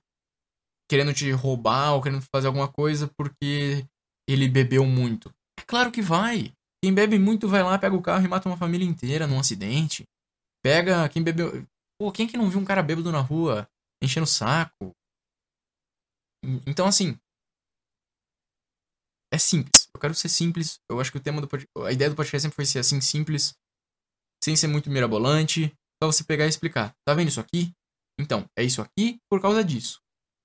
querendo 0.90 1.12
te 1.12 1.30
roubar 1.30 1.94
ou 1.94 2.02
querendo 2.02 2.24
fazer 2.34 2.46
alguma 2.46 2.70
coisa 2.70 3.10
porque 3.16 3.86
ele 4.28 4.48
bebeu 4.48 4.84
muito. 4.86 5.30
É 5.58 5.62
claro 5.62 5.92
que 5.92 6.00
vai. 6.00 6.52
Quem 6.82 6.92
bebe 6.92 7.18
muito 7.18 7.46
vai 7.48 7.62
lá, 7.62 7.78
pega 7.78 7.94
o 7.94 8.02
carro 8.02 8.24
e 8.24 8.28
mata 8.28 8.48
uma 8.48 8.56
família 8.56 8.86
inteira 8.86 9.26
num 9.26 9.38
acidente. 9.38 10.04
Pega 10.64 11.08
quem 11.08 11.22
bebeu. 11.22 11.66
Pô, 12.00 12.10
quem 12.10 12.26
que 12.26 12.36
não 12.36 12.50
viu 12.50 12.58
um 12.58 12.64
cara 12.64 12.82
bêbado 12.82 13.12
na 13.12 13.20
rua 13.20 13.68
enchendo 14.02 14.24
o 14.24 14.28
saco? 14.28 14.90
Então, 16.66 16.86
assim, 16.86 17.16
é 19.32 19.38
simples. 19.38 19.88
Eu 19.94 20.00
quero 20.00 20.14
ser 20.14 20.28
simples. 20.28 20.80
Eu 20.90 21.00
acho 21.00 21.12
que 21.12 21.18
o 21.18 21.22
tema 21.22 21.40
do 21.40 21.48
podcast, 21.48 21.70
a 21.86 21.92
ideia 21.92 22.10
do 22.10 22.16
podcast 22.16 22.42
sempre 22.42 22.56
foi 22.56 22.66
ser 22.66 22.80
assim 22.80 23.00
simples, 23.00 23.54
sem 24.42 24.56
ser 24.56 24.66
muito 24.66 24.90
mirabolante. 24.90 25.72
Só 26.02 26.10
você 26.10 26.24
pegar 26.24 26.46
e 26.46 26.48
explicar. 26.48 26.92
Tá 27.06 27.14
vendo 27.14 27.28
isso 27.28 27.40
aqui? 27.40 27.72
Então, 28.18 28.44
é 28.58 28.64
isso 28.64 28.82
aqui 28.82 29.20
por 29.30 29.40
causa 29.40 29.64
disso. 29.64 30.02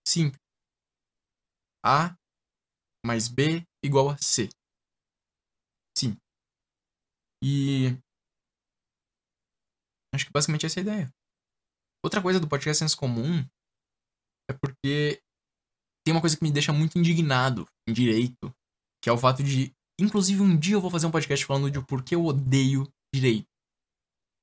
Simples. 0.08 0.40
A 1.84 2.16
mais 3.04 3.28
B 3.28 3.64
igual 3.84 4.10
a 4.10 4.18
C. 4.18 4.50
E. 7.44 7.98
Acho 10.14 10.26
que 10.26 10.32
basicamente 10.32 10.66
essa 10.66 10.80
é 10.80 10.82
a 10.82 10.84
ideia. 10.84 11.14
Outra 12.04 12.22
coisa 12.22 12.40
do 12.40 12.48
podcast 12.48 12.80
Senso 12.80 12.98
Comum 12.98 13.46
é 14.50 14.54
porque 14.54 15.22
tem 16.06 16.14
uma 16.14 16.22
coisa 16.22 16.38
que 16.38 16.44
me 16.44 16.52
deixa 16.52 16.72
muito 16.72 16.98
indignado 16.98 17.68
em 17.88 17.94
direito, 17.94 18.54
que 19.04 19.10
é 19.10 19.14
o 19.14 19.18
fato 19.18 19.44
de. 19.44 19.74
Inclusive, 20.00 20.42
um 20.42 20.58
dia 20.58 20.76
eu 20.76 20.82
vou 20.82 20.92
fazer 20.92 21.08
um 21.08 21.12
podcast 21.12 21.46
falando 21.46 21.70
de 21.70 21.82
por 21.86 22.04
que 22.04 22.16
eu 22.16 22.26
odeio 22.26 22.88
direito. 23.14 23.48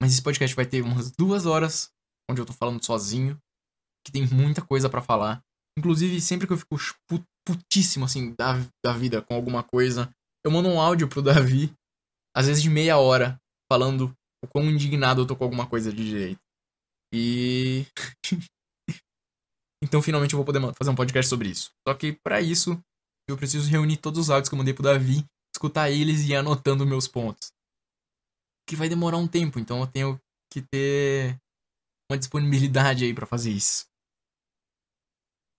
Mas 0.00 0.12
esse 0.12 0.22
podcast 0.22 0.54
vai 0.54 0.66
ter 0.66 0.82
umas 0.82 1.10
duas 1.10 1.46
horas 1.46 1.90
onde 2.30 2.40
eu 2.40 2.46
tô 2.46 2.52
falando 2.52 2.84
sozinho, 2.84 3.38
que 4.04 4.12
tem 4.12 4.26
muita 4.26 4.62
coisa 4.62 4.88
para 4.90 5.00
falar. 5.00 5.42
Inclusive, 5.78 6.20
sempre 6.20 6.46
que 6.46 6.52
eu 6.52 6.58
fico 6.58 6.76
putíssimo, 7.46 8.04
assim, 8.04 8.34
da, 8.34 8.54
da 8.84 8.92
vida 8.92 9.22
com 9.22 9.34
alguma 9.34 9.62
coisa, 9.62 10.10
eu 10.44 10.50
mando 10.50 10.68
um 10.68 10.80
áudio 10.80 11.08
pro 11.08 11.22
Davi, 11.22 11.72
às 12.34 12.46
vezes 12.46 12.62
de 12.62 12.68
meia 12.68 12.98
hora, 12.98 13.40
falando 13.70 14.14
o 14.44 14.48
quão 14.48 14.64
indignado 14.64 15.22
eu 15.22 15.26
tô 15.26 15.36
com 15.36 15.44
alguma 15.44 15.68
coisa 15.68 15.92
de 15.92 16.04
direito. 16.04 16.40
E. 17.12 17.86
então, 19.82 20.02
finalmente, 20.02 20.34
eu 20.34 20.38
vou 20.38 20.44
poder 20.44 20.60
fazer 20.74 20.90
um 20.90 20.96
podcast 20.96 21.28
sobre 21.28 21.48
isso. 21.48 21.70
Só 21.86 21.94
que, 21.94 22.12
para 22.24 22.40
isso, 22.40 22.80
eu 23.28 23.36
preciso 23.36 23.70
reunir 23.70 23.98
todos 23.98 24.18
os 24.18 24.30
áudios 24.30 24.48
que 24.48 24.54
eu 24.54 24.58
mandei 24.58 24.74
pro 24.74 24.82
Davi, 24.82 25.24
escutar 25.54 25.90
eles 25.90 26.22
e 26.22 26.32
ir 26.32 26.36
anotando 26.36 26.86
meus 26.86 27.06
pontos. 27.06 27.52
Que 28.68 28.76
vai 28.76 28.88
demorar 28.88 29.18
um 29.18 29.28
tempo, 29.28 29.58
então 29.58 29.80
eu 29.80 29.86
tenho 29.86 30.20
que 30.52 30.62
ter 30.62 31.38
uma 32.10 32.18
disponibilidade 32.18 33.04
aí 33.04 33.14
para 33.14 33.26
fazer 33.26 33.50
isso. 33.50 33.86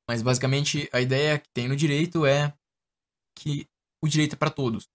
Mas 0.08 0.22
basicamente 0.22 0.90
a 0.94 1.02
ideia 1.02 1.40
que 1.40 1.50
tem 1.54 1.68
no 1.68 1.76
direito 1.76 2.26
é 2.26 2.54
que 3.38 3.68
o 4.04 4.08
direito 4.08 4.34
é 4.34 4.38
para 4.38 4.52
todos. 4.52 4.88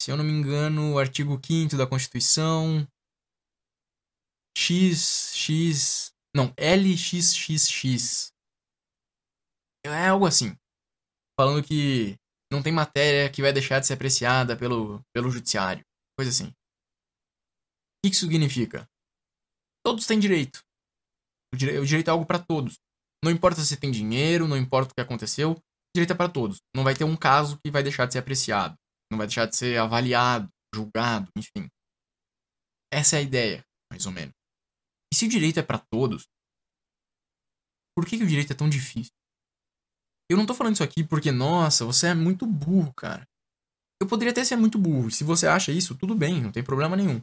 Se 0.00 0.10
eu 0.10 0.16
não 0.16 0.24
me 0.24 0.32
engano, 0.32 0.94
o 0.94 0.98
artigo 0.98 1.40
5 1.44 1.76
da 1.76 1.86
Constituição 1.86 2.86
X 4.56 5.32
X 5.34 6.12
não, 6.34 6.54
LXXX 6.58 8.32
é 9.84 10.08
algo 10.08 10.26
assim, 10.26 10.54
falando 11.38 11.64
que 11.64 12.16
não 12.52 12.62
tem 12.62 12.72
matéria 12.72 13.30
que 13.30 13.42
vai 13.42 13.52
deixar 13.52 13.80
de 13.80 13.86
ser 13.86 13.94
apreciada 13.94 14.56
pelo 14.56 15.00
pelo 15.12 15.30
judiciário, 15.30 15.84
coisa 16.16 16.30
assim. 16.30 16.48
O 16.48 18.06
que 18.06 18.12
isso 18.12 18.26
significa? 18.26 18.88
Todos 19.84 20.06
têm 20.06 20.18
direito. 20.18 20.62
O, 21.52 21.56
dire... 21.56 21.78
o 21.78 21.86
direito 21.86 22.08
é 22.08 22.10
algo 22.10 22.26
para 22.26 22.38
todos. 22.38 22.78
Não 23.24 23.32
importa 23.32 23.62
se 23.62 23.76
tem 23.76 23.90
dinheiro, 23.90 24.46
não 24.46 24.56
importa 24.56 24.92
o 24.92 24.94
que 24.94 25.00
aconteceu, 25.00 25.56
direito 25.94 26.12
é 26.12 26.16
para 26.16 26.30
todos. 26.30 26.58
Não 26.74 26.84
vai 26.84 26.94
ter 26.94 27.04
um 27.04 27.16
caso 27.16 27.58
que 27.64 27.70
vai 27.70 27.82
deixar 27.82 28.06
de 28.06 28.12
ser 28.12 28.18
apreciado, 28.20 28.76
não 29.10 29.18
vai 29.18 29.26
deixar 29.26 29.46
de 29.46 29.56
ser 29.56 29.78
avaliado, 29.78 30.48
julgado, 30.74 31.30
enfim. 31.36 31.68
Essa 32.92 33.16
é 33.16 33.18
a 33.20 33.22
ideia, 33.22 33.64
mais 33.90 34.06
ou 34.06 34.12
menos. 34.12 34.34
E 35.12 35.16
se 35.16 35.26
o 35.26 35.28
direito 35.28 35.58
é 35.58 35.62
para 35.62 35.78
todos, 35.78 36.26
por 37.96 38.06
que, 38.06 38.18
que 38.18 38.24
o 38.24 38.28
direito 38.28 38.52
é 38.52 38.56
tão 38.56 38.68
difícil? 38.68 39.12
Eu 40.30 40.36
não 40.36 40.46
tô 40.46 40.54
falando 40.54 40.74
isso 40.74 40.84
aqui 40.84 41.02
porque, 41.02 41.32
nossa, 41.32 41.84
você 41.84 42.08
é 42.08 42.14
muito 42.14 42.46
burro, 42.46 42.92
cara. 42.94 43.26
Eu 44.00 44.06
poderia 44.06 44.30
até 44.30 44.44
ser 44.44 44.56
muito 44.56 44.78
burro. 44.78 45.10
Se 45.10 45.24
você 45.24 45.46
acha 45.46 45.72
isso, 45.72 45.96
tudo 45.96 46.14
bem, 46.14 46.40
não 46.40 46.52
tem 46.52 46.62
problema 46.62 46.96
nenhum. 46.96 47.20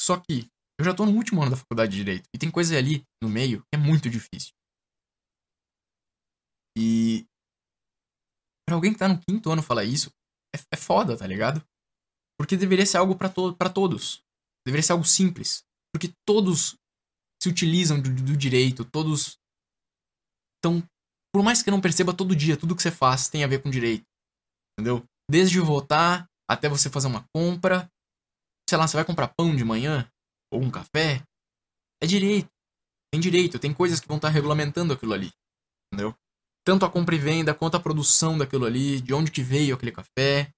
Só 0.00 0.18
que 0.18 0.48
eu 0.78 0.84
já 0.84 0.94
tô 0.94 1.06
no 1.06 1.12
último 1.12 1.40
ano 1.42 1.52
da 1.52 1.56
faculdade 1.56 1.92
de 1.92 1.98
Direito. 1.98 2.28
E 2.34 2.38
tem 2.38 2.50
coisa 2.50 2.76
ali 2.76 3.04
no 3.22 3.28
meio 3.28 3.60
que 3.62 3.74
é 3.74 3.76
muito 3.76 4.10
difícil. 4.10 4.52
E. 6.76 7.24
Pra 8.66 8.74
alguém 8.74 8.92
que 8.92 8.98
tá 8.98 9.08
no 9.08 9.20
quinto 9.20 9.50
ano 9.50 9.62
falar 9.62 9.84
isso, 9.84 10.10
é, 10.54 10.58
é 10.72 10.76
foda, 10.76 11.16
tá 11.16 11.26
ligado? 11.26 11.64
Porque 12.38 12.56
deveria 12.56 12.86
ser 12.86 12.98
algo 12.98 13.16
para 13.16 13.28
to 13.28 13.54
todos. 13.72 14.22
Deveria 14.66 14.82
ser 14.82 14.92
algo 14.92 15.04
simples. 15.04 15.64
Porque 15.92 16.12
todos 16.26 16.76
se 17.42 17.48
utilizam 17.48 18.00
do, 18.00 18.10
do 18.10 18.36
direito, 18.36 18.84
todos. 18.84 19.38
Então, 20.58 20.82
por 21.32 21.42
mais 21.42 21.62
que 21.62 21.70
não 21.70 21.80
perceba 21.80 22.16
todo 22.16 22.34
dia, 22.34 22.56
tudo 22.56 22.74
que 22.74 22.82
você 22.82 22.90
faz 22.90 23.28
tem 23.28 23.44
a 23.44 23.46
ver 23.46 23.62
com 23.62 23.70
direito. 23.70 24.04
Entendeu? 24.72 25.04
Desde 25.30 25.60
votar 25.60 26.28
até 26.48 26.68
você 26.68 26.90
fazer 26.90 27.06
uma 27.06 27.26
compra. 27.34 27.88
Sei 28.68 28.78
lá, 28.78 28.86
você 28.88 28.96
vai 28.96 29.04
comprar 29.04 29.28
pão 29.28 29.54
de 29.54 29.64
manhã? 29.64 30.10
Ou 30.52 30.62
um 30.62 30.70
café? 30.70 31.22
É 32.02 32.06
direito. 32.06 32.48
Tem 33.12 33.20
direito, 33.20 33.58
tem 33.60 33.72
coisas 33.72 34.00
que 34.00 34.08
vão 34.08 34.16
estar 34.16 34.28
tá 34.28 34.34
regulamentando 34.34 34.92
aquilo 34.92 35.12
ali. 35.12 35.30
Entendeu? 35.92 36.16
Tanto 36.64 36.84
a 36.84 36.90
compra 36.90 37.14
e 37.14 37.18
venda 37.18 37.54
quanto 37.54 37.76
a 37.76 37.80
produção 37.80 38.38
daquilo 38.38 38.64
ali, 38.64 39.00
de 39.00 39.12
onde 39.12 39.30
que 39.30 39.42
veio 39.42 39.74
aquele 39.74 39.92
café 39.92 40.50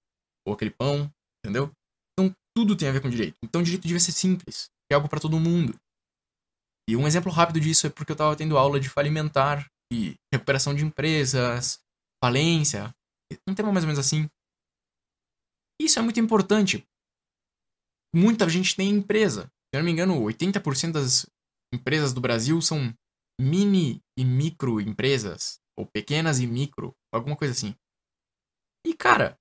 ou 0.46 0.54
aquele 0.54 0.70
pão, 0.70 1.12
entendeu? 1.44 1.70
Então 2.12 2.34
tudo 2.56 2.76
tem 2.76 2.88
a 2.88 2.92
ver 2.92 3.02
com 3.02 3.10
direito. 3.10 3.36
Então 3.42 3.62
direito 3.62 3.82
devia 3.82 4.00
ser 4.00 4.12
simples, 4.12 4.70
é 4.90 4.94
algo 4.94 5.08
para 5.08 5.20
todo 5.20 5.40
mundo. 5.40 5.74
E 6.88 6.96
um 6.96 7.06
exemplo 7.06 7.32
rápido 7.32 7.60
disso 7.60 7.86
é 7.88 7.90
porque 7.90 8.12
eu 8.12 8.14
estava 8.14 8.36
tendo 8.36 8.56
aula 8.56 8.78
de 8.78 8.88
falimentar 8.88 9.68
e 9.92 10.14
recuperação 10.32 10.72
de 10.72 10.84
empresas, 10.84 11.80
falência, 12.22 12.94
um 13.48 13.54
tema 13.54 13.72
mais 13.72 13.84
ou 13.84 13.88
menos 13.88 13.98
assim. 13.98 14.28
Isso 15.80 15.98
é 15.98 16.02
muito 16.02 16.20
importante. 16.20 16.86
Muita 18.14 18.48
gente 18.48 18.76
tem 18.76 18.88
empresa. 18.88 19.42
Se 19.42 19.74
eu 19.74 19.80
não 19.80 19.84
me 19.84 19.90
engano, 19.90 20.22
80% 20.22 20.92
das 20.92 21.26
empresas 21.74 22.12
do 22.14 22.20
Brasil 22.20 22.62
são 22.62 22.94
mini 23.38 24.00
e 24.16 24.24
micro 24.24 24.80
empresas 24.80 25.60
ou 25.78 25.86
pequenas 25.86 26.40
e 26.40 26.46
micro, 26.46 26.94
alguma 27.12 27.36
coisa 27.36 27.52
assim. 27.52 27.74
E 28.86 28.94
cara, 28.94 29.38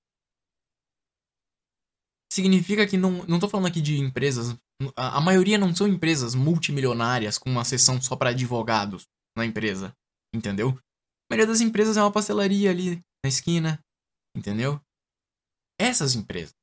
significa 2.32 2.86
que 2.86 2.96
não, 2.96 3.24
não 3.26 3.38
tô 3.38 3.48
falando 3.48 3.66
aqui 3.66 3.80
de 3.80 3.98
empresas, 3.98 4.56
a, 4.96 5.18
a 5.18 5.20
maioria 5.20 5.56
não 5.56 5.74
são 5.74 5.88
empresas 5.88 6.34
multimilionárias 6.34 7.38
com 7.38 7.50
uma 7.50 7.64
seção 7.64 8.00
só 8.00 8.16
para 8.16 8.30
advogados 8.30 9.06
na 9.36 9.46
empresa, 9.46 9.96
entendeu? 10.34 10.70
A 10.70 11.34
maioria 11.34 11.46
das 11.46 11.60
empresas 11.60 11.96
é 11.96 12.02
uma 12.02 12.12
pastelaria 12.12 12.70
ali 12.70 13.00
na 13.24 13.28
esquina, 13.28 13.80
entendeu? 14.36 14.80
Essas 15.80 16.14
empresas. 16.14 16.54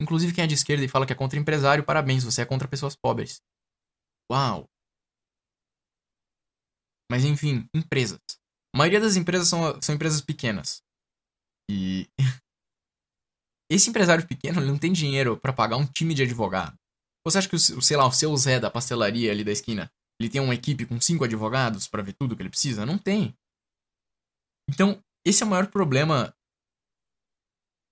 Inclusive 0.00 0.34
quem 0.34 0.44
é 0.44 0.46
de 0.46 0.54
esquerda 0.54 0.84
e 0.84 0.88
fala 0.88 1.06
que 1.06 1.12
é 1.12 1.16
contra 1.16 1.38
empresário, 1.38 1.84
parabéns, 1.84 2.24
você 2.24 2.42
é 2.42 2.46
contra 2.46 2.68
pessoas 2.68 2.96
pobres. 2.96 3.40
Uau. 4.30 4.66
Mas 7.10 7.24
enfim, 7.24 7.68
empresas. 7.74 8.20
A 8.74 8.78
maioria 8.78 9.00
das 9.00 9.16
empresas 9.16 9.48
são, 9.48 9.80
são 9.80 9.94
empresas 9.94 10.20
pequenas. 10.20 10.82
E. 11.70 12.08
Esse 13.70 13.88
empresário 13.88 14.26
pequeno 14.26 14.60
ele 14.60 14.66
não 14.66 14.78
tem 14.78 14.92
dinheiro 14.92 15.36
para 15.36 15.52
pagar 15.52 15.76
um 15.76 15.86
time 15.86 16.12
de 16.12 16.24
advogado. 16.24 16.76
Você 17.24 17.38
acha 17.38 17.48
que, 17.48 17.54
o, 17.54 17.58
sei 17.58 17.96
lá, 17.96 18.06
o 18.06 18.12
seu 18.12 18.36
Zé 18.36 18.58
da 18.58 18.70
pastelaria 18.70 19.30
ali 19.30 19.44
da 19.44 19.52
esquina, 19.52 19.88
ele 20.20 20.28
tem 20.28 20.40
uma 20.40 20.54
equipe 20.54 20.84
com 20.84 21.00
cinco 21.00 21.22
advogados 21.22 21.86
para 21.86 22.02
ver 22.02 22.14
tudo 22.14 22.34
que 22.34 22.42
ele 22.42 22.50
precisa? 22.50 22.84
Não 22.84 22.98
tem. 22.98 23.32
Então, 24.68 25.00
esse 25.24 25.42
é 25.42 25.46
o 25.46 25.48
maior 25.48 25.68
problema 25.68 26.34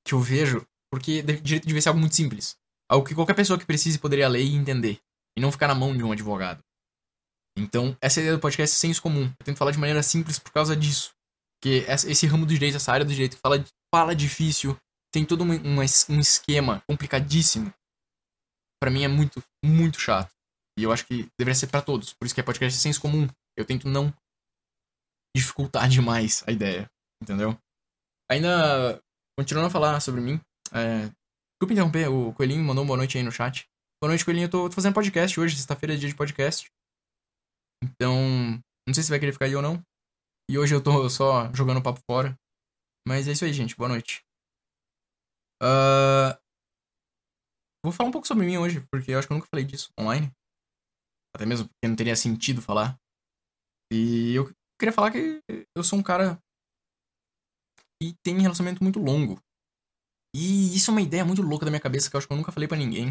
que 0.04 0.14
eu 0.14 0.20
vejo, 0.20 0.66
porque 0.90 1.22
direito 1.22 1.66
devia 1.66 1.82
ser 1.82 1.90
algo 1.90 2.00
muito 2.00 2.16
simples. 2.16 2.56
Algo 2.90 3.06
que 3.06 3.14
qualquer 3.14 3.34
pessoa 3.34 3.58
que 3.58 3.66
precise 3.66 3.98
poderia 3.98 4.28
ler 4.28 4.42
e 4.42 4.54
entender. 4.54 5.00
E 5.36 5.40
não 5.40 5.52
ficar 5.52 5.68
na 5.68 5.74
mão 5.74 5.96
de 5.96 6.02
um 6.02 6.10
advogado. 6.10 6.64
Então, 7.58 7.96
essa 8.00 8.20
ideia 8.20 8.36
do 8.36 8.40
podcast 8.40 8.74
é 8.74 8.78
senso 8.78 9.02
comum. 9.02 9.24
Eu 9.24 9.44
tento 9.44 9.58
falar 9.58 9.72
de 9.72 9.78
maneira 9.78 10.02
simples 10.02 10.38
por 10.38 10.52
causa 10.52 10.76
disso. 10.76 11.10
Porque 11.60 11.84
esse 11.88 12.26
ramo 12.26 12.46
do 12.46 12.52
direito, 12.52 12.76
essa 12.76 12.92
área 12.92 13.04
do 13.04 13.12
direito, 13.12 13.36
fala, 13.36 13.64
fala 13.92 14.14
difícil, 14.14 14.76
tem 15.12 15.24
todo 15.24 15.42
um, 15.42 15.52
um, 15.52 15.80
um 15.80 16.20
esquema 16.20 16.82
complicadíssimo. 16.88 17.72
para 18.80 18.90
mim 18.90 19.02
é 19.02 19.08
muito, 19.08 19.42
muito 19.64 20.00
chato. 20.00 20.30
E 20.78 20.84
eu 20.84 20.92
acho 20.92 21.04
que 21.04 21.28
deveria 21.36 21.58
ser 21.58 21.66
para 21.66 21.82
todos. 21.82 22.14
Por 22.14 22.24
isso 22.24 22.34
que 22.34 22.40
é 22.40 22.44
podcast 22.44 22.78
senso 22.78 23.00
comum. 23.00 23.26
Eu 23.56 23.64
tento 23.64 23.88
não 23.88 24.14
dificultar 25.36 25.88
demais 25.90 26.44
a 26.46 26.52
ideia. 26.52 26.88
Entendeu? 27.20 27.58
Ainda, 28.30 29.02
continuando 29.36 29.66
a 29.66 29.70
falar 29.70 29.98
sobre 30.00 30.20
mim, 30.20 30.40
é, 30.72 31.08
desculpa 31.58 31.72
interromper, 31.72 32.08
o 32.08 32.32
Coelhinho 32.34 32.62
mandou 32.62 32.84
boa 32.84 32.96
noite 32.96 33.18
aí 33.18 33.24
no 33.24 33.32
chat. 33.32 33.66
Boa 34.00 34.10
noite, 34.10 34.24
Coelhinho. 34.24 34.44
Eu 34.44 34.50
tô, 34.50 34.68
tô 34.68 34.74
fazendo 34.76 34.94
podcast 34.94 35.40
hoje, 35.40 35.56
sexta-feira 35.56 35.94
é 35.94 35.96
dia 35.96 36.08
de 36.08 36.14
podcast. 36.14 36.70
Então, 37.82 38.60
não 38.86 38.94
sei 38.94 39.02
se 39.02 39.10
vai 39.10 39.18
querer 39.18 39.32
ficar 39.32 39.46
aí 39.46 39.54
ou 39.54 39.62
não. 39.62 39.82
E 40.50 40.58
hoje 40.58 40.74
eu 40.74 40.82
tô 40.82 41.08
só 41.10 41.52
jogando 41.52 41.82
papo 41.82 42.00
fora. 42.10 42.34
Mas 43.06 43.28
é 43.28 43.32
isso 43.32 43.44
aí, 43.44 43.52
gente. 43.52 43.76
Boa 43.76 43.88
noite. 43.88 44.24
Uh... 45.62 46.32
Vou 47.84 47.92
falar 47.92 48.08
um 48.08 48.12
pouco 48.12 48.26
sobre 48.26 48.44
mim 48.46 48.56
hoje, 48.56 48.80
porque 48.90 49.12
eu 49.12 49.18
acho 49.18 49.28
que 49.28 49.32
eu 49.32 49.36
nunca 49.36 49.48
falei 49.50 49.64
disso 49.64 49.90
online. 49.98 50.32
Até 51.34 51.46
mesmo 51.46 51.68
porque 51.68 51.88
não 51.88 51.96
teria 51.96 52.16
sentido 52.16 52.60
falar. 52.60 52.98
E 53.92 54.34
eu 54.34 54.52
queria 54.78 54.92
falar 54.92 55.10
que 55.10 55.40
eu 55.76 55.84
sou 55.84 55.98
um 55.98 56.02
cara 56.02 56.38
que 58.02 58.14
tem 58.22 58.36
um 58.36 58.42
relacionamento 58.42 58.82
muito 58.82 58.98
longo. 58.98 59.40
E 60.34 60.74
isso 60.74 60.90
é 60.90 60.92
uma 60.92 61.02
ideia 61.02 61.24
muito 61.24 61.42
louca 61.42 61.64
da 61.64 61.70
minha 61.70 61.80
cabeça 61.80 62.10
que 62.10 62.16
eu 62.16 62.18
acho 62.18 62.26
que 62.26 62.32
eu 62.32 62.36
nunca 62.36 62.52
falei 62.52 62.68
para 62.68 62.76
ninguém. 62.76 63.08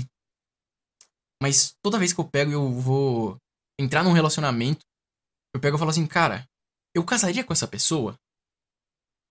Mas 1.41 1.76
toda 1.84 1.99
vez 1.99 2.13
que 2.13 2.20
eu 2.20 2.30
pego 2.30 2.51
eu 2.51 2.72
vou 2.72 3.38
entrar 3.80 4.03
num 4.03 4.13
relacionamento, 4.13 4.86
eu 5.53 5.61
pego 5.61 5.75
e 5.75 5.80
falo 5.80 5.91
assim, 5.91 6.05
cara, 6.05 6.45
eu 6.95 7.03
casaria 7.03 7.43
com 7.43 7.53
essa 7.53 7.67
pessoa? 7.67 8.15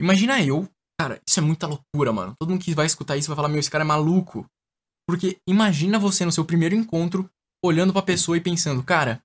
Imagina 0.00 0.42
eu, 0.42 0.68
cara, 1.00 1.20
isso 1.26 1.40
é 1.40 1.42
muita 1.42 1.66
loucura, 1.66 2.12
mano. 2.12 2.34
Todo 2.38 2.50
mundo 2.50 2.62
que 2.62 2.74
vai 2.74 2.86
escutar 2.86 3.16
isso 3.16 3.28
vai 3.28 3.36
falar, 3.36 3.48
meu, 3.48 3.58
esse 3.58 3.70
cara 3.70 3.82
é 3.82 3.86
maluco. 3.86 4.46
Porque 5.08 5.38
imagina 5.48 5.98
você 5.98 6.24
no 6.24 6.32
seu 6.32 6.44
primeiro 6.44 6.74
encontro, 6.74 7.30
olhando 7.64 7.92
pra 7.92 8.02
pessoa 8.02 8.36
e 8.36 8.40
pensando, 8.40 8.82
cara, 8.82 9.22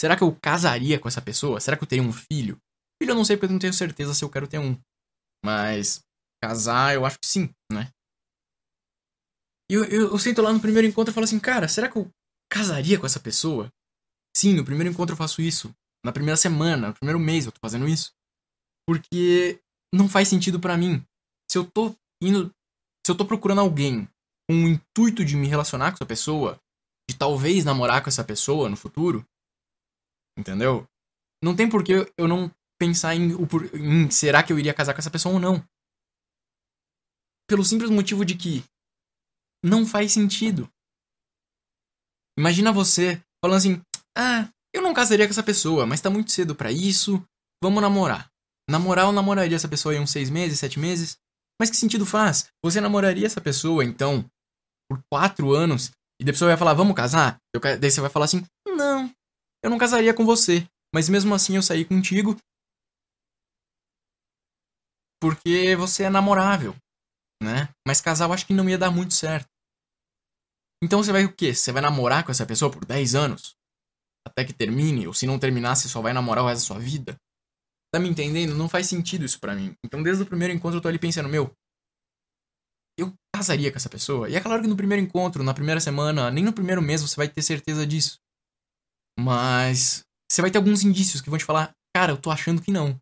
será 0.00 0.16
que 0.16 0.22
eu 0.22 0.36
casaria 0.40 0.98
com 0.98 1.08
essa 1.08 1.20
pessoa? 1.20 1.60
Será 1.60 1.76
que 1.76 1.82
eu 1.82 1.88
teria 1.88 2.04
um 2.04 2.12
filho? 2.12 2.58
Filho 3.00 3.10
eu 3.10 3.16
não 3.16 3.24
sei 3.24 3.36
porque 3.36 3.46
eu 3.46 3.52
não 3.52 3.58
tenho 3.58 3.72
certeza 3.72 4.14
se 4.14 4.24
eu 4.24 4.30
quero 4.30 4.46
ter 4.46 4.58
um. 4.58 4.78
Mas 5.44 6.00
casar 6.42 6.94
eu 6.94 7.04
acho 7.04 7.18
que 7.18 7.26
sim, 7.26 7.50
né? 7.72 7.90
E 9.70 9.74
eu, 9.74 9.84
eu, 9.84 10.10
eu 10.12 10.18
sento 10.18 10.42
lá 10.42 10.52
no 10.52 10.60
primeiro 10.60 10.86
encontro 10.86 11.10
e 11.10 11.14
falo 11.14 11.24
assim, 11.24 11.40
cara, 11.40 11.68
será 11.68 11.88
que 11.88 11.96
eu 11.96 12.10
casaria 12.50 12.98
com 12.98 13.06
essa 13.06 13.18
pessoa? 13.18 13.68
Sim, 14.36 14.54
no 14.54 14.64
primeiro 14.64 14.92
encontro 14.92 15.14
eu 15.14 15.18
faço 15.18 15.40
isso. 15.40 15.74
Na 16.04 16.12
primeira 16.12 16.36
semana, 16.36 16.88
no 16.88 16.94
primeiro 16.94 17.18
mês 17.18 17.46
eu 17.46 17.52
tô 17.52 17.58
fazendo 17.60 17.88
isso. 17.88 18.12
Porque 18.86 19.60
não 19.94 20.08
faz 20.08 20.28
sentido 20.28 20.60
para 20.60 20.76
mim. 20.76 21.04
Se 21.50 21.56
eu 21.58 21.64
tô 21.64 21.94
indo. 22.22 22.50
Se 23.06 23.12
eu 23.12 23.16
tô 23.16 23.24
procurando 23.24 23.60
alguém 23.60 24.08
com 24.48 24.64
o 24.64 24.68
intuito 24.68 25.24
de 25.24 25.36
me 25.36 25.46
relacionar 25.46 25.90
com 25.90 25.96
essa 25.96 26.06
pessoa, 26.06 26.58
de 27.08 27.16
talvez 27.16 27.64
namorar 27.64 28.02
com 28.02 28.08
essa 28.08 28.24
pessoa 28.24 28.68
no 28.68 28.76
futuro, 28.76 29.26
entendeu? 30.38 30.86
Não 31.42 31.54
tem 31.54 31.68
por 31.68 31.84
que 31.84 31.92
eu 32.16 32.26
não 32.26 32.50
pensar 32.78 33.14
em, 33.14 33.30
em 33.74 34.10
será 34.10 34.42
que 34.42 34.52
eu 34.52 34.58
iria 34.58 34.74
casar 34.74 34.94
com 34.94 35.00
essa 35.00 35.10
pessoa 35.10 35.34
ou 35.34 35.40
não. 35.40 35.66
Pelo 37.46 37.64
simples 37.64 37.90
motivo 37.90 38.24
de 38.24 38.36
que 38.36 38.64
não 39.62 39.86
faz 39.86 40.12
sentido. 40.12 40.70
Imagina 42.38 42.72
você 42.72 43.22
falando 43.42 43.58
assim: 43.58 43.82
"Ah, 44.16 44.48
eu 44.74 44.82
não 44.82 44.94
casaria 44.94 45.26
com 45.26 45.30
essa 45.30 45.42
pessoa, 45.42 45.86
mas 45.86 46.00
tá 46.00 46.10
muito 46.10 46.32
cedo 46.32 46.54
para 46.54 46.72
isso. 46.72 47.22
Vamos 47.62 47.82
namorar." 47.82 48.30
Namorar 48.68 49.06
ou 49.06 49.12
namoraria 49.12 49.56
essa 49.56 49.68
pessoa 49.68 49.94
em 49.94 50.00
uns 50.00 50.10
seis 50.10 50.30
meses, 50.30 50.58
sete 50.58 50.78
meses? 50.78 51.18
Mas 51.60 51.70
que 51.70 51.76
sentido 51.76 52.06
faz? 52.06 52.48
Você 52.64 52.80
namoraria 52.80 53.26
essa 53.26 53.40
pessoa, 53.40 53.84
então, 53.84 54.24
por 54.90 55.02
quatro 55.12 55.52
anos, 55.52 55.90
e 56.20 56.24
depois 56.24 56.38
você 56.38 56.46
vai 56.46 56.56
falar, 56.56 56.74
vamos 56.74 56.94
casar? 56.96 57.36
Eu, 57.54 57.60
daí 57.60 57.90
você 57.90 58.00
vai 58.00 58.10
falar 58.10 58.24
assim, 58.24 58.42
não, 58.66 59.10
eu 59.62 59.70
não 59.70 59.78
casaria 59.78 60.14
com 60.14 60.24
você. 60.24 60.66
Mas 60.94 61.08
mesmo 61.08 61.34
assim 61.34 61.56
eu 61.56 61.62
saí 61.62 61.84
contigo 61.84 62.36
porque 65.20 65.74
você 65.74 66.04
é 66.04 66.10
namorável, 66.10 66.76
né? 67.42 67.68
Mas 67.86 68.00
casar 68.00 68.28
eu 68.28 68.32
acho 68.32 68.46
que 68.46 68.52
não 68.52 68.68
ia 68.68 68.78
dar 68.78 68.90
muito 68.90 69.14
certo. 69.14 69.48
Então 70.82 71.02
você 71.02 71.10
vai 71.10 71.24
o 71.24 71.34
quê? 71.34 71.54
Você 71.54 71.72
vai 71.72 71.80
namorar 71.80 72.24
com 72.24 72.30
essa 72.30 72.46
pessoa 72.46 72.70
por 72.70 72.84
10 72.84 73.14
anos? 73.14 73.56
Até 74.36 74.46
que 74.46 74.52
termine? 74.52 75.06
Ou 75.06 75.14
se 75.14 75.26
não 75.26 75.38
terminar, 75.38 75.76
você 75.76 75.88
só 75.88 76.00
vai 76.02 76.12
namorar 76.12 76.44
o 76.44 76.48
resto 76.48 76.62
da 76.62 76.66
sua 76.66 76.78
vida? 76.78 77.16
Tá 77.92 78.00
me 78.00 78.08
entendendo? 78.08 78.54
Não 78.54 78.68
faz 78.68 78.88
sentido 78.88 79.24
isso 79.24 79.38
para 79.38 79.54
mim. 79.54 79.74
Então 79.84 80.02
desde 80.02 80.22
o 80.22 80.26
primeiro 80.26 80.52
encontro 80.52 80.78
eu 80.78 80.82
tô 80.82 80.88
ali 80.88 80.98
pensando, 80.98 81.28
meu, 81.28 81.54
eu 82.98 83.12
casaria 83.34 83.70
com 83.70 83.76
essa 83.76 83.88
pessoa? 83.88 84.28
E 84.28 84.34
é 84.34 84.40
claro 84.40 84.62
que 84.62 84.68
no 84.68 84.76
primeiro 84.76 85.02
encontro, 85.02 85.44
na 85.44 85.54
primeira 85.54 85.80
semana, 85.80 86.30
nem 86.30 86.42
no 86.42 86.52
primeiro 86.52 86.82
mês 86.82 87.02
você 87.02 87.14
vai 87.14 87.28
ter 87.28 87.42
certeza 87.42 87.86
disso. 87.86 88.18
Mas 89.18 90.02
você 90.28 90.42
vai 90.42 90.50
ter 90.50 90.58
alguns 90.58 90.82
indícios 90.82 91.20
que 91.20 91.30
vão 91.30 91.38
te 91.38 91.44
falar, 91.44 91.72
cara, 91.94 92.12
eu 92.12 92.20
tô 92.20 92.30
achando 92.30 92.60
que 92.60 92.72
não. 92.72 92.98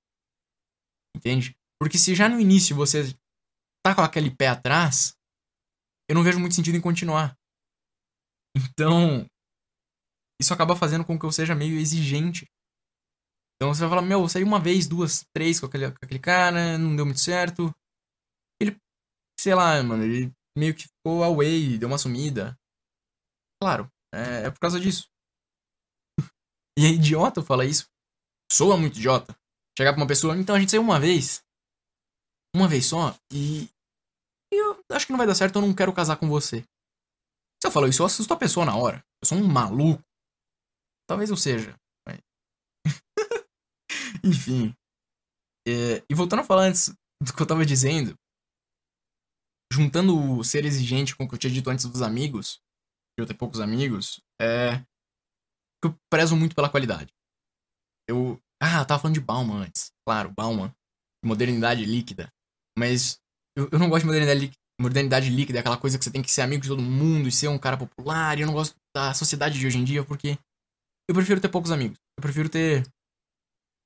Entende? 1.16 1.56
Porque 1.80 1.96
se 1.96 2.14
já 2.14 2.28
no 2.28 2.38
início 2.38 2.76
você 2.76 3.14
tá 3.84 3.94
com 3.94 4.02
aquele 4.02 4.30
pé 4.30 4.48
atrás, 4.48 5.14
eu 6.08 6.14
não 6.14 6.22
vejo 6.22 6.38
muito 6.38 6.54
sentido 6.54 6.76
em 6.76 6.80
continuar. 6.80 7.34
Então, 8.54 9.26
isso 10.42 10.54
acaba 10.54 10.76
fazendo 10.76 11.04
com 11.04 11.18
que 11.18 11.24
eu 11.24 11.32
seja 11.32 11.54
meio 11.54 11.78
exigente. 11.78 12.46
Então 13.56 13.72
você 13.72 13.80
vai 13.80 13.90
falar, 13.90 14.02
meu, 14.02 14.20
eu 14.20 14.28
saí 14.28 14.42
uma 14.42 14.60
vez, 14.60 14.86
duas, 14.86 15.24
três 15.34 15.60
com 15.60 15.66
aquele, 15.66 15.90
com 15.90 16.04
aquele 16.04 16.18
cara, 16.18 16.76
não 16.76 16.94
deu 16.96 17.06
muito 17.06 17.20
certo. 17.20 17.72
Ele, 18.60 18.76
sei 19.38 19.54
lá, 19.54 19.82
mano, 19.82 20.02
ele 20.02 20.32
meio 20.56 20.74
que 20.74 20.88
ficou 20.88 21.22
away, 21.22 21.78
deu 21.78 21.88
uma 21.88 21.98
sumida. 21.98 22.58
Claro, 23.62 23.88
é, 24.12 24.46
é 24.46 24.50
por 24.50 24.58
causa 24.58 24.80
disso. 24.80 25.08
e 26.78 26.84
é 26.84 26.88
idiota 26.88 27.42
falar 27.42 27.64
isso. 27.64 27.86
Soa 28.50 28.76
muito 28.76 28.98
idiota. 28.98 29.34
Chegar 29.78 29.92
pra 29.92 30.02
uma 30.02 30.08
pessoa, 30.08 30.36
então 30.36 30.54
a 30.54 30.60
gente 30.60 30.70
saiu 30.70 30.82
uma 30.82 31.00
vez 31.00 31.42
uma 32.54 32.68
vez 32.68 32.86
só 32.86 33.16
e 33.32 33.68
eu 34.52 34.84
acho 34.90 35.06
que 35.06 35.12
não 35.12 35.18
vai 35.18 35.26
dar 35.26 35.34
certo, 35.34 35.56
eu 35.56 35.62
não 35.62 35.74
quero 35.74 35.92
casar 35.92 36.16
com 36.16 36.28
você. 36.28 36.62
Se 37.60 37.66
eu 37.66 37.70
falo 37.70 37.88
isso, 37.88 38.02
eu 38.02 38.06
assusto 38.06 38.34
a 38.34 38.36
pessoa 38.36 38.66
na 38.66 38.76
hora. 38.76 39.02
Eu 39.22 39.26
sou 39.26 39.38
um 39.38 39.46
maluco. 39.46 40.02
Talvez 41.12 41.28
eu 41.28 41.36
seja. 41.36 41.78
Mas... 42.08 42.18
Enfim. 44.24 44.74
É, 45.68 46.02
e 46.08 46.14
voltando 46.14 46.40
a 46.40 46.44
falar 46.44 46.62
antes 46.62 46.88
do 47.22 47.34
que 47.36 47.42
eu 47.42 47.46
tava 47.46 47.66
dizendo, 47.66 48.14
juntando 49.70 50.18
o 50.18 50.42
ser 50.42 50.64
exigente 50.64 51.14
com 51.14 51.24
o 51.24 51.28
que 51.28 51.34
eu 51.34 51.38
tinha 51.38 51.52
dito 51.52 51.68
antes 51.68 51.84
dos 51.84 52.00
amigos, 52.00 52.62
de 53.14 53.22
eu 53.22 53.26
ter 53.26 53.34
poucos 53.34 53.60
amigos, 53.60 54.22
é 54.40 54.78
que 55.82 55.88
eu 55.88 55.94
prezo 56.10 56.34
muito 56.34 56.56
pela 56.56 56.70
qualidade. 56.70 57.12
Eu. 58.08 58.40
Ah, 58.58 58.78
eu 58.78 58.86
tava 58.86 59.02
falando 59.02 59.16
de 59.16 59.20
Bauman 59.20 59.64
antes. 59.64 59.92
Claro, 60.08 60.32
Bauman. 60.34 60.74
Modernidade 61.22 61.84
líquida. 61.84 62.32
Mas 62.78 63.20
eu, 63.54 63.68
eu 63.70 63.78
não 63.78 63.90
gosto 63.90 64.04
de 64.04 64.06
modernidade, 64.06 64.50
modernidade 64.80 65.28
líquida, 65.28 65.60
aquela 65.60 65.76
coisa 65.76 65.98
que 65.98 66.04
você 66.04 66.10
tem 66.10 66.22
que 66.22 66.32
ser 66.32 66.40
amigo 66.40 66.62
de 66.62 66.70
todo 66.70 66.80
mundo 66.80 67.28
e 67.28 67.32
ser 67.32 67.48
um 67.48 67.58
cara 67.58 67.76
popular. 67.76 68.38
E 68.38 68.40
eu 68.40 68.46
não 68.46 68.54
gosto 68.54 68.74
da 68.96 69.12
sociedade 69.12 69.58
de 69.58 69.66
hoje 69.66 69.76
em 69.76 69.84
dia 69.84 70.02
porque 70.02 70.38
eu 71.08 71.14
prefiro 71.14 71.40
ter 71.40 71.48
poucos 71.48 71.70
amigos. 71.70 71.98
Eu 72.16 72.22
prefiro 72.22 72.48
ter, 72.48 72.86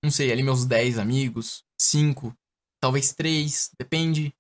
não 0.02 0.10
sei, 0.10 0.32
ali 0.32 0.42
meus 0.42 0.64
10 0.64 0.98
amigos, 0.98 1.64
5, 1.80 2.34
talvez 2.80 3.12
3, 3.12 3.70
depende. 3.78 4.34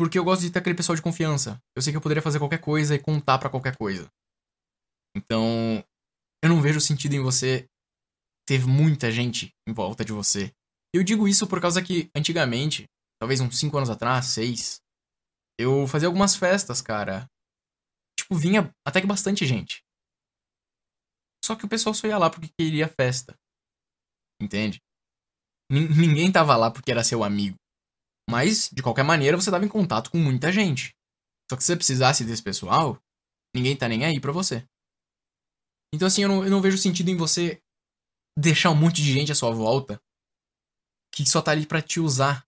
Porque 0.00 0.18
eu 0.18 0.24
gosto 0.24 0.42
de 0.42 0.50
ter 0.50 0.60
aquele 0.60 0.76
pessoal 0.76 0.94
de 0.94 1.02
confiança. 1.02 1.60
Eu 1.76 1.82
sei 1.82 1.92
que 1.92 1.96
eu 1.96 2.00
poderia 2.00 2.22
fazer 2.22 2.38
qualquer 2.38 2.60
coisa 2.60 2.94
e 2.94 2.98
contar 2.98 3.38
para 3.38 3.50
qualquer 3.50 3.76
coisa. 3.76 4.10
Então, 5.16 5.84
eu 6.42 6.48
não 6.48 6.62
vejo 6.62 6.80
sentido 6.80 7.14
em 7.14 7.20
você 7.20 7.68
ter 8.46 8.64
muita 8.66 9.10
gente 9.10 9.52
em 9.68 9.72
volta 9.72 10.04
de 10.04 10.12
você. 10.12 10.54
Eu 10.94 11.02
digo 11.02 11.26
isso 11.26 11.46
por 11.46 11.60
causa 11.60 11.82
que, 11.82 12.10
antigamente, 12.14 12.88
talvez 13.20 13.40
uns 13.40 13.58
5 13.58 13.76
anos 13.76 13.90
atrás, 13.90 14.26
6, 14.26 14.80
eu 15.58 15.86
fazia 15.88 16.06
algumas 16.06 16.36
festas, 16.36 16.80
cara. 16.80 17.28
Tipo, 18.18 18.36
vinha 18.36 18.72
até 18.86 19.00
que 19.00 19.06
bastante 19.06 19.44
gente. 19.44 19.84
Só 21.48 21.56
que 21.56 21.64
o 21.64 21.68
pessoal 21.68 21.94
só 21.94 22.06
ia 22.06 22.18
lá 22.18 22.28
porque 22.28 22.50
queria 22.60 22.86
festa. 22.86 23.34
Entende? 24.38 24.82
N 25.72 25.88
ninguém 25.88 26.30
tava 26.30 26.54
lá 26.58 26.70
porque 26.70 26.90
era 26.90 27.02
seu 27.02 27.24
amigo. 27.24 27.56
Mas, 28.28 28.68
de 28.70 28.82
qualquer 28.82 29.02
maneira, 29.02 29.34
você 29.34 29.50
tava 29.50 29.64
em 29.64 29.68
contato 29.68 30.10
com 30.10 30.18
muita 30.18 30.52
gente. 30.52 30.94
Só 31.50 31.56
que 31.56 31.62
se 31.62 31.68
você 31.68 31.76
precisasse 31.76 32.22
desse 32.22 32.42
pessoal, 32.42 33.00
ninguém 33.56 33.74
tá 33.74 33.88
nem 33.88 34.04
aí 34.04 34.20
pra 34.20 34.30
você. 34.30 34.62
Então, 35.94 36.06
assim, 36.06 36.20
eu 36.24 36.28
não, 36.28 36.44
eu 36.44 36.50
não 36.50 36.60
vejo 36.60 36.76
sentido 36.76 37.08
em 37.08 37.16
você 37.16 37.62
deixar 38.38 38.68
um 38.68 38.76
monte 38.76 38.96
de 38.96 39.10
gente 39.10 39.32
à 39.32 39.34
sua 39.34 39.50
volta 39.50 39.98
que 41.14 41.24
só 41.24 41.40
tá 41.40 41.52
ali 41.52 41.66
pra 41.66 41.80
te 41.80 41.98
usar 41.98 42.46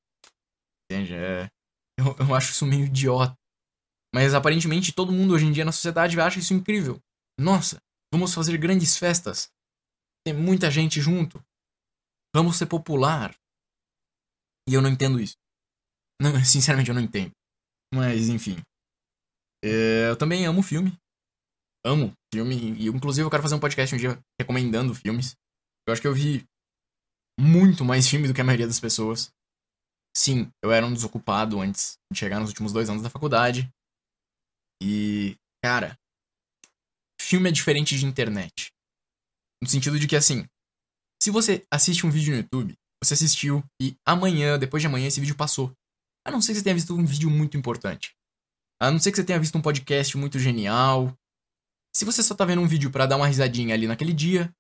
Entende? 0.85 1.15
É, 1.15 1.49
eu, 1.99 2.15
eu 2.19 2.35
acho 2.35 2.51
isso 2.51 2.67
meio 2.67 2.85
idiota. 2.85 3.35
Mas 4.15 4.35
aparentemente 4.35 4.93
todo 4.93 5.11
mundo 5.11 5.33
hoje 5.33 5.47
em 5.47 5.53
dia 5.53 5.65
na 5.65 5.73
sociedade 5.73 6.21
acha 6.21 6.39
isso 6.39 6.53
incrível. 6.53 7.01
Nossa, 7.39 7.81
vamos 8.13 8.35
fazer 8.35 8.57
grandes 8.59 8.97
festas. 8.97 9.51
Tem 10.25 10.35
muita 10.35 10.71
gente 10.71 11.01
junto. 11.01 11.43
Vamos 12.35 12.57
ser 12.57 12.67
popular. 12.67 13.35
E 14.69 14.75
eu 14.75 14.83
não 14.83 14.91
entendo 14.91 15.21
isso. 15.21 15.37
Não, 16.21 16.33
sinceramente, 16.45 16.91
eu 16.91 16.95
não 16.95 17.03
entendo. 17.03 17.33
Mas, 17.93 18.29
enfim. 18.29 18.57
É, 19.65 20.11
eu 20.11 20.17
também 20.17 20.47
amo 20.47 20.63
filme. 20.63 20.97
Amo 21.85 22.13
filme. 22.33 22.75
E, 22.79 22.87
inclusive, 22.87 23.27
eu 23.27 23.31
quero 23.31 23.43
fazer 23.43 23.55
um 23.55 23.61
podcast 23.61 23.95
um 23.95 23.99
dia 23.99 24.19
recomendando 24.39 24.95
filmes. 24.95 25.35
Eu 25.87 25.93
acho 25.93 26.03
que 26.03 26.09
eu 26.09 26.15
vi 26.15 26.45
muito 27.41 27.85
mais 27.85 28.07
filme 28.07 28.29
do 28.29 28.35
que 28.35 28.41
a 28.41 28.45
maioria 28.45 28.67
das 28.67 28.79
pessoas. 28.79 29.33
Sim, 30.17 30.51
eu 30.63 30.71
era 30.71 30.85
um 30.85 30.93
desocupado 30.93 31.61
antes 31.61 31.97
de 32.13 32.19
chegar 32.19 32.41
nos 32.41 32.51
últimos 32.51 32.73
dois 32.73 32.91
anos 32.91 33.03
da 33.03 33.11
faculdade. 33.11 33.71
E, 34.83 35.37
cara, 35.65 35.97
filme 37.31 37.49
é 37.49 37.53
diferente 37.53 37.97
de 37.97 38.05
internet. 38.05 38.73
No 39.63 39.69
sentido 39.69 40.01
de 40.01 40.09
que, 40.09 40.17
assim, 40.17 40.45
se 41.23 41.31
você 41.31 41.65
assiste 41.73 42.05
um 42.05 42.11
vídeo 42.11 42.33
no 42.33 42.41
YouTube, 42.41 42.75
você 43.03 43.15
assistiu 43.15 43.63
e 43.81 43.97
amanhã, 44.05 44.59
depois 44.59 44.83
de 44.83 44.89
amanhã, 44.89 45.07
esse 45.07 45.21
vídeo 45.21 45.37
passou. 45.37 45.73
A 46.27 46.31
não 46.31 46.43
ser 46.43 46.53
que 46.53 46.59
você 46.59 46.65
tenha 46.65 46.75
visto 46.75 46.93
um 46.93 47.05
vídeo 47.07 47.31
muito 47.31 47.57
importante. 47.57 48.17
A 48.83 48.91
não 48.91 48.99
ser 48.99 49.13
que 49.13 49.17
você 49.17 49.25
tenha 49.25 49.39
visto 49.39 49.57
um 49.57 49.63
podcast 49.63 50.17
muito 50.17 50.41
genial. 50.41 51.15
Se 51.95 52.05
você 52.05 52.21
só 52.21 52.35
tá 52.35 52.45
vendo 52.45 52.63
um 52.63 52.67
vídeo 52.67 52.91
para 52.91 53.07
dar 53.07 53.17
uma 53.17 53.29
risadinha 53.29 53.75
ali 53.75 53.87
naquele 53.87 54.13
dia, 54.13 54.53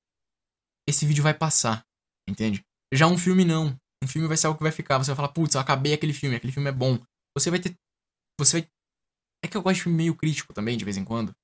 esse 0.88 1.04
vídeo 1.04 1.24
vai 1.24 1.34
passar, 1.34 1.84
entende? 2.28 2.64
Já 2.92 3.08
um 3.08 3.18
filme 3.18 3.44
não. 3.44 3.76
Um 4.02 4.06
filme 4.06 4.28
vai 4.28 4.36
ser 4.36 4.46
algo 4.46 4.58
que 4.58 4.62
vai 4.62 4.72
ficar. 4.72 4.98
Você 4.98 5.10
vai 5.10 5.16
falar, 5.16 5.32
putz, 5.32 5.54
eu 5.54 5.60
acabei 5.60 5.92
aquele 5.92 6.12
filme, 6.12 6.36
aquele 6.36 6.52
filme 6.52 6.68
é 6.68 6.72
bom. 6.72 6.98
Você 7.36 7.50
vai 7.50 7.58
ter. 7.58 7.74
Você 8.38 8.60
vai. 8.60 8.70
É 9.44 9.48
que 9.48 9.56
eu 9.56 9.62
gosto 9.62 9.76
de 9.76 9.82
filme 9.82 9.96
meio 9.96 10.14
crítico 10.14 10.52
também, 10.52 10.76
de 10.76 10.84
vez 10.84 10.96
em 10.96 11.04
quando. 11.04 11.34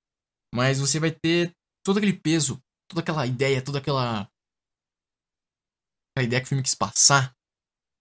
Mas 0.57 0.81
você 0.81 0.99
vai 0.99 1.11
ter 1.11 1.53
todo 1.85 1.99
aquele 1.99 2.15
peso, 2.15 2.59
toda 2.89 3.03
aquela 3.03 3.27
ideia, 3.27 3.63
toda 3.63 3.79
aquela. 3.79 4.27
a 6.17 6.23
ideia 6.23 6.41
que 6.41 6.47
o 6.47 6.49
filme 6.49 6.63
quis 6.63 6.75
passar, 6.75 7.31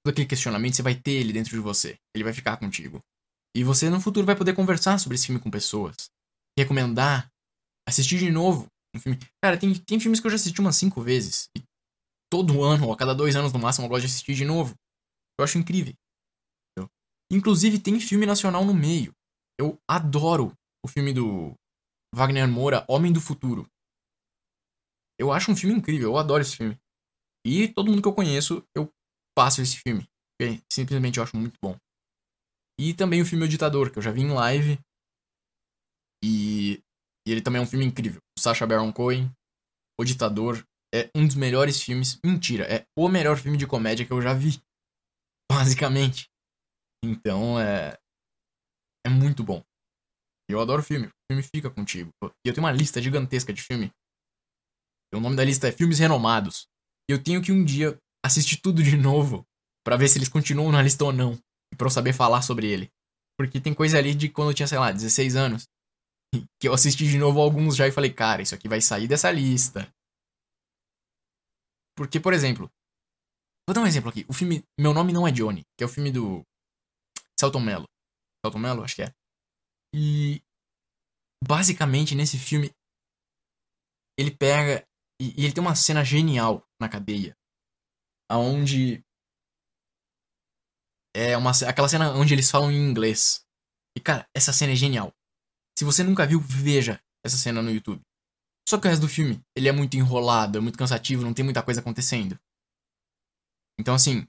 todo 0.02 0.14
aquele 0.14 0.26
questionamento, 0.26 0.76
você 0.76 0.82
vai 0.82 0.96
ter 0.96 1.12
ele 1.12 1.34
dentro 1.34 1.52
de 1.52 1.60
você. 1.60 1.98
Ele 2.16 2.24
vai 2.24 2.32
ficar 2.32 2.56
contigo. 2.56 3.02
E 3.54 3.62
você 3.62 3.90
no 3.90 4.00
futuro 4.00 4.26
vai 4.26 4.38
poder 4.38 4.56
conversar 4.56 4.98
sobre 5.00 5.16
esse 5.16 5.26
filme 5.26 5.42
com 5.42 5.52
pessoas. 5.52 6.10
Recomendar. 6.58 7.30
Assistir 7.88 8.20
de 8.20 8.32
novo 8.32 8.68
um 8.96 9.00
filme. 9.00 9.20
Cara, 9.44 9.58
tem, 9.58 9.74
tem 9.76 10.00
filmes 10.00 10.22
que 10.22 10.28
eu 10.28 10.32
já 10.32 10.36
assisti 10.36 10.62
umas 10.62 10.78
cinco 10.78 11.02
vezes. 11.02 11.50
E 11.58 11.62
todo 12.32 12.64
ano, 12.64 12.88
ou 12.88 12.94
a 12.94 12.98
cada 12.98 13.14
dois 13.14 13.36
anos 13.36 13.52
no 13.52 13.60
máximo, 13.60 13.86
eu 13.86 13.90
gosto 13.90 14.02
de 14.02 14.08
assistir 14.08 14.34
de 14.34 14.46
novo. 14.46 14.74
Eu 15.38 15.44
acho 15.44 15.58
incrível. 15.58 15.94
Entendeu? 16.72 16.90
Inclusive, 17.30 17.80
tem 17.80 18.00
filme 18.00 18.26
nacional 18.26 18.64
no 18.64 18.74
meio. 18.74 19.14
Eu 19.60 19.78
adoro 19.90 20.54
o 20.84 20.88
filme 20.88 21.14
do 21.14 21.54
Wagner 22.16 22.48
Moura, 22.48 22.86
Homem 22.88 23.12
do 23.12 23.20
Futuro. 23.20 23.70
Eu 25.20 25.34
acho 25.34 25.52
um 25.52 25.56
filme 25.56 25.76
incrível, 25.76 26.12
eu 26.12 26.18
adoro 26.18 26.42
esse 26.42 26.56
filme. 26.56 26.80
E 27.46 27.68
todo 27.68 27.92
mundo 27.92 28.02
que 28.02 28.08
eu 28.08 28.16
conheço, 28.16 28.66
eu 28.74 28.90
passo 29.38 29.62
esse 29.62 29.76
filme. 29.78 30.08
Simplesmente 30.72 31.18
eu 31.18 31.24
acho 31.24 31.36
muito 31.36 31.60
bom. 31.62 31.78
E 32.80 32.94
também 32.94 33.22
o 33.22 33.26
filme 33.26 33.44
O 33.44 33.50
Ditador, 33.50 33.92
que 33.92 34.00
eu 34.00 34.02
já 34.02 34.12
vi 34.12 34.22
em 34.22 34.32
live. 34.32 34.80
E, 36.24 36.82
e 37.28 37.32
ele 37.32 37.42
também 37.42 37.60
é 37.60 37.64
um 37.64 37.68
filme 37.68 37.86
incrível. 37.86 38.22
Sacha 38.40 38.66
Baron 38.66 38.94
Cohen, 38.94 39.30
O 40.00 40.06
Ditador, 40.06 40.66
é 40.94 41.10
um 41.14 41.28
dos 41.28 41.36
melhores 41.36 41.82
filmes. 41.82 42.18
Mentira, 42.26 42.64
é 42.64 42.86
o 42.98 43.10
melhor 43.10 43.38
filme 43.38 43.58
de 43.58 43.68
comédia 43.68 44.06
que 44.06 44.14
eu 44.14 44.22
já 44.22 44.34
vi. 44.34 44.62
Basicamente. 45.52 46.30
Então 47.04 47.60
é. 47.60 47.98
É 49.06 49.10
muito 49.10 49.44
bom. 49.44 49.62
Eu 50.50 50.62
adoro 50.62 50.82
filme. 50.82 51.10
Filme 51.30 51.44
fica 51.44 51.70
contigo. 51.70 52.12
E 52.24 52.50
eu 52.50 52.54
tenho 52.54 52.66
uma 52.66 52.72
lista 52.72 53.02
gigantesca 53.02 53.52
de 53.52 53.62
filme. 53.62 53.92
O 55.14 55.20
nome 55.20 55.36
da 55.36 55.44
lista 55.44 55.68
é 55.68 55.72
Filmes 55.72 56.00
Renomados. 56.00 56.68
E 57.10 57.14
eu 57.14 57.22
tenho 57.22 57.42
que 57.42 57.52
um 57.52 57.64
dia 57.64 57.98
assistir 58.24 58.58
tudo 58.58 58.84
de 58.84 58.98
novo 58.98 59.46
para 59.84 59.98
ver 59.98 60.08
se 60.08 60.18
eles 60.18 60.30
continuam 60.30 60.72
na 60.72 60.82
lista 60.82 61.06
ou 61.06 61.14
não. 61.14 61.34
E 61.72 61.76
pra 61.76 61.88
eu 61.88 61.92
saber 61.92 62.14
falar 62.14 62.42
sobre 62.42 62.68
ele. 62.68 62.92
Porque 63.38 63.60
tem 63.60 63.74
coisa 63.74 63.98
ali 63.98 64.14
de 64.14 64.30
quando 64.30 64.50
eu 64.52 64.54
tinha, 64.54 64.68
sei 64.68 64.78
lá, 64.78 64.92
16 64.92 65.36
anos. 65.36 65.68
Que 66.60 66.68
eu 66.68 66.74
assisti 66.74 67.08
de 67.08 67.18
novo 67.18 67.40
alguns 67.40 67.76
já 67.76 67.88
e 67.88 67.92
falei, 67.92 68.12
cara, 68.12 68.42
isso 68.42 68.56
aqui 68.56 68.68
vai 68.68 68.82
sair 68.82 69.08
dessa 69.08 69.32
lista. 69.32 69.90
Porque, 71.98 72.20
por 72.20 72.34
exemplo, 72.34 72.70
vou 73.68 73.74
dar 73.74 73.82
um 73.82 73.88
exemplo 73.88 74.10
aqui. 74.10 74.26
O 74.28 74.34
filme 74.34 74.64
Meu 74.78 74.94
Nome 74.94 75.14
Não 75.14 75.28
é 75.28 75.32
Johnny, 75.32 75.64
que 75.78 75.84
é 75.84 75.86
o 75.88 75.90
filme 75.90 76.12
do 76.12 76.44
Celton 77.40 77.62
Mello. 77.62 77.86
Celton 78.46 78.60
Mello, 78.60 78.84
acho 78.84 78.96
que 78.96 79.04
é. 79.04 79.14
E 79.94 80.42
basicamente 81.48 82.16
nesse 82.16 82.38
filme 82.38 82.72
ele 84.18 84.32
pega 84.32 84.86
e, 85.22 85.42
e 85.42 85.46
ele 85.46 85.54
tem 85.54 85.62
uma 85.62 85.76
cena 85.76 86.04
genial 86.04 86.66
na 86.80 86.90
cadeia, 86.90 87.36
aonde 88.30 89.04
é 91.16 91.38
uma 91.38 91.52
aquela 91.68 91.88
cena 91.88 92.12
onde 92.14 92.34
eles 92.34 92.50
falam 92.50 92.72
em 92.72 92.90
inglês. 92.90 93.46
E 93.98 94.02
cara, 94.02 94.28
essa 94.36 94.52
cena 94.52 94.74
é 94.74 94.76
genial. 94.76 95.14
Se 95.78 95.86
você 95.86 96.04
nunca 96.04 96.26
viu, 96.26 96.40
veja 96.40 97.02
essa 97.26 97.38
cena 97.38 97.62
no 97.62 97.72
YouTube. 97.72 98.02
Só 98.68 98.80
que 98.80 98.88
o 98.88 98.90
resto 98.90 99.02
do 99.02 99.10
filme, 99.10 99.42
ele 99.56 99.70
é 99.70 99.72
muito 99.72 99.96
enrolado, 99.96 100.58
é 100.58 100.62
muito 100.62 100.78
cansativo, 100.78 101.24
não 101.24 101.34
tem 101.34 101.46
muita 101.46 101.64
coisa 101.64 101.82
acontecendo. 101.82 102.38
Então, 103.80 103.94
assim, 103.94 104.28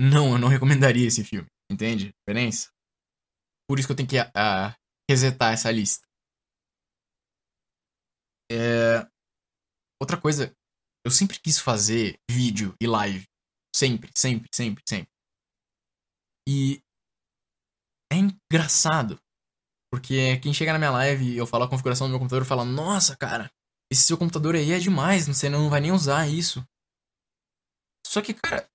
não, 0.00 0.32
eu 0.32 0.38
não 0.38 0.48
recomendaria 0.48 1.06
esse 1.06 1.22
filme, 1.22 1.48
entende? 1.70 2.14
Diferença? 2.20 2.70
Por 3.68 3.78
isso 3.78 3.86
que 3.86 3.92
eu 3.92 3.96
tenho 3.96 4.08
que 4.08 4.18
uh, 4.18 4.74
resetar 5.10 5.52
essa 5.52 5.70
lista. 5.70 6.06
É... 8.50 9.06
Outra 10.00 10.20
coisa, 10.20 10.54
eu 11.04 11.10
sempre 11.10 11.38
quis 11.38 11.58
fazer 11.58 12.18
vídeo 12.30 12.74
e 12.80 12.86
live. 12.86 13.24
Sempre, 13.74 14.10
sempre, 14.16 14.48
sempre, 14.52 14.82
sempre. 14.88 15.10
E 16.48 16.80
é 18.12 18.16
engraçado. 18.16 19.18
Porque 19.92 20.38
quem 20.40 20.52
chega 20.52 20.72
na 20.72 20.78
minha 20.78 20.90
live 20.90 21.24
e 21.24 21.36
eu 21.36 21.46
falo 21.46 21.64
a 21.64 21.68
configuração 21.68 22.06
do 22.06 22.10
meu 22.10 22.18
computador 22.18 22.44
fala, 22.44 22.64
nossa, 22.64 23.16
cara, 23.16 23.50
esse 23.90 24.02
seu 24.02 24.18
computador 24.18 24.54
aí 24.54 24.72
é 24.72 24.78
demais, 24.78 25.26
você 25.26 25.48
não 25.48 25.70
vai 25.70 25.80
nem 25.80 25.92
usar 25.92 26.26
isso. 26.26 26.66
Só 28.06 28.20
que, 28.20 28.34
cara, 28.34 28.68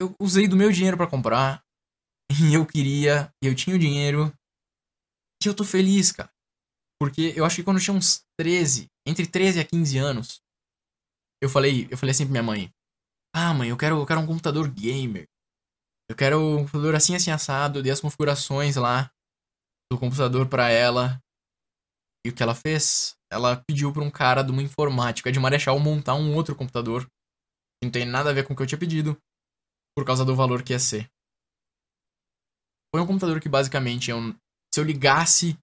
eu 0.00 0.14
usei 0.20 0.48
do 0.48 0.56
meu 0.56 0.70
dinheiro 0.70 0.96
para 0.96 1.10
comprar, 1.10 1.62
e 2.30 2.54
eu 2.54 2.66
queria, 2.66 3.32
e 3.42 3.46
eu 3.46 3.54
tinha 3.54 3.76
o 3.76 3.78
dinheiro, 3.78 4.32
e 5.42 5.46
eu 5.46 5.54
tô 5.54 5.64
feliz, 5.64 6.12
cara. 6.12 6.30
Porque 7.00 7.32
eu 7.36 7.44
acho 7.44 7.56
que 7.56 7.62
quando 7.62 7.78
eu 7.78 7.82
tinha 7.82 7.96
uns 7.96 8.24
13, 8.38 8.86
entre 9.06 9.26
13 9.26 9.60
a 9.60 9.64
15 9.64 9.98
anos, 9.98 10.40
eu 11.42 11.48
falei, 11.48 11.86
eu 11.90 11.96
falei 11.96 12.10
assim 12.10 12.24
pra 12.24 12.32
minha 12.32 12.42
mãe: 12.42 12.70
"Ah, 13.34 13.54
mãe, 13.54 13.68
eu 13.68 13.76
quero, 13.76 14.00
eu 14.00 14.06
quero 14.06 14.20
um 14.20 14.26
computador 14.26 14.68
gamer. 14.68 15.26
Eu 16.10 16.16
quero 16.16 16.40
um 16.40 16.56
computador 16.58 16.94
assim 16.94 17.14
assim 17.14 17.30
assado, 17.30 17.78
eu 17.78 17.82
dei 17.82 17.92
as 17.92 18.00
configurações 18.00 18.76
lá 18.76 19.10
do 19.90 19.98
computador 19.98 20.48
para 20.48 20.70
ela. 20.70 21.20
E 22.24 22.30
o 22.30 22.34
que 22.34 22.42
ela 22.42 22.54
fez? 22.54 23.14
Ela 23.30 23.62
pediu 23.66 23.92
para 23.92 24.02
um 24.02 24.10
cara 24.10 24.42
de 24.42 24.50
uma 24.50 24.62
informática 24.62 25.30
de 25.30 25.38
Marechal 25.38 25.78
montar 25.78 26.14
um 26.14 26.34
outro 26.34 26.56
computador 26.56 27.04
que 27.04 27.84
não 27.84 27.90
tem 27.92 28.04
nada 28.04 28.30
a 28.30 28.32
ver 28.32 28.44
com 28.44 28.52
o 28.52 28.56
que 28.56 28.62
eu 28.62 28.66
tinha 28.66 28.78
pedido, 28.78 29.16
por 29.96 30.04
causa 30.04 30.24
do 30.24 30.34
valor 30.34 30.62
que 30.62 30.72
ia 30.72 30.78
ser. 30.78 31.08
Foi 32.92 33.02
um 33.02 33.06
computador 33.06 33.40
que 33.40 33.48
basicamente 33.48 34.10
eu, 34.10 34.18
se 34.74 34.80
eu 34.80 34.84
ligasse. 34.84 35.56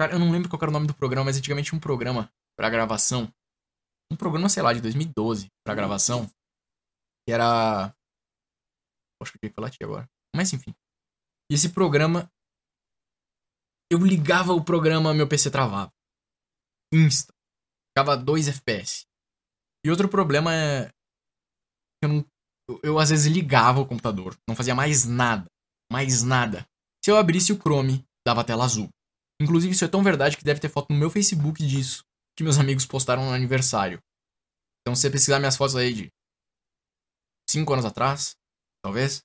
Cara, 0.00 0.14
eu 0.14 0.18
não 0.18 0.32
lembro 0.32 0.48
qual 0.48 0.58
era 0.62 0.70
o 0.70 0.72
nome 0.72 0.86
do 0.86 0.94
programa, 0.94 1.26
mas 1.26 1.36
antigamente 1.36 1.68
tinha 1.68 1.76
um 1.76 1.80
programa 1.80 2.32
para 2.56 2.70
gravação. 2.70 3.30
Um 4.10 4.16
programa, 4.16 4.48
sei 4.48 4.62
lá, 4.62 4.72
de 4.72 4.80
2012 4.80 5.48
para 5.62 5.74
gravação. 5.74 6.26
Que 7.26 7.34
era. 7.34 7.94
Acho 9.20 9.32
que 9.32 9.44
eu 9.44 9.52
tinha 9.52 9.70
que 9.70 9.84
agora. 9.84 10.08
Mas 10.34 10.54
enfim. 10.54 10.74
E 11.50 11.54
esse 11.54 11.68
programa. 11.74 12.32
Eu 13.92 13.98
ligava 13.98 14.54
o 14.54 14.64
programa, 14.64 15.12
meu 15.12 15.28
PC 15.28 15.50
travava. 15.50 15.92
Insta. 16.90 17.34
Ficava 17.90 18.16
2 18.16 18.48
FPS. 18.48 19.04
E 19.84 19.90
outro 19.90 20.08
problema 20.08 20.54
é. 20.54 20.90
Eu, 22.02 22.08
não, 22.08 22.26
eu, 22.70 22.80
eu 22.82 22.98
às 22.98 23.10
vezes 23.10 23.30
ligava 23.30 23.80
o 23.80 23.86
computador, 23.86 24.34
não 24.48 24.56
fazia 24.56 24.74
mais 24.74 25.04
nada. 25.04 25.44
Mais 25.92 26.22
nada. 26.22 26.66
Se 27.04 27.10
eu 27.10 27.18
abrisse 27.18 27.52
o 27.52 27.58
Chrome, 27.58 28.02
dava 28.26 28.42
tela 28.42 28.64
azul. 28.64 28.88
Inclusive, 29.40 29.72
isso 29.72 29.84
é 29.84 29.88
tão 29.88 30.02
verdade 30.02 30.36
que 30.36 30.44
deve 30.44 30.60
ter 30.60 30.68
foto 30.68 30.92
no 30.92 30.98
meu 30.98 31.10
Facebook 31.10 31.66
disso, 31.66 32.04
que 32.36 32.44
meus 32.44 32.58
amigos 32.58 32.84
postaram 32.84 33.24
no 33.24 33.32
aniversário. 33.32 33.98
Então, 34.82 34.94
se 34.94 35.02
você 35.02 35.10
pesquisar 35.10 35.38
minhas 35.38 35.56
fotos 35.56 35.76
aí 35.76 35.94
de 35.94 36.08
5 37.48 37.72
anos 37.72 37.84
atrás, 37.84 38.36
talvez, 38.84 39.22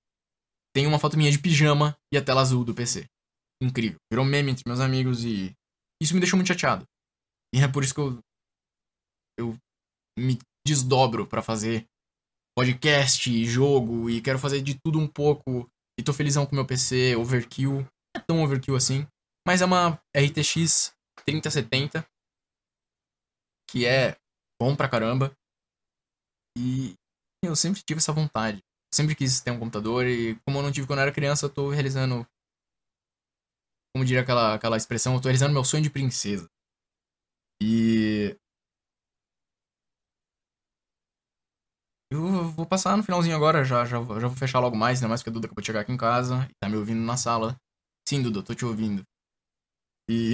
tem 0.74 0.88
uma 0.88 1.00
foto 1.00 1.18
minha 1.18 1.32
de 1.32 1.40
pijama 1.40 1.96
e 2.14 2.18
a 2.18 2.24
tela 2.24 2.42
azul 2.42 2.64
do 2.64 2.74
PC. 2.74 3.06
Incrível. 3.62 3.98
Virou 4.12 4.26
meme 4.26 4.52
entre 4.52 4.64
meus 4.66 4.80
amigos 4.80 5.24
e 5.24 5.54
isso 6.02 6.14
me 6.14 6.20
deixou 6.20 6.38
muito 6.38 6.48
chateado. 6.48 6.86
E 7.54 7.60
é 7.60 7.68
por 7.68 7.84
isso 7.84 7.94
que 7.94 8.02
eu, 8.02 8.20
eu 9.40 9.58
me 10.18 10.38
desdobro 10.66 11.26
para 11.26 11.42
fazer 11.42 11.86
podcast, 12.58 13.46
jogo 13.46 14.10
e 14.10 14.22
quero 14.22 14.40
fazer 14.40 14.62
de 14.62 14.78
tudo 14.84 15.00
um 15.00 15.08
pouco. 15.08 15.70
E 15.98 16.04
tô 16.04 16.14
felizão 16.14 16.46
com 16.46 16.56
meu 16.56 16.66
PC, 16.66 17.16
overkill. 17.16 17.82
Não 17.82 17.88
é 18.16 18.20
tão 18.20 18.44
overkill 18.44 18.76
assim. 18.76 19.08
Mas 19.48 19.62
é 19.62 19.66
uma 19.66 20.02
RTX 20.16 20.94
3070. 21.26 22.06
Que 23.70 23.86
é 23.86 24.18
bom 24.60 24.76
pra 24.76 24.90
caramba. 24.90 25.36
E 26.58 26.96
eu 27.44 27.56
sempre 27.56 27.82
tive 27.84 28.00
essa 28.00 28.14
vontade. 28.14 28.64
Sempre 28.94 29.16
quis 29.16 29.42
ter 29.42 29.52
um 29.52 29.60
computador 29.60 30.06
e 30.08 30.36
como 30.46 30.60
eu 30.60 30.64
não 30.64 30.72
tive 30.72 30.88
quando 30.88 31.00
eu 31.00 31.04
era 31.04 31.12
criança, 31.12 31.46
eu 31.46 31.50
tô 31.50 31.70
realizando. 31.70 32.26
Como 33.94 34.06
diria 34.06 34.22
aquela, 34.22 34.56
aquela 34.56 34.78
expressão, 34.78 35.14
eu 35.14 35.22
tô 35.22 35.28
realizando 35.28 35.54
meu 35.54 35.64
sonho 35.64 35.84
de 35.84 35.90
princesa. 35.90 36.50
E. 37.62 38.38
Eu 42.12 42.50
vou 42.52 42.66
passar 42.66 42.96
no 42.96 43.04
finalzinho 43.04 43.36
agora, 43.36 43.64
já, 43.66 43.84
já, 43.84 43.98
já 43.98 44.28
vou 44.28 44.36
fechar 44.38 44.60
logo 44.60 44.76
mais, 44.76 45.00
ainda 45.00 45.10
mais 45.10 45.22
porque 45.22 45.32
a 45.32 45.34
Duda 45.34 45.48
acabou 45.48 45.62
de 45.62 45.66
chegar 45.68 45.82
aqui 45.82 45.92
em 45.92 45.98
casa 45.98 46.48
e 46.50 46.54
tá 46.60 46.70
me 46.70 46.78
ouvindo 46.78 47.02
na 47.02 47.18
sala. 47.18 47.58
Sim, 48.08 48.22
Duda, 48.22 48.44
tô 48.44 48.54
te 48.54 48.64
ouvindo. 48.64 49.04
E. 50.10 50.34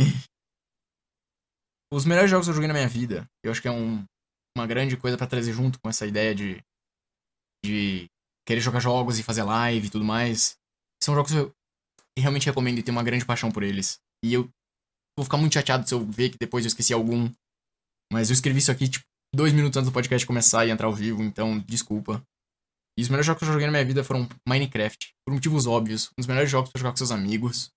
Os 1.93 2.05
melhores 2.05 2.29
jogos 2.29 2.47
que 2.47 2.51
eu 2.51 2.55
joguei 2.55 2.67
na 2.67 2.73
minha 2.73 2.87
vida, 2.87 3.27
eu 3.43 3.51
acho 3.51 3.61
que 3.61 3.67
é 3.67 3.71
um, 3.71 4.05
uma 4.55 4.65
grande 4.65 4.95
coisa 4.95 5.17
para 5.17 5.27
trazer 5.27 5.53
junto 5.53 5.79
com 5.79 5.89
essa 5.89 6.05
ideia 6.05 6.33
de. 6.33 6.63
de 7.65 8.07
querer 8.47 8.61
jogar 8.61 8.79
jogos 8.79 9.19
e 9.19 9.23
fazer 9.23 9.43
live 9.43 9.87
e 9.87 9.89
tudo 9.89 10.05
mais. 10.05 10.55
São 11.03 11.15
jogos 11.15 11.31
que 11.31 11.37
eu 11.37 11.51
realmente 12.17 12.45
recomendo 12.45 12.79
e 12.79 12.83
tenho 12.83 12.97
uma 12.97 13.03
grande 13.03 13.25
paixão 13.25 13.51
por 13.51 13.63
eles. 13.63 13.99
E 14.23 14.33
eu 14.33 14.49
vou 15.17 15.23
ficar 15.23 15.37
muito 15.37 15.53
chateado 15.53 15.87
se 15.87 15.93
eu 15.93 16.05
ver 16.05 16.29
que 16.29 16.37
depois 16.39 16.65
eu 16.65 16.67
esqueci 16.67 16.93
algum. 16.93 17.31
Mas 18.11 18.29
eu 18.29 18.33
escrevi 18.33 18.59
isso 18.59 18.71
aqui, 18.71 18.89
tipo, 18.89 19.05
dois 19.33 19.53
minutos 19.53 19.77
antes 19.77 19.89
do 19.89 19.93
podcast 19.93 20.27
começar 20.27 20.65
e 20.65 20.69
entrar 20.69 20.87
ao 20.87 20.93
vivo, 20.93 21.23
então 21.23 21.59
desculpa. 21.59 22.21
E 22.97 23.01
os 23.01 23.09
melhores 23.09 23.25
jogos 23.25 23.39
que 23.39 23.45
eu 23.45 23.53
joguei 23.53 23.67
na 23.67 23.71
minha 23.71 23.85
vida 23.85 24.03
foram 24.03 24.27
Minecraft, 24.47 25.13
por 25.25 25.33
motivos 25.33 25.65
óbvios. 25.65 26.09
Um 26.17 26.21
dos 26.21 26.27
melhores 26.27 26.49
jogos 26.49 26.71
pra 26.71 26.79
jogar 26.79 26.91
com 26.91 26.97
seus 26.97 27.11
amigos. 27.11 27.71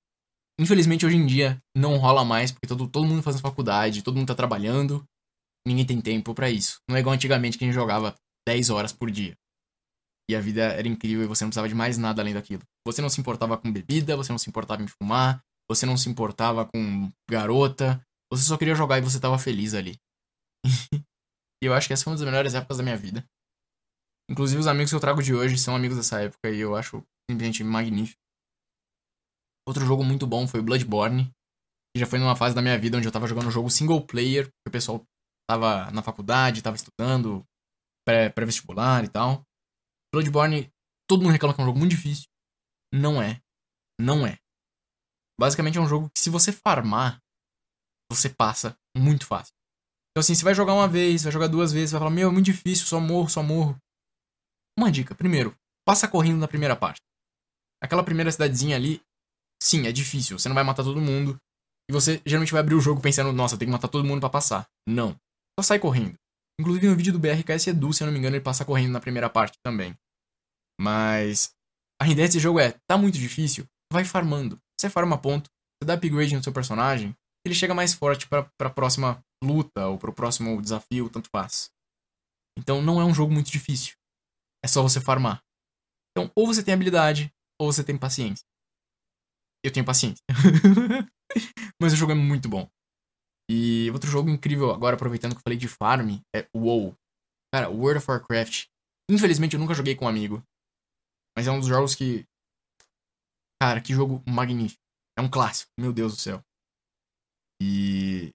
Infelizmente, 0.58 1.04
hoje 1.04 1.16
em 1.16 1.26
dia, 1.26 1.60
não 1.76 1.96
rola 1.96 2.24
mais, 2.24 2.52
porque 2.52 2.66
todo, 2.66 2.88
todo 2.88 3.06
mundo 3.06 3.22
faz 3.22 3.40
faculdade, 3.40 4.02
todo 4.02 4.16
mundo 4.16 4.28
tá 4.28 4.34
trabalhando, 4.34 5.04
ninguém 5.66 5.84
tem 5.84 6.00
tempo 6.00 6.34
para 6.34 6.48
isso. 6.48 6.80
Não 6.88 6.96
é 6.96 7.00
igual 7.00 7.14
antigamente 7.14 7.58
que 7.58 7.64
a 7.64 7.66
gente 7.66 7.74
jogava 7.74 8.14
10 8.46 8.70
horas 8.70 8.92
por 8.92 9.10
dia. 9.10 9.36
E 10.30 10.34
a 10.34 10.40
vida 10.40 10.62
era 10.62 10.88
incrível 10.88 11.24
e 11.24 11.26
você 11.26 11.44
não 11.44 11.50
precisava 11.50 11.68
de 11.68 11.74
mais 11.74 11.98
nada 11.98 12.22
além 12.22 12.32
daquilo. 12.32 12.62
Você 12.86 13.02
não 13.02 13.10
se 13.10 13.20
importava 13.20 13.58
com 13.58 13.70
bebida, 13.70 14.16
você 14.16 14.32
não 14.32 14.38
se 14.38 14.48
importava 14.48 14.82
em 14.82 14.86
fumar, 14.86 15.42
você 15.68 15.84
não 15.84 15.96
se 15.96 16.08
importava 16.08 16.64
com 16.64 17.10
garota, 17.28 18.00
você 18.30 18.44
só 18.44 18.56
queria 18.56 18.74
jogar 18.74 18.98
e 18.98 19.02
você 19.02 19.20
tava 19.20 19.38
feliz 19.38 19.74
ali. 19.74 19.98
e 21.62 21.66
eu 21.66 21.74
acho 21.74 21.86
que 21.86 21.92
essa 21.92 22.04
foi 22.04 22.12
uma 22.12 22.18
das 22.18 22.24
melhores 22.24 22.54
épocas 22.54 22.78
da 22.78 22.82
minha 22.82 22.96
vida. 22.96 23.24
Inclusive, 24.30 24.60
os 24.60 24.66
amigos 24.66 24.90
que 24.90 24.96
eu 24.96 25.00
trago 25.00 25.22
de 25.22 25.34
hoje 25.34 25.58
são 25.58 25.76
amigos 25.76 25.96
dessa 25.96 26.20
época 26.20 26.50
e 26.50 26.58
eu 26.58 26.74
acho 26.74 27.04
simplesmente 27.30 27.62
magnífico. 27.62 28.23
Outro 29.66 29.84
jogo 29.84 30.04
muito 30.04 30.26
bom 30.26 30.46
foi 30.46 30.60
Bloodborne. 30.60 31.30
Que 31.94 32.00
já 32.00 32.06
foi 32.06 32.18
numa 32.18 32.36
fase 32.36 32.54
da 32.54 32.62
minha 32.62 32.78
vida 32.78 32.98
onde 32.98 33.06
eu 33.06 33.12
tava 33.12 33.26
jogando 33.26 33.46
um 33.46 33.52
jogo 33.52 33.70
single 33.70 34.04
player, 34.04 34.44
porque 34.44 34.68
o 34.68 34.72
pessoal 34.72 35.04
tava 35.48 35.90
na 35.92 36.02
faculdade, 36.02 36.62
tava 36.62 36.76
estudando, 36.76 37.44
pré-vestibular 38.04 39.04
e 39.04 39.08
tal. 39.08 39.42
Bloodborne, 40.12 40.70
todo 41.08 41.22
mundo 41.22 41.32
reclama 41.32 41.54
que 41.54 41.60
é 41.60 41.64
um 41.64 41.66
jogo 41.66 41.78
muito 41.78 41.92
difícil. 41.92 42.26
Não 42.92 43.22
é. 43.22 43.40
Não 44.00 44.26
é. 44.26 44.38
Basicamente 45.38 45.78
é 45.78 45.80
um 45.80 45.88
jogo 45.88 46.10
que 46.10 46.20
se 46.20 46.30
você 46.30 46.52
farmar, 46.52 47.20
você 48.10 48.28
passa 48.28 48.76
muito 48.96 49.26
fácil. 49.26 49.52
Então 50.10 50.20
assim, 50.20 50.34
você 50.34 50.44
vai 50.44 50.54
jogar 50.54 50.74
uma 50.74 50.86
vez, 50.86 51.24
vai 51.24 51.32
jogar 51.32 51.48
duas 51.48 51.72
vezes, 51.72 51.92
vai 51.92 52.00
falar, 52.00 52.10
meu, 52.10 52.28
é 52.28 52.32
muito 52.32 52.46
difícil, 52.46 52.86
só 52.86 53.00
morro, 53.00 53.28
só 53.28 53.42
morro. 53.42 53.76
Uma 54.78 54.90
dica, 54.90 55.14
primeiro, 55.14 55.56
passa 55.84 56.08
correndo 56.08 56.38
na 56.38 56.48
primeira 56.48 56.76
parte. 56.76 57.00
Aquela 57.82 58.04
primeira 58.04 58.30
cidadezinha 58.30 58.76
ali, 58.76 59.00
sim, 59.64 59.86
é 59.86 59.92
difícil, 59.92 60.38
você 60.38 60.48
não 60.48 60.54
vai 60.54 60.62
matar 60.62 60.84
todo 60.84 61.00
mundo. 61.00 61.38
E 61.88 61.92
você 61.92 62.20
geralmente 62.24 62.52
vai 62.52 62.60
abrir 62.60 62.74
o 62.74 62.80
jogo 62.80 63.00
pensando, 63.00 63.32
nossa, 63.32 63.56
tem 63.56 63.66
que 63.66 63.72
matar 63.72 63.88
todo 63.88 64.06
mundo 64.06 64.20
para 64.20 64.30
passar. 64.30 64.66
Não. 64.86 65.16
Só 65.58 65.62
sai 65.62 65.78
correndo. 65.78 66.14
Inclusive 66.60 66.86
no 66.86 66.96
vídeo 66.96 67.12
do 67.12 67.18
BRKS 67.18 67.68
Edu, 67.68 67.92
se 67.92 68.02
eu 68.02 68.06
não 68.06 68.12
me 68.12 68.18
engano, 68.18 68.36
ele 68.36 68.44
passa 68.44 68.64
correndo 68.64 68.92
na 68.92 69.00
primeira 69.00 69.28
parte 69.28 69.58
também. 69.62 69.94
Mas 70.80 71.52
a 72.00 72.08
ideia 72.08 72.28
desse 72.28 72.38
jogo 72.38 72.60
é, 72.60 72.74
tá 72.86 72.96
muito 72.96 73.18
difícil, 73.18 73.66
vai 73.92 74.04
farmando. 74.04 74.58
Você 74.78 74.88
farma 74.88 75.18
ponto, 75.18 75.50
você 75.50 75.86
dá 75.86 75.94
upgrade 75.94 76.34
no 76.34 76.42
seu 76.42 76.52
personagem, 76.52 77.14
ele 77.44 77.54
chega 77.54 77.74
mais 77.74 77.92
forte 77.92 78.26
para 78.28 78.48
a 78.60 78.70
próxima 78.70 79.22
luta 79.42 79.86
ou 79.88 79.98
para 79.98 80.10
o 80.10 80.14
próximo 80.14 80.60
desafio, 80.60 81.10
tanto 81.10 81.28
faz. 81.30 81.70
Então 82.58 82.80
não 82.80 83.00
é 83.00 83.04
um 83.04 83.14
jogo 83.14 83.32
muito 83.32 83.50
difícil. 83.50 83.94
É 84.64 84.68
só 84.68 84.82
você 84.82 85.00
farmar. 85.00 85.42
Então, 86.12 86.30
ou 86.34 86.46
você 86.46 86.62
tem 86.62 86.72
habilidade, 86.72 87.32
ou 87.60 87.72
você 87.72 87.82
tem 87.82 87.98
paciência. 87.98 88.44
Eu 89.64 89.72
tenho 89.72 89.86
paciência. 89.86 90.22
Mas 91.80 91.92
o 91.92 91.96
jogo 91.96 92.12
é 92.12 92.14
muito 92.14 92.48
bom. 92.48 92.68
E 93.50 93.90
outro 93.90 94.10
jogo 94.10 94.28
incrível, 94.28 94.70
agora 94.70 94.94
aproveitando 94.94 95.32
que 95.32 95.38
eu 95.38 95.42
falei 95.42 95.58
de 95.58 95.68
farm, 95.68 96.20
é 96.34 96.46
WoW. 96.54 96.94
Cara, 97.52 97.70
World 97.70 97.98
of 97.98 98.10
Warcraft. 98.10 98.66
Infelizmente 99.10 99.54
eu 99.54 99.60
nunca 99.60 99.74
joguei 99.74 99.94
com 99.94 100.04
um 100.04 100.08
amigo. 100.08 100.42
Mas 101.36 101.46
é 101.46 101.50
um 101.50 101.58
dos 101.58 101.68
jogos 101.68 101.94
que. 101.94 102.26
Cara, 103.60 103.80
que 103.80 103.94
jogo 103.94 104.22
magnífico. 104.28 104.80
É 105.18 105.22
um 105.22 105.30
clássico, 105.30 105.70
meu 105.78 105.92
Deus 105.92 106.14
do 106.14 106.20
céu. 106.20 106.42
E. 107.62 108.30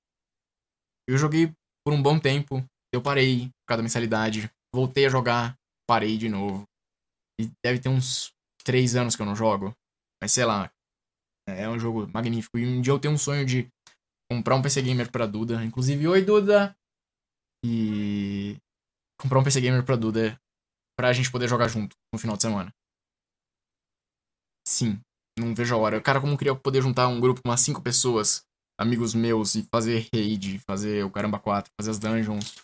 Eu 1.07 1.17
joguei 1.17 1.53
por 1.85 1.93
um 1.93 2.01
bom 2.01 2.19
tempo. 2.19 2.63
Eu 2.93 3.01
parei 3.01 3.47
por 3.47 3.67
causa 3.67 3.79
da 3.79 3.83
mensalidade. 3.83 4.49
Voltei 4.73 5.05
a 5.05 5.09
jogar 5.09 5.55
parei 5.89 6.17
de 6.17 6.29
novo. 6.29 6.65
E 7.41 7.49
deve 7.65 7.79
ter 7.79 7.89
uns 7.89 8.31
três 8.63 8.95
anos 8.95 9.15
que 9.15 9.21
eu 9.21 9.25
não 9.25 9.35
jogo. 9.35 9.73
Mas 10.21 10.31
sei 10.31 10.45
lá. 10.45 10.71
É 11.57 11.69
um 11.69 11.79
jogo 11.79 12.07
magnífico. 12.13 12.57
E 12.57 12.65
um 12.65 12.81
dia 12.81 12.93
eu 12.93 12.99
tenho 12.99 13.13
um 13.13 13.17
sonho 13.17 13.45
de 13.45 13.67
comprar 14.31 14.55
um 14.55 14.61
PC 14.61 14.81
Gamer 14.81 15.11
pra 15.11 15.25
Duda. 15.25 15.63
Inclusive, 15.63 16.07
oi 16.07 16.21
Duda! 16.21 16.75
E. 17.65 18.57
Comprar 19.19 19.39
um 19.39 19.43
PC 19.43 19.61
Gamer 19.61 19.83
pra 19.83 19.95
Duda 19.95 20.39
pra 20.97 21.13
gente 21.13 21.31
poder 21.31 21.47
jogar 21.47 21.67
junto 21.67 21.95
no 22.13 22.19
final 22.19 22.35
de 22.35 22.41
semana. 22.43 22.73
Sim, 24.67 24.99
não 25.37 25.55
vejo 25.55 25.73
a 25.73 25.77
hora. 25.77 26.01
Cara, 26.01 26.19
como 26.21 26.33
eu 26.33 26.37
queria 26.37 26.55
poder 26.55 26.81
juntar 26.81 27.07
um 27.07 27.19
grupo 27.19 27.41
com 27.41 27.49
umas 27.49 27.61
cinco 27.61 27.81
pessoas, 27.81 28.43
amigos 28.79 29.13
meus, 29.13 29.55
e 29.55 29.63
fazer 29.73 30.07
raid, 30.13 30.59
fazer 30.59 31.03
o 31.03 31.09
Caramba 31.09 31.39
4, 31.39 31.71
fazer 31.79 31.91
as 31.91 31.99
dungeons. 31.99 32.55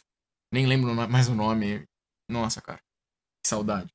Nem 0.53 0.65
lembro 0.65 0.93
mais 0.93 1.27
o 1.27 1.36
nome. 1.36 1.83
Nossa, 2.29 2.61
cara. 2.61 2.77
Que 2.77 3.49
saudade. 3.49 3.89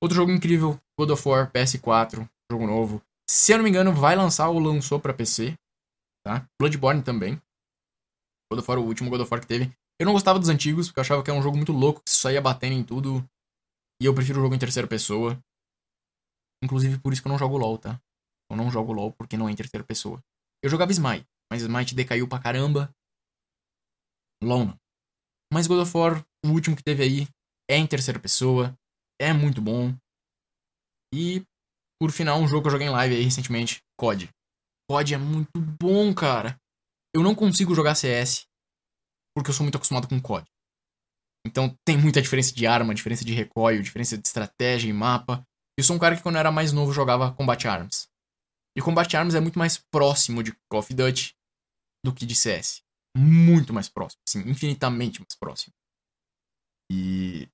Outro 0.00 0.16
jogo 0.16 0.30
incrível, 0.30 0.80
God 0.98 1.10
of 1.10 1.28
War 1.28 1.50
PS4, 1.52 2.28
jogo 2.50 2.66
novo. 2.66 3.02
Se 3.30 3.52
eu 3.52 3.58
não 3.58 3.64
me 3.64 3.70
engano, 3.70 3.92
vai 3.92 4.16
lançar 4.16 4.48
ou 4.48 4.58
lançou 4.58 4.98
para 4.98 5.12
PC, 5.12 5.54
tá? 6.24 6.48
Bloodborne 6.58 7.02
também. 7.02 7.40
God 8.50 8.60
of 8.60 8.70
War, 8.70 8.78
o 8.78 8.86
último 8.86 9.10
God 9.10 9.20
of 9.20 9.30
War 9.30 9.40
que 9.40 9.46
teve. 9.46 9.70
Eu 10.00 10.06
não 10.06 10.12
gostava 10.14 10.38
dos 10.38 10.48
antigos, 10.48 10.86
porque 10.88 11.00
eu 11.00 11.02
achava 11.02 11.22
que 11.22 11.30
era 11.30 11.38
um 11.38 11.42
jogo 11.42 11.56
muito 11.56 11.72
louco, 11.72 12.00
que 12.02 12.10
só 12.10 12.30
ia 12.30 12.40
batendo 12.40 12.74
em 12.74 12.84
tudo. 12.84 13.22
E 14.00 14.06
eu 14.06 14.14
prefiro 14.14 14.38
o 14.38 14.42
jogo 14.42 14.54
em 14.54 14.58
terceira 14.58 14.88
pessoa. 14.88 15.38
Inclusive 16.62 16.98
por 17.00 17.12
isso 17.12 17.20
que 17.20 17.28
eu 17.28 17.32
não 17.32 17.38
jogo 17.38 17.58
LoL, 17.58 17.78
tá? 17.78 18.00
Eu 18.50 18.56
não 18.56 18.70
jogo 18.70 18.92
LoL 18.92 19.12
porque 19.12 19.36
não 19.36 19.48
é 19.48 19.52
em 19.52 19.56
terceira 19.56 19.84
pessoa. 19.84 20.22
Eu 20.62 20.70
jogava 20.70 20.90
Smite, 20.92 21.26
mas 21.50 21.62
Smite 21.62 21.94
decaiu 21.94 22.28
pra 22.28 22.40
caramba. 22.40 22.90
LoL 24.42 24.66
não. 24.66 24.80
Mas 25.52 25.66
God 25.66 25.80
of 25.80 25.96
War, 25.96 26.24
o 26.44 26.50
último 26.50 26.76
que 26.76 26.82
teve 26.82 27.02
aí, 27.02 27.28
é 27.68 27.76
em 27.76 27.86
terceira 27.86 28.18
pessoa, 28.18 28.74
é 29.20 29.32
muito 29.32 29.60
bom. 29.60 29.94
E, 31.12 31.42
por 32.00 32.12
final, 32.12 32.38
um 32.40 32.46
jogo 32.46 32.62
que 32.62 32.68
eu 32.68 32.72
joguei 32.72 32.86
em 32.86 32.90
live 32.90 33.16
aí 33.16 33.22
recentemente, 33.22 33.82
COD. 33.98 34.30
COD 34.90 35.14
é 35.14 35.18
muito 35.18 35.60
bom, 35.80 36.14
cara. 36.14 36.56
Eu 37.14 37.22
não 37.22 37.34
consigo 37.34 37.74
jogar 37.74 37.94
CS 37.94 38.46
porque 39.34 39.50
eu 39.50 39.54
sou 39.54 39.64
muito 39.64 39.76
acostumado 39.76 40.08
com 40.08 40.20
COD. 40.20 40.46
Então 41.46 41.74
tem 41.84 41.96
muita 41.96 42.20
diferença 42.20 42.52
de 42.54 42.66
arma, 42.66 42.94
diferença 42.94 43.24
de 43.24 43.32
recoil, 43.32 43.82
diferença 43.82 44.18
de 44.18 44.26
estratégia 44.26 44.88
e 44.88 44.92
mapa. 44.92 45.42
Eu 45.78 45.84
sou 45.84 45.94
um 45.94 45.98
cara 45.98 46.16
que 46.16 46.22
quando 46.22 46.34
eu 46.34 46.40
era 46.40 46.50
mais 46.50 46.72
novo 46.72 46.92
jogava 46.92 47.32
Combat 47.32 47.68
Arms. 47.68 48.08
E 48.76 48.82
Combat 48.82 49.16
Arms 49.16 49.34
é 49.34 49.40
muito 49.40 49.58
mais 49.58 49.78
próximo 49.78 50.42
de 50.42 50.52
Call 50.70 50.80
of 50.80 50.92
Duty 50.92 51.34
do 52.04 52.12
que 52.12 52.26
de 52.26 52.34
CS. 52.34 52.82
Muito 53.16 53.72
mais 53.72 53.88
próximo, 53.88 54.20
assim, 54.28 54.40
infinitamente 54.48 55.20
mais 55.20 55.34
próximo. 55.38 55.72
E 56.90 57.48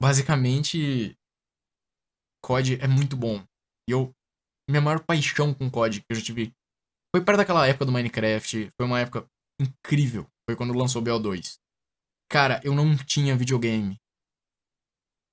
basicamente, 0.00 1.16
COD 2.42 2.78
é 2.80 2.88
muito 2.88 3.16
bom. 3.16 3.44
E 3.88 3.92
eu. 3.92 4.14
Minha 4.68 4.80
maior 4.80 5.00
paixão 5.00 5.52
com 5.52 5.70
COD 5.70 6.00
que 6.00 6.06
eu 6.10 6.16
já 6.16 6.22
tive. 6.22 6.52
Foi 7.14 7.24
perto 7.24 7.38
daquela 7.38 7.66
época 7.66 7.84
do 7.84 7.92
Minecraft. 7.92 8.70
Foi 8.76 8.86
uma 8.86 9.00
época 9.00 9.26
incrível. 9.60 10.26
Foi 10.48 10.56
quando 10.56 10.72
lançou 10.72 11.02
o 11.02 11.04
BO2. 11.04 11.58
Cara, 12.30 12.60
eu 12.64 12.74
não 12.74 12.96
tinha 12.96 13.36
videogame. 13.36 14.00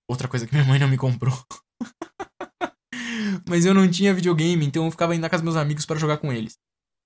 Outra 0.09 0.27
coisa 0.27 0.45
que 0.45 0.53
minha 0.53 0.65
mãe 0.65 0.79
não 0.79 0.87
me 0.87 0.97
comprou. 0.97 1.33
Mas 3.47 3.65
eu 3.65 3.73
não 3.73 3.89
tinha 3.89 4.13
videogame, 4.13 4.65
então 4.65 4.85
eu 4.85 4.91
ficava 4.91 5.15
indo 5.15 5.21
na 5.21 5.29
casa 5.29 5.43
dos 5.43 5.53
meus 5.53 5.63
amigos 5.63 5.85
para 5.85 5.99
jogar 5.99 6.17
com 6.17 6.33
eles. 6.33 6.57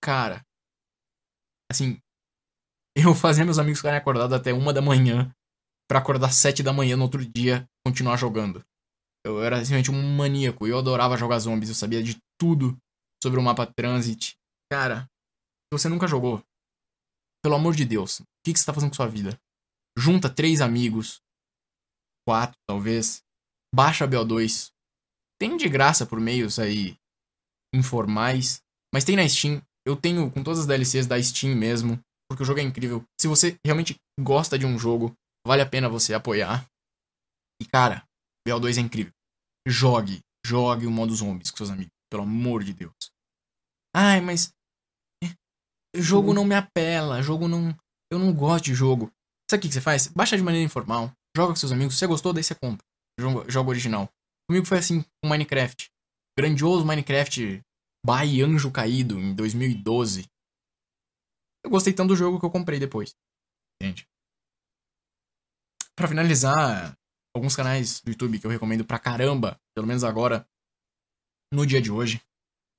Cara. 0.01 0.45
Assim. 1.71 1.99
Eu 2.95 3.13
fazia 3.15 3.45
meus 3.45 3.59
amigos 3.59 3.79
ficarem 3.79 3.99
acordados 3.99 4.33
até 4.33 4.53
uma 4.53 4.73
da 4.73 4.81
manhã 4.81 5.33
para 5.87 5.99
acordar 5.99 6.31
sete 6.31 6.63
da 6.63 6.73
manhã 6.73 6.95
no 6.95 7.03
outro 7.03 7.23
dia 7.23 7.67
continuar 7.85 8.17
jogando. 8.17 8.65
Eu 9.25 9.43
era 9.43 9.57
simplesmente 9.57 9.91
um 9.91 10.15
maníaco. 10.15 10.67
Eu 10.67 10.77
adorava 10.77 11.17
jogar 11.17 11.39
zombies. 11.39 11.69
Eu 11.69 11.75
sabia 11.75 12.03
de 12.03 12.17
tudo 12.39 12.77
sobre 13.23 13.39
o 13.39 13.43
mapa 13.43 13.65
Transit. 13.65 14.35
Cara, 14.71 15.03
se 15.03 15.71
você 15.71 15.89
nunca 15.89 16.07
jogou, 16.07 16.43
pelo 17.43 17.55
amor 17.55 17.75
de 17.75 17.85
Deus, 17.85 18.19
o 18.19 18.23
que, 18.45 18.53
que 18.53 18.59
você 18.59 18.65
tá 18.65 18.73
fazendo 18.73 18.89
com 18.89 18.95
sua 18.95 19.07
vida? 19.07 19.39
Junta 19.97 20.29
três 20.29 20.61
amigos, 20.61 21.21
quatro 22.27 22.57
talvez, 22.67 23.21
baixa 23.73 24.05
a 24.05 24.07
BO2. 24.07 24.71
Tem 25.39 25.55
de 25.57 25.69
graça 25.69 26.05
por 26.05 26.19
meios 26.19 26.59
aí 26.59 26.95
informais, 27.73 28.61
mas 28.93 29.03
tem 29.03 29.15
na 29.15 29.27
Steam. 29.27 29.61
Eu 29.85 29.95
tenho 29.95 30.31
com 30.31 30.43
todas 30.43 30.61
as 30.61 30.65
DLCs 30.65 31.07
da 31.07 31.21
Steam 31.21 31.55
mesmo, 31.55 31.99
porque 32.29 32.43
o 32.43 32.45
jogo 32.45 32.59
é 32.59 32.63
incrível. 32.63 33.03
Se 33.19 33.27
você 33.27 33.57
realmente 33.65 33.95
gosta 34.19 34.57
de 34.57 34.65
um 34.65 34.79
jogo, 34.79 35.13
Vale 35.45 35.61
a 35.61 35.69
pena 35.69 35.89
você 35.89 36.13
apoiar. 36.13 36.65
E 37.61 37.65
cara, 37.65 38.07
BO2 38.47 38.77
é 38.77 38.81
incrível. 38.81 39.13
Jogue, 39.67 40.21
jogue 40.45 40.85
o 40.85 40.91
modo 40.91 41.15
zombies 41.15 41.51
com 41.51 41.57
seus 41.57 41.69
amigos, 41.69 41.93
pelo 42.09 42.23
amor 42.23 42.63
de 42.63 42.73
Deus. 42.73 42.93
Ai, 43.95 44.19
mas 44.21 44.51
eh, 45.23 45.33
jogo 45.95 46.33
não 46.33 46.45
me 46.45 46.55
apela, 46.55 47.21
jogo 47.21 47.47
não, 47.47 47.75
eu 48.11 48.19
não 48.19 48.33
gosto 48.33 48.65
de 48.65 48.73
jogo. 48.73 49.11
Sabe 49.49 49.65
o 49.65 49.67
que 49.67 49.73
você 49.73 49.81
faz? 49.81 50.07
Baixa 50.07 50.35
de 50.35 50.43
maneira 50.43 50.65
informal, 50.65 51.11
joga 51.35 51.53
com 51.53 51.55
seus 51.55 51.71
amigos, 51.71 51.93
se 51.93 51.99
você 51.99 52.07
gostou, 52.07 52.33
daí 52.33 52.43
você 52.43 52.55
compra. 52.55 52.85
Jogo, 53.19 53.49
jogo 53.49 53.69
original. 53.69 54.09
Comigo 54.49 54.65
foi 54.65 54.79
assim 54.79 55.01
com 55.01 55.29
Minecraft. 55.29 55.89
Grandioso 56.37 56.85
Minecraft 56.85 57.61
by 58.05 58.41
Anjo 58.41 58.71
Caído 58.71 59.19
em 59.19 59.35
2012. 59.35 60.25
Eu 61.63 61.69
gostei 61.69 61.93
tanto 61.93 62.09
do 62.09 62.15
jogo 62.15 62.39
que 62.39 62.45
eu 62.45 62.51
comprei 62.51 62.79
depois. 62.79 63.15
Entende? 63.81 64.07
para 65.95 66.07
finalizar, 66.07 66.97
alguns 67.35 67.55
canais 67.55 67.99
do 68.01 68.11
YouTube 68.11 68.39
que 68.39 68.45
eu 68.45 68.51
recomendo 68.51 68.85
pra 68.85 68.99
caramba, 68.99 69.59
pelo 69.75 69.87
menos 69.87 70.03
agora, 70.03 70.47
no 71.51 71.65
dia 71.65 71.81
de 71.81 71.91
hoje, 71.91 72.21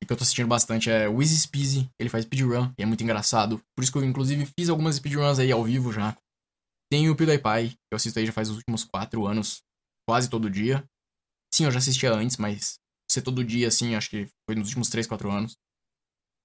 e 0.02 0.06
que 0.06 0.12
eu 0.12 0.16
tô 0.16 0.22
assistindo 0.22 0.48
bastante 0.48 0.90
é 0.90 1.08
o 1.08 1.20
Easy 1.22 1.40
Speezy, 1.40 1.90
ele 1.98 2.08
faz 2.08 2.24
speedrun, 2.24 2.72
e 2.78 2.82
é 2.82 2.86
muito 2.86 3.02
engraçado. 3.02 3.60
Por 3.76 3.82
isso 3.82 3.92
que 3.92 3.98
eu, 3.98 4.04
inclusive, 4.04 4.46
fiz 4.58 4.68
algumas 4.68 4.96
speedruns 4.96 5.38
aí 5.38 5.50
ao 5.50 5.64
vivo 5.64 5.92
já. 5.92 6.16
Tem 6.90 7.08
o 7.08 7.16
PewDiePie, 7.16 7.70
que 7.70 7.92
eu 7.92 7.96
assisto 7.96 8.18
aí 8.18 8.26
já 8.26 8.32
faz 8.32 8.50
os 8.50 8.56
últimos 8.56 8.84
4 8.84 9.26
anos. 9.26 9.62
quase 10.08 10.28
todo 10.28 10.50
dia. 10.50 10.84
Sim, 11.52 11.64
eu 11.64 11.70
já 11.70 11.78
assistia 11.78 12.12
antes, 12.12 12.36
mas 12.36 12.78
ser 13.10 13.22
todo 13.22 13.44
dia, 13.44 13.68
assim, 13.68 13.94
acho 13.94 14.10
que 14.10 14.28
foi 14.46 14.54
nos 14.54 14.68
últimos 14.68 14.90
3, 14.90 15.06
4 15.06 15.30
anos. 15.30 15.56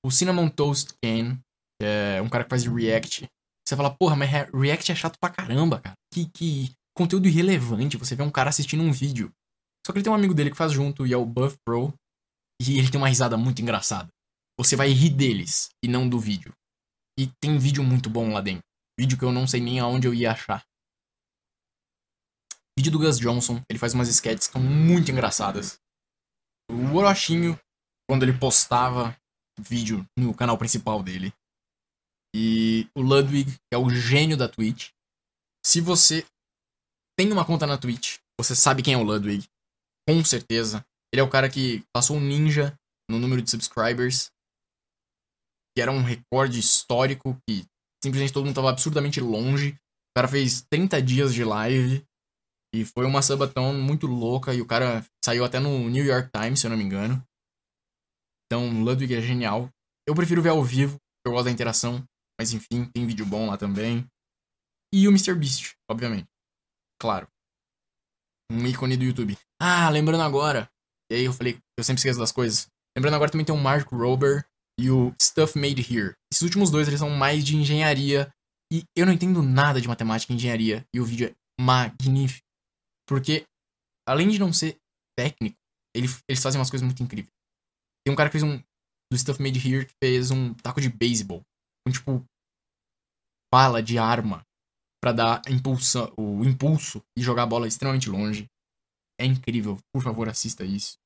O 0.05 0.09
Cinnamon 0.09 0.47
Toast 0.49 0.93
Ken, 1.03 1.35
que 1.79 1.85
é 1.85 2.21
um 2.21 2.29
cara 2.29 2.45
que 2.45 2.49
faz 2.49 2.65
react. 2.65 3.27
Você 3.67 3.75
fala, 3.75 3.93
porra, 3.93 4.15
mas 4.15 4.29
react 4.53 4.91
é 4.91 4.95
chato 4.95 5.19
pra 5.19 5.29
caramba, 5.29 5.81
cara. 5.81 5.95
Que, 6.13 6.25
que 6.29 6.71
conteúdo 6.95 7.27
irrelevante. 7.27 7.97
Você 7.97 8.15
vê 8.15 8.23
um 8.23 8.31
cara 8.31 8.49
assistindo 8.49 8.83
um 8.83 8.91
vídeo. 8.91 9.31
Só 9.85 9.93
que 9.93 9.99
ele 9.99 10.03
tem 10.03 10.11
um 10.11 10.15
amigo 10.15 10.33
dele 10.33 10.51
que 10.51 10.57
faz 10.57 10.71
junto, 10.71 11.05
e 11.05 11.13
é 11.13 11.17
o 11.17 11.25
Buff 11.25 11.57
Pro. 11.65 11.93
E 12.61 12.77
ele 12.77 12.91
tem 12.91 12.99
uma 12.99 13.07
risada 13.07 13.37
muito 13.37 13.61
engraçada. 13.61 14.09
Você 14.57 14.75
vai 14.75 14.89
rir 14.89 15.11
deles, 15.11 15.69
e 15.83 15.87
não 15.87 16.07
do 16.07 16.19
vídeo. 16.19 16.53
E 17.17 17.27
tem 17.41 17.57
vídeo 17.57 17.83
muito 17.83 18.09
bom 18.09 18.31
lá 18.31 18.41
dentro. 18.41 18.63
Vídeo 18.99 19.17
que 19.17 19.23
eu 19.23 19.31
não 19.31 19.47
sei 19.47 19.61
nem 19.61 19.79
aonde 19.79 20.07
eu 20.07 20.13
ia 20.13 20.31
achar. 20.31 20.63
Vídeo 22.77 22.91
do 22.91 22.99
Gus 22.99 23.17
Johnson, 23.19 23.61
ele 23.69 23.79
faz 23.79 23.93
umas 23.93 24.07
sketches 24.07 24.47
que 24.47 24.53
são 24.53 24.61
muito 24.61 25.11
engraçadas. 25.11 25.79
O 26.71 26.95
Orochinho, 26.95 27.59
quando 28.09 28.23
ele 28.23 28.37
postava 28.37 29.17
vídeo 29.59 30.05
no 30.17 30.33
canal 30.33 30.57
principal 30.57 31.03
dele. 31.03 31.33
E 32.35 32.87
o 32.95 33.01
Ludwig, 33.01 33.51
que 33.51 33.73
é 33.73 33.77
o 33.77 33.89
gênio 33.89 34.37
da 34.37 34.47
Twitch. 34.47 34.89
Se 35.65 35.81
você 35.81 36.25
tem 37.19 37.29
uma 37.33 37.43
conta 37.43 37.67
na 37.67 37.77
Twitch, 37.77 38.19
você 38.39 38.55
sabe 38.55 38.81
quem 38.81 38.93
é 38.93 38.97
o 38.97 39.03
Ludwig. 39.03 39.45
Com 40.07 40.23
certeza. 40.23 40.85
Ele 41.11 41.19
é 41.19 41.23
o 41.23 41.29
cara 41.29 41.49
que 41.49 41.83
passou 41.93 42.15
um 42.15 42.21
ninja 42.21 42.73
no 43.11 43.19
número 43.19 43.41
de 43.41 43.51
subscribers. 43.51 44.31
Que 45.75 45.81
era 45.81 45.91
um 45.91 46.01
recorde 46.01 46.57
histórico 46.57 47.37
que 47.45 47.65
simplesmente 48.01 48.31
todo 48.31 48.45
mundo 48.45 48.55
tava 48.55 48.69
absurdamente 48.69 49.19
longe. 49.19 49.71
O 49.71 50.15
cara 50.15 50.29
fez 50.29 50.61
30 50.71 51.01
dias 51.01 51.33
de 51.33 51.43
live. 51.43 52.05
E 52.73 52.85
foi 52.85 53.05
uma 53.05 53.21
subathon 53.21 53.73
muito 53.73 54.07
louca. 54.07 54.53
E 54.53 54.61
o 54.61 54.65
cara 54.65 55.05
saiu 55.21 55.43
até 55.43 55.59
no 55.59 55.89
New 55.89 56.05
York 56.05 56.29
Times, 56.31 56.61
se 56.61 56.67
eu 56.67 56.69
não 56.69 56.77
me 56.77 56.85
engano. 56.85 57.21
Então, 58.45 58.81
Ludwig 58.81 59.13
é 59.13 59.21
genial. 59.21 59.69
Eu 60.07 60.15
prefiro 60.15 60.41
ver 60.41 60.49
ao 60.49 60.63
vivo, 60.63 60.95
eu 61.27 61.33
gosto 61.33 61.45
da 61.45 61.51
interação. 61.51 62.01
Mas 62.39 62.53
enfim, 62.53 62.89
tem 62.93 63.05
vídeo 63.05 63.25
bom 63.25 63.47
lá 63.47 63.57
também. 63.57 64.07
E 64.93 65.05
o 65.05 65.11
MrBeast, 65.11 65.75
obviamente. 65.91 66.29
Claro. 66.99 67.27
Um 68.51 68.65
ícone 68.67 68.97
do 68.97 69.03
YouTube. 69.03 69.37
Ah, 69.61 69.89
lembrando 69.89 70.21
agora. 70.21 70.69
E 71.11 71.15
aí 71.15 71.25
eu 71.25 71.33
falei, 71.33 71.57
eu 71.77 71.83
sempre 71.83 71.99
esqueço 71.99 72.19
das 72.19 72.31
coisas. 72.31 72.67
Lembrando 72.95 73.15
agora 73.15 73.31
também 73.31 73.45
tem 73.45 73.55
o 73.55 73.57
Mark 73.57 73.89
Rober 73.91 74.45
e 74.79 74.89
o 74.91 75.13
Stuff 75.21 75.57
Made 75.57 75.81
Here. 75.81 76.13
Esses 76.31 76.41
últimos 76.43 76.69
dois 76.69 76.87
eles 76.87 76.99
são 76.99 77.09
mais 77.09 77.43
de 77.43 77.55
engenharia 77.55 78.31
e 78.71 78.83
eu 78.95 79.05
não 79.05 79.13
entendo 79.13 79.41
nada 79.41 79.81
de 79.81 79.87
matemática 79.87 80.31
e 80.31 80.35
engenharia 80.35 80.85
e 80.93 80.99
o 80.99 81.05
vídeo 81.05 81.29
é 81.29 81.35
magnífico. 81.61 82.45
Porque 83.07 83.45
além 84.07 84.29
de 84.29 84.39
não 84.39 84.51
ser 84.51 84.77
técnico, 85.17 85.57
ele, 85.95 86.07
eles 86.27 86.41
fazem 86.41 86.59
umas 86.59 86.69
coisas 86.69 86.85
muito 86.85 87.01
incríveis. 87.01 87.31
Tem 88.05 88.13
um 88.13 88.15
cara 88.15 88.29
que 88.29 88.39
fez 88.39 88.43
um 88.43 88.57
do 89.11 89.17
Stuff 89.17 89.41
Made 89.41 89.57
Here 89.57 89.85
que 89.85 89.93
fez 90.03 90.31
um 90.31 90.53
taco 90.53 90.79
de 90.79 90.89
beisebol 90.89 91.41
com 91.85 91.91
tipo 91.91 92.25
bala 93.51 93.81
de 93.81 93.97
arma 93.97 94.45
para 95.01 95.13
dar 95.13 95.41
o 96.17 96.43
impulso 96.43 97.01
e 97.17 97.21
jogar 97.21 97.43
a 97.43 97.47
bola 97.47 97.67
extremamente 97.67 98.09
longe. 98.09 98.47
É 99.19 99.25
incrível, 99.25 99.77
por 99.93 100.01
favor, 100.01 100.29
assista 100.29 100.63
isso. 100.63 100.97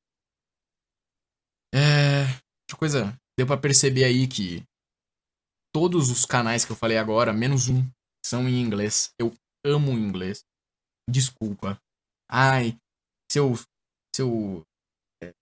É, 1.73 2.25
que 2.69 2.75
coisa 2.77 3.17
deu 3.37 3.47
para 3.47 3.59
perceber 3.59 4.03
aí 4.03 4.27
que 4.27 4.63
todos 5.73 6.11
os 6.11 6.25
canais 6.25 6.63
que 6.63 6.71
eu 6.71 6.75
falei 6.75 6.97
agora, 6.97 7.33
menos 7.33 7.67
um, 7.67 7.83
são 8.23 8.47
em 8.47 8.61
inglês. 8.61 9.11
Eu 9.19 9.33
amo 9.65 9.91
inglês. 9.91 10.45
Desculpa. 11.09 11.79
Ai, 12.29 12.77
seu. 13.31 13.53
Seu. 14.15 14.63
É, 15.21 15.33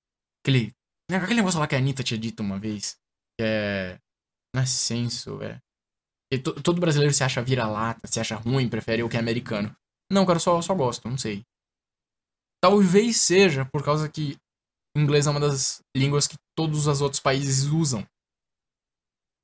aquele. 0.41 0.74
Né, 1.10 1.18
aquele 1.18 1.36
negócio 1.36 1.60
lá 1.60 1.68
que 1.68 1.76
a 1.76 1.78
Anitta 1.78 2.04
tinha 2.04 2.20
dito 2.20 2.41
uma 2.41 2.58
vez. 2.60 2.95
Que 3.38 3.45
é. 3.45 3.99
Não 4.56 4.62
é 4.62 4.66
senso, 4.66 5.41
é. 5.41 5.60
Todo 6.40 6.80
brasileiro 6.80 7.14
se 7.14 7.24
acha 7.24 7.42
vira-lata, 7.42 8.08
se 8.08 8.20
acha 8.20 8.36
ruim, 8.36 8.70
prefere 8.70 9.04
o 9.04 9.10
que 9.10 9.18
é 9.18 9.20
americano. 9.20 9.76
Não, 10.12 10.26
cara, 10.26 10.40
só, 10.40 10.62
só 10.62 10.74
gosto, 10.74 11.10
não 11.10 11.18
sei. 11.18 11.44
Talvez 12.62 13.18
seja 13.18 13.66
por 13.66 13.84
causa 13.84 14.08
que 14.08 14.38
inglês 14.96 15.28
é 15.28 15.30
uma 15.30 15.40
das 15.40 15.82
línguas 15.96 16.28
que 16.28 16.38
todos 16.56 16.88
os 16.88 17.02
outros 17.02 17.22
países 17.22 17.66
usam. 17.66 18.06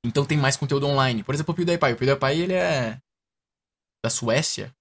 Então 0.04 0.24
tem 0.24 0.38
mais 0.38 0.56
conteúdo 0.56 0.86
online. 0.86 1.24
Por 1.24 1.34
exemplo, 1.34 1.52
o 1.52 1.56
PewDiePie. 1.56 1.92
O 1.92 1.96
PewDiePie, 1.96 2.40
ele 2.40 2.52
é 2.52 2.98
da 4.04 4.10
Suécia. 4.10 4.68
Se 4.68 4.72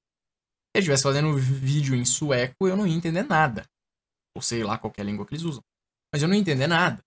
ele 0.76 0.84
estivesse 0.84 1.04
fazendo 1.04 1.36
vídeo 1.36 1.96
em 1.96 2.06
sueco, 2.06 2.68
eu 2.68 2.78
não 2.78 2.86
ia 2.86 2.96
entender 2.96 3.24
nada. 3.24 3.66
Ou 4.36 4.42
sei 4.42 4.64
lá 4.64 4.78
qualquer 4.78 5.06
língua 5.06 5.26
que 5.26 5.34
eles 5.34 5.44
usam. 5.44 5.64
Mas 6.14 6.22
eu 6.22 6.28
não 6.28 6.36
ia 6.36 6.42
entender 6.42 6.68
nada. 6.68 7.04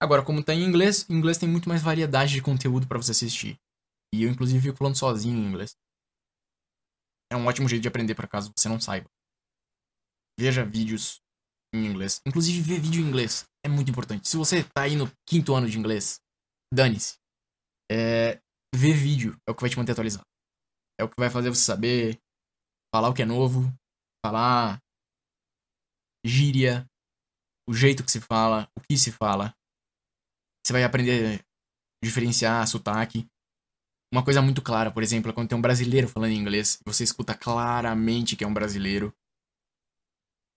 Agora, 0.00 0.22
como 0.22 0.44
tá 0.44 0.54
em 0.54 0.62
inglês, 0.62 1.08
em 1.10 1.14
inglês 1.14 1.38
tem 1.38 1.48
muito 1.48 1.68
mais 1.68 1.82
variedade 1.82 2.32
de 2.32 2.42
conteúdo 2.42 2.86
para 2.86 2.98
você 2.98 3.10
assistir. 3.10 3.58
E 4.14 4.22
eu, 4.22 4.30
inclusive, 4.30 4.60
fico 4.60 4.78
falando 4.78 4.96
sozinho 4.96 5.36
em 5.36 5.46
inglês. 5.46 5.76
É 7.30 7.36
um 7.36 7.46
ótimo 7.46 7.68
jeito 7.68 7.82
de 7.82 7.88
aprender, 7.88 8.14
por 8.14 8.26
caso 8.26 8.52
você 8.56 8.68
não 8.68 8.80
saiba. 8.80 9.08
Veja 10.38 10.64
vídeos 10.64 11.20
em 11.74 11.84
inglês. 11.84 12.20
Inclusive, 12.26 12.60
ver 12.62 12.80
vídeo 12.80 13.02
em 13.02 13.08
inglês 13.08 13.44
é 13.64 13.68
muito 13.68 13.90
importante. 13.90 14.28
Se 14.28 14.36
você 14.36 14.64
tá 14.64 14.82
aí 14.82 14.96
no 14.96 15.10
quinto 15.26 15.54
ano 15.54 15.68
de 15.68 15.78
inglês, 15.78 16.20
dane-se. 16.72 17.18
É, 17.90 18.40
ver 18.74 18.94
vídeo 18.94 19.36
é 19.46 19.50
o 19.50 19.54
que 19.54 19.60
vai 19.60 19.70
te 19.70 19.76
manter 19.76 19.92
atualizado. 19.92 20.24
É 20.98 21.04
o 21.04 21.08
que 21.08 21.18
vai 21.18 21.30
fazer 21.30 21.50
você 21.50 21.62
saber 21.62 22.18
falar 22.94 23.08
o 23.08 23.14
que 23.14 23.22
é 23.22 23.26
novo, 23.26 23.72
falar 24.24 24.80
gíria, 26.24 26.86
o 27.68 27.74
jeito 27.74 28.04
que 28.04 28.10
se 28.10 28.20
fala, 28.20 28.68
o 28.76 28.80
que 28.80 28.96
se 28.96 29.12
fala. 29.12 29.54
Você 30.64 30.72
vai 30.72 30.84
aprender 30.84 31.40
a 31.40 32.04
diferenciar 32.04 32.66
sotaque. 32.66 33.26
Uma 34.12 34.24
coisa 34.24 34.40
muito 34.40 34.62
clara, 34.62 34.90
por 34.90 35.02
exemplo, 35.02 35.30
é 35.30 35.34
quando 35.34 35.48
tem 35.48 35.58
um 35.58 35.62
brasileiro 35.62 36.08
falando 36.08 36.32
inglês, 36.32 36.80
você 36.84 37.04
escuta 37.04 37.34
claramente 37.34 38.36
que 38.36 38.44
é 38.44 38.46
um 38.46 38.54
brasileiro. 38.54 39.14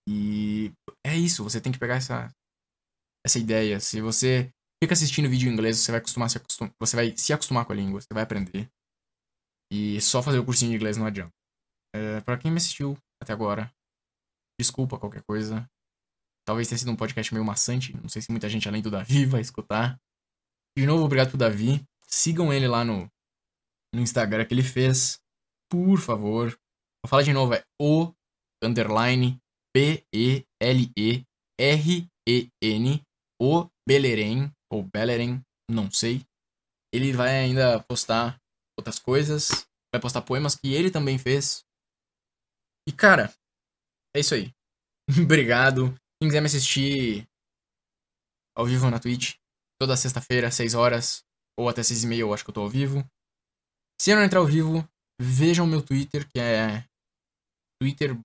E 0.08 0.72
é 1.06 1.16
isso, 1.16 1.43
você 1.43 1.60
tem 1.60 1.72
que 1.72 1.80
pegar 1.80 1.95
essa, 1.95 2.34
essa 3.26 3.38
ideia. 3.38 3.80
Se 3.80 3.99
você 3.99 4.49
fica 4.82 4.93
assistindo 4.93 5.30
vídeo 5.30 5.49
em 5.49 5.54
inglês, 5.54 5.78
você 5.78 5.91
vai 5.91 5.99
acostumar 5.99 6.30
se 6.30 6.38
acostumar, 6.38 6.74
você 6.80 6.95
vai 6.95 7.18
se 7.18 7.34
acostumar 7.34 7.66
com 7.66 7.74
a 7.74 7.76
língua, 7.76 7.99
você 7.99 8.14
vai 8.14 8.24
aprender. 8.24 8.70
E 9.70 9.99
só 9.99 10.24
fazer 10.24 10.39
o 10.39 10.45
cursinho 10.45 10.72
de 10.72 10.78
inglês 10.78 10.95
não 10.95 11.06
adianta. 11.06 11.34
É, 11.93 12.22
para 12.22 12.38
quem 12.38 12.49
me 12.49 12.58
assistiu 12.58 12.97
até 13.22 13.34
agora, 13.34 13.70
desculpa 14.60 14.97
qualquer 14.97 15.24
coisa. 15.24 15.70
Talvez 16.45 16.70
tenha 16.70 16.80
sido 16.80 16.91
um 16.91 16.95
podcast 16.95 17.34
meio 17.34 17.45
maçante, 17.45 17.95
não 17.97 18.08
sei 18.08 18.22
se 18.22 18.32
muita 18.32 18.49
gente 18.49 18.68
além 18.68 18.82
do 18.82 18.89
Davi 18.89 19.26
vai 19.28 19.41
escutar. 19.41 19.99
De 20.78 20.86
novo, 20.86 21.04
obrigado 21.04 21.30
pro 21.30 21.38
Davi. 21.38 21.84
Sigam 22.08 22.52
ele 22.52 22.68
lá 22.68 22.84
no, 22.84 23.11
no 23.93 24.01
Instagram 24.01 24.45
que 24.45 24.53
ele 24.53 24.63
fez. 24.63 25.19
Por 25.69 25.99
favor. 25.99 26.51
Vou 27.03 27.09
falar 27.09 27.23
de 27.23 27.33
novo, 27.33 27.53
é 27.53 27.63
o 27.81 28.13
underline 28.63 29.39
P-E-L-E-R-E-N, 29.73 30.45
o 33.41 33.67
Beleren, 33.87 34.51
ou 34.71 34.83
Beleren, 34.83 35.41
não 35.69 35.89
sei. 35.89 36.23
Ele 36.93 37.11
vai 37.13 37.39
ainda 37.39 37.81
postar 37.83 38.37
outras 38.77 38.99
coisas, 38.99 39.65
vai 39.93 40.01
postar 40.01 40.21
poemas 40.21 40.55
que 40.55 40.73
ele 40.73 40.91
também 40.91 41.17
fez. 41.17 41.63
E 42.87 42.91
cara, 42.91 43.33
é 44.15 44.19
isso 44.19 44.35
aí. 44.35 44.51
Obrigado. 45.23 45.95
Quem 46.21 46.29
quiser 46.29 46.41
me 46.41 46.47
assistir 46.47 47.27
ao 48.55 48.65
vivo 48.65 48.89
na 48.89 48.99
Twitch, 48.99 49.35
toda 49.79 49.97
sexta-feira, 49.97 50.51
6 50.51 50.75
horas, 50.75 51.23
ou 51.57 51.69
até 51.69 51.81
6 51.81 52.03
e 52.03 52.07
meia, 52.07 52.21
eu 52.21 52.33
acho 52.33 52.43
que 52.43 52.49
eu 52.49 52.53
tô 52.53 52.61
ao 52.61 52.69
vivo. 52.69 53.03
Se 54.02 54.16
não 54.16 54.24
entrar 54.24 54.39
ao 54.39 54.47
vivo, 54.47 54.84
vejam 55.22 55.68
meu 55.68 55.80
Twitter, 55.80 56.28
que 56.28 56.39
é 56.39 56.84
Twitter 57.80 58.18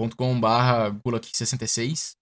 youtube.com.br 0.00 0.98
gulak66. 1.04 2.16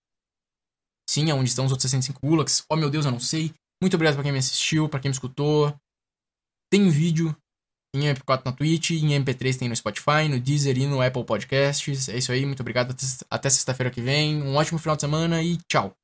Sim, 1.08 1.30
é 1.30 1.34
onde 1.34 1.48
estão 1.48 1.64
os 1.64 1.70
outros 1.70 1.88
65 1.88 2.18
gulaks. 2.20 2.64
Oh 2.68 2.74
meu 2.74 2.90
Deus, 2.90 3.06
eu 3.06 3.12
não 3.12 3.20
sei. 3.20 3.54
Muito 3.80 3.94
obrigado 3.94 4.14
pra 4.14 4.24
quem 4.24 4.32
me 4.32 4.38
assistiu, 4.38 4.88
pra 4.88 4.98
quem 4.98 5.10
me 5.10 5.14
escutou. 5.14 5.72
Tem 6.72 6.90
vídeo 6.90 7.36
em 7.94 8.00
MP4 8.00 8.44
na 8.44 8.52
Twitch, 8.52 8.90
em 8.90 9.10
MP3 9.10 9.56
tem 9.56 9.68
no 9.68 9.76
Spotify, 9.76 10.28
no 10.28 10.40
Deezer 10.40 10.76
e 10.76 10.84
no 10.84 11.00
Apple 11.00 11.24
Podcasts. 11.24 12.08
É 12.08 12.18
isso 12.18 12.32
aí, 12.32 12.44
muito 12.44 12.62
obrigado. 12.62 12.96
Até 13.30 13.48
sexta-feira 13.48 13.92
que 13.92 14.00
vem. 14.00 14.42
Um 14.42 14.56
ótimo 14.56 14.80
final 14.80 14.96
de 14.96 15.02
semana 15.02 15.40
e 15.40 15.56
tchau. 15.68 15.96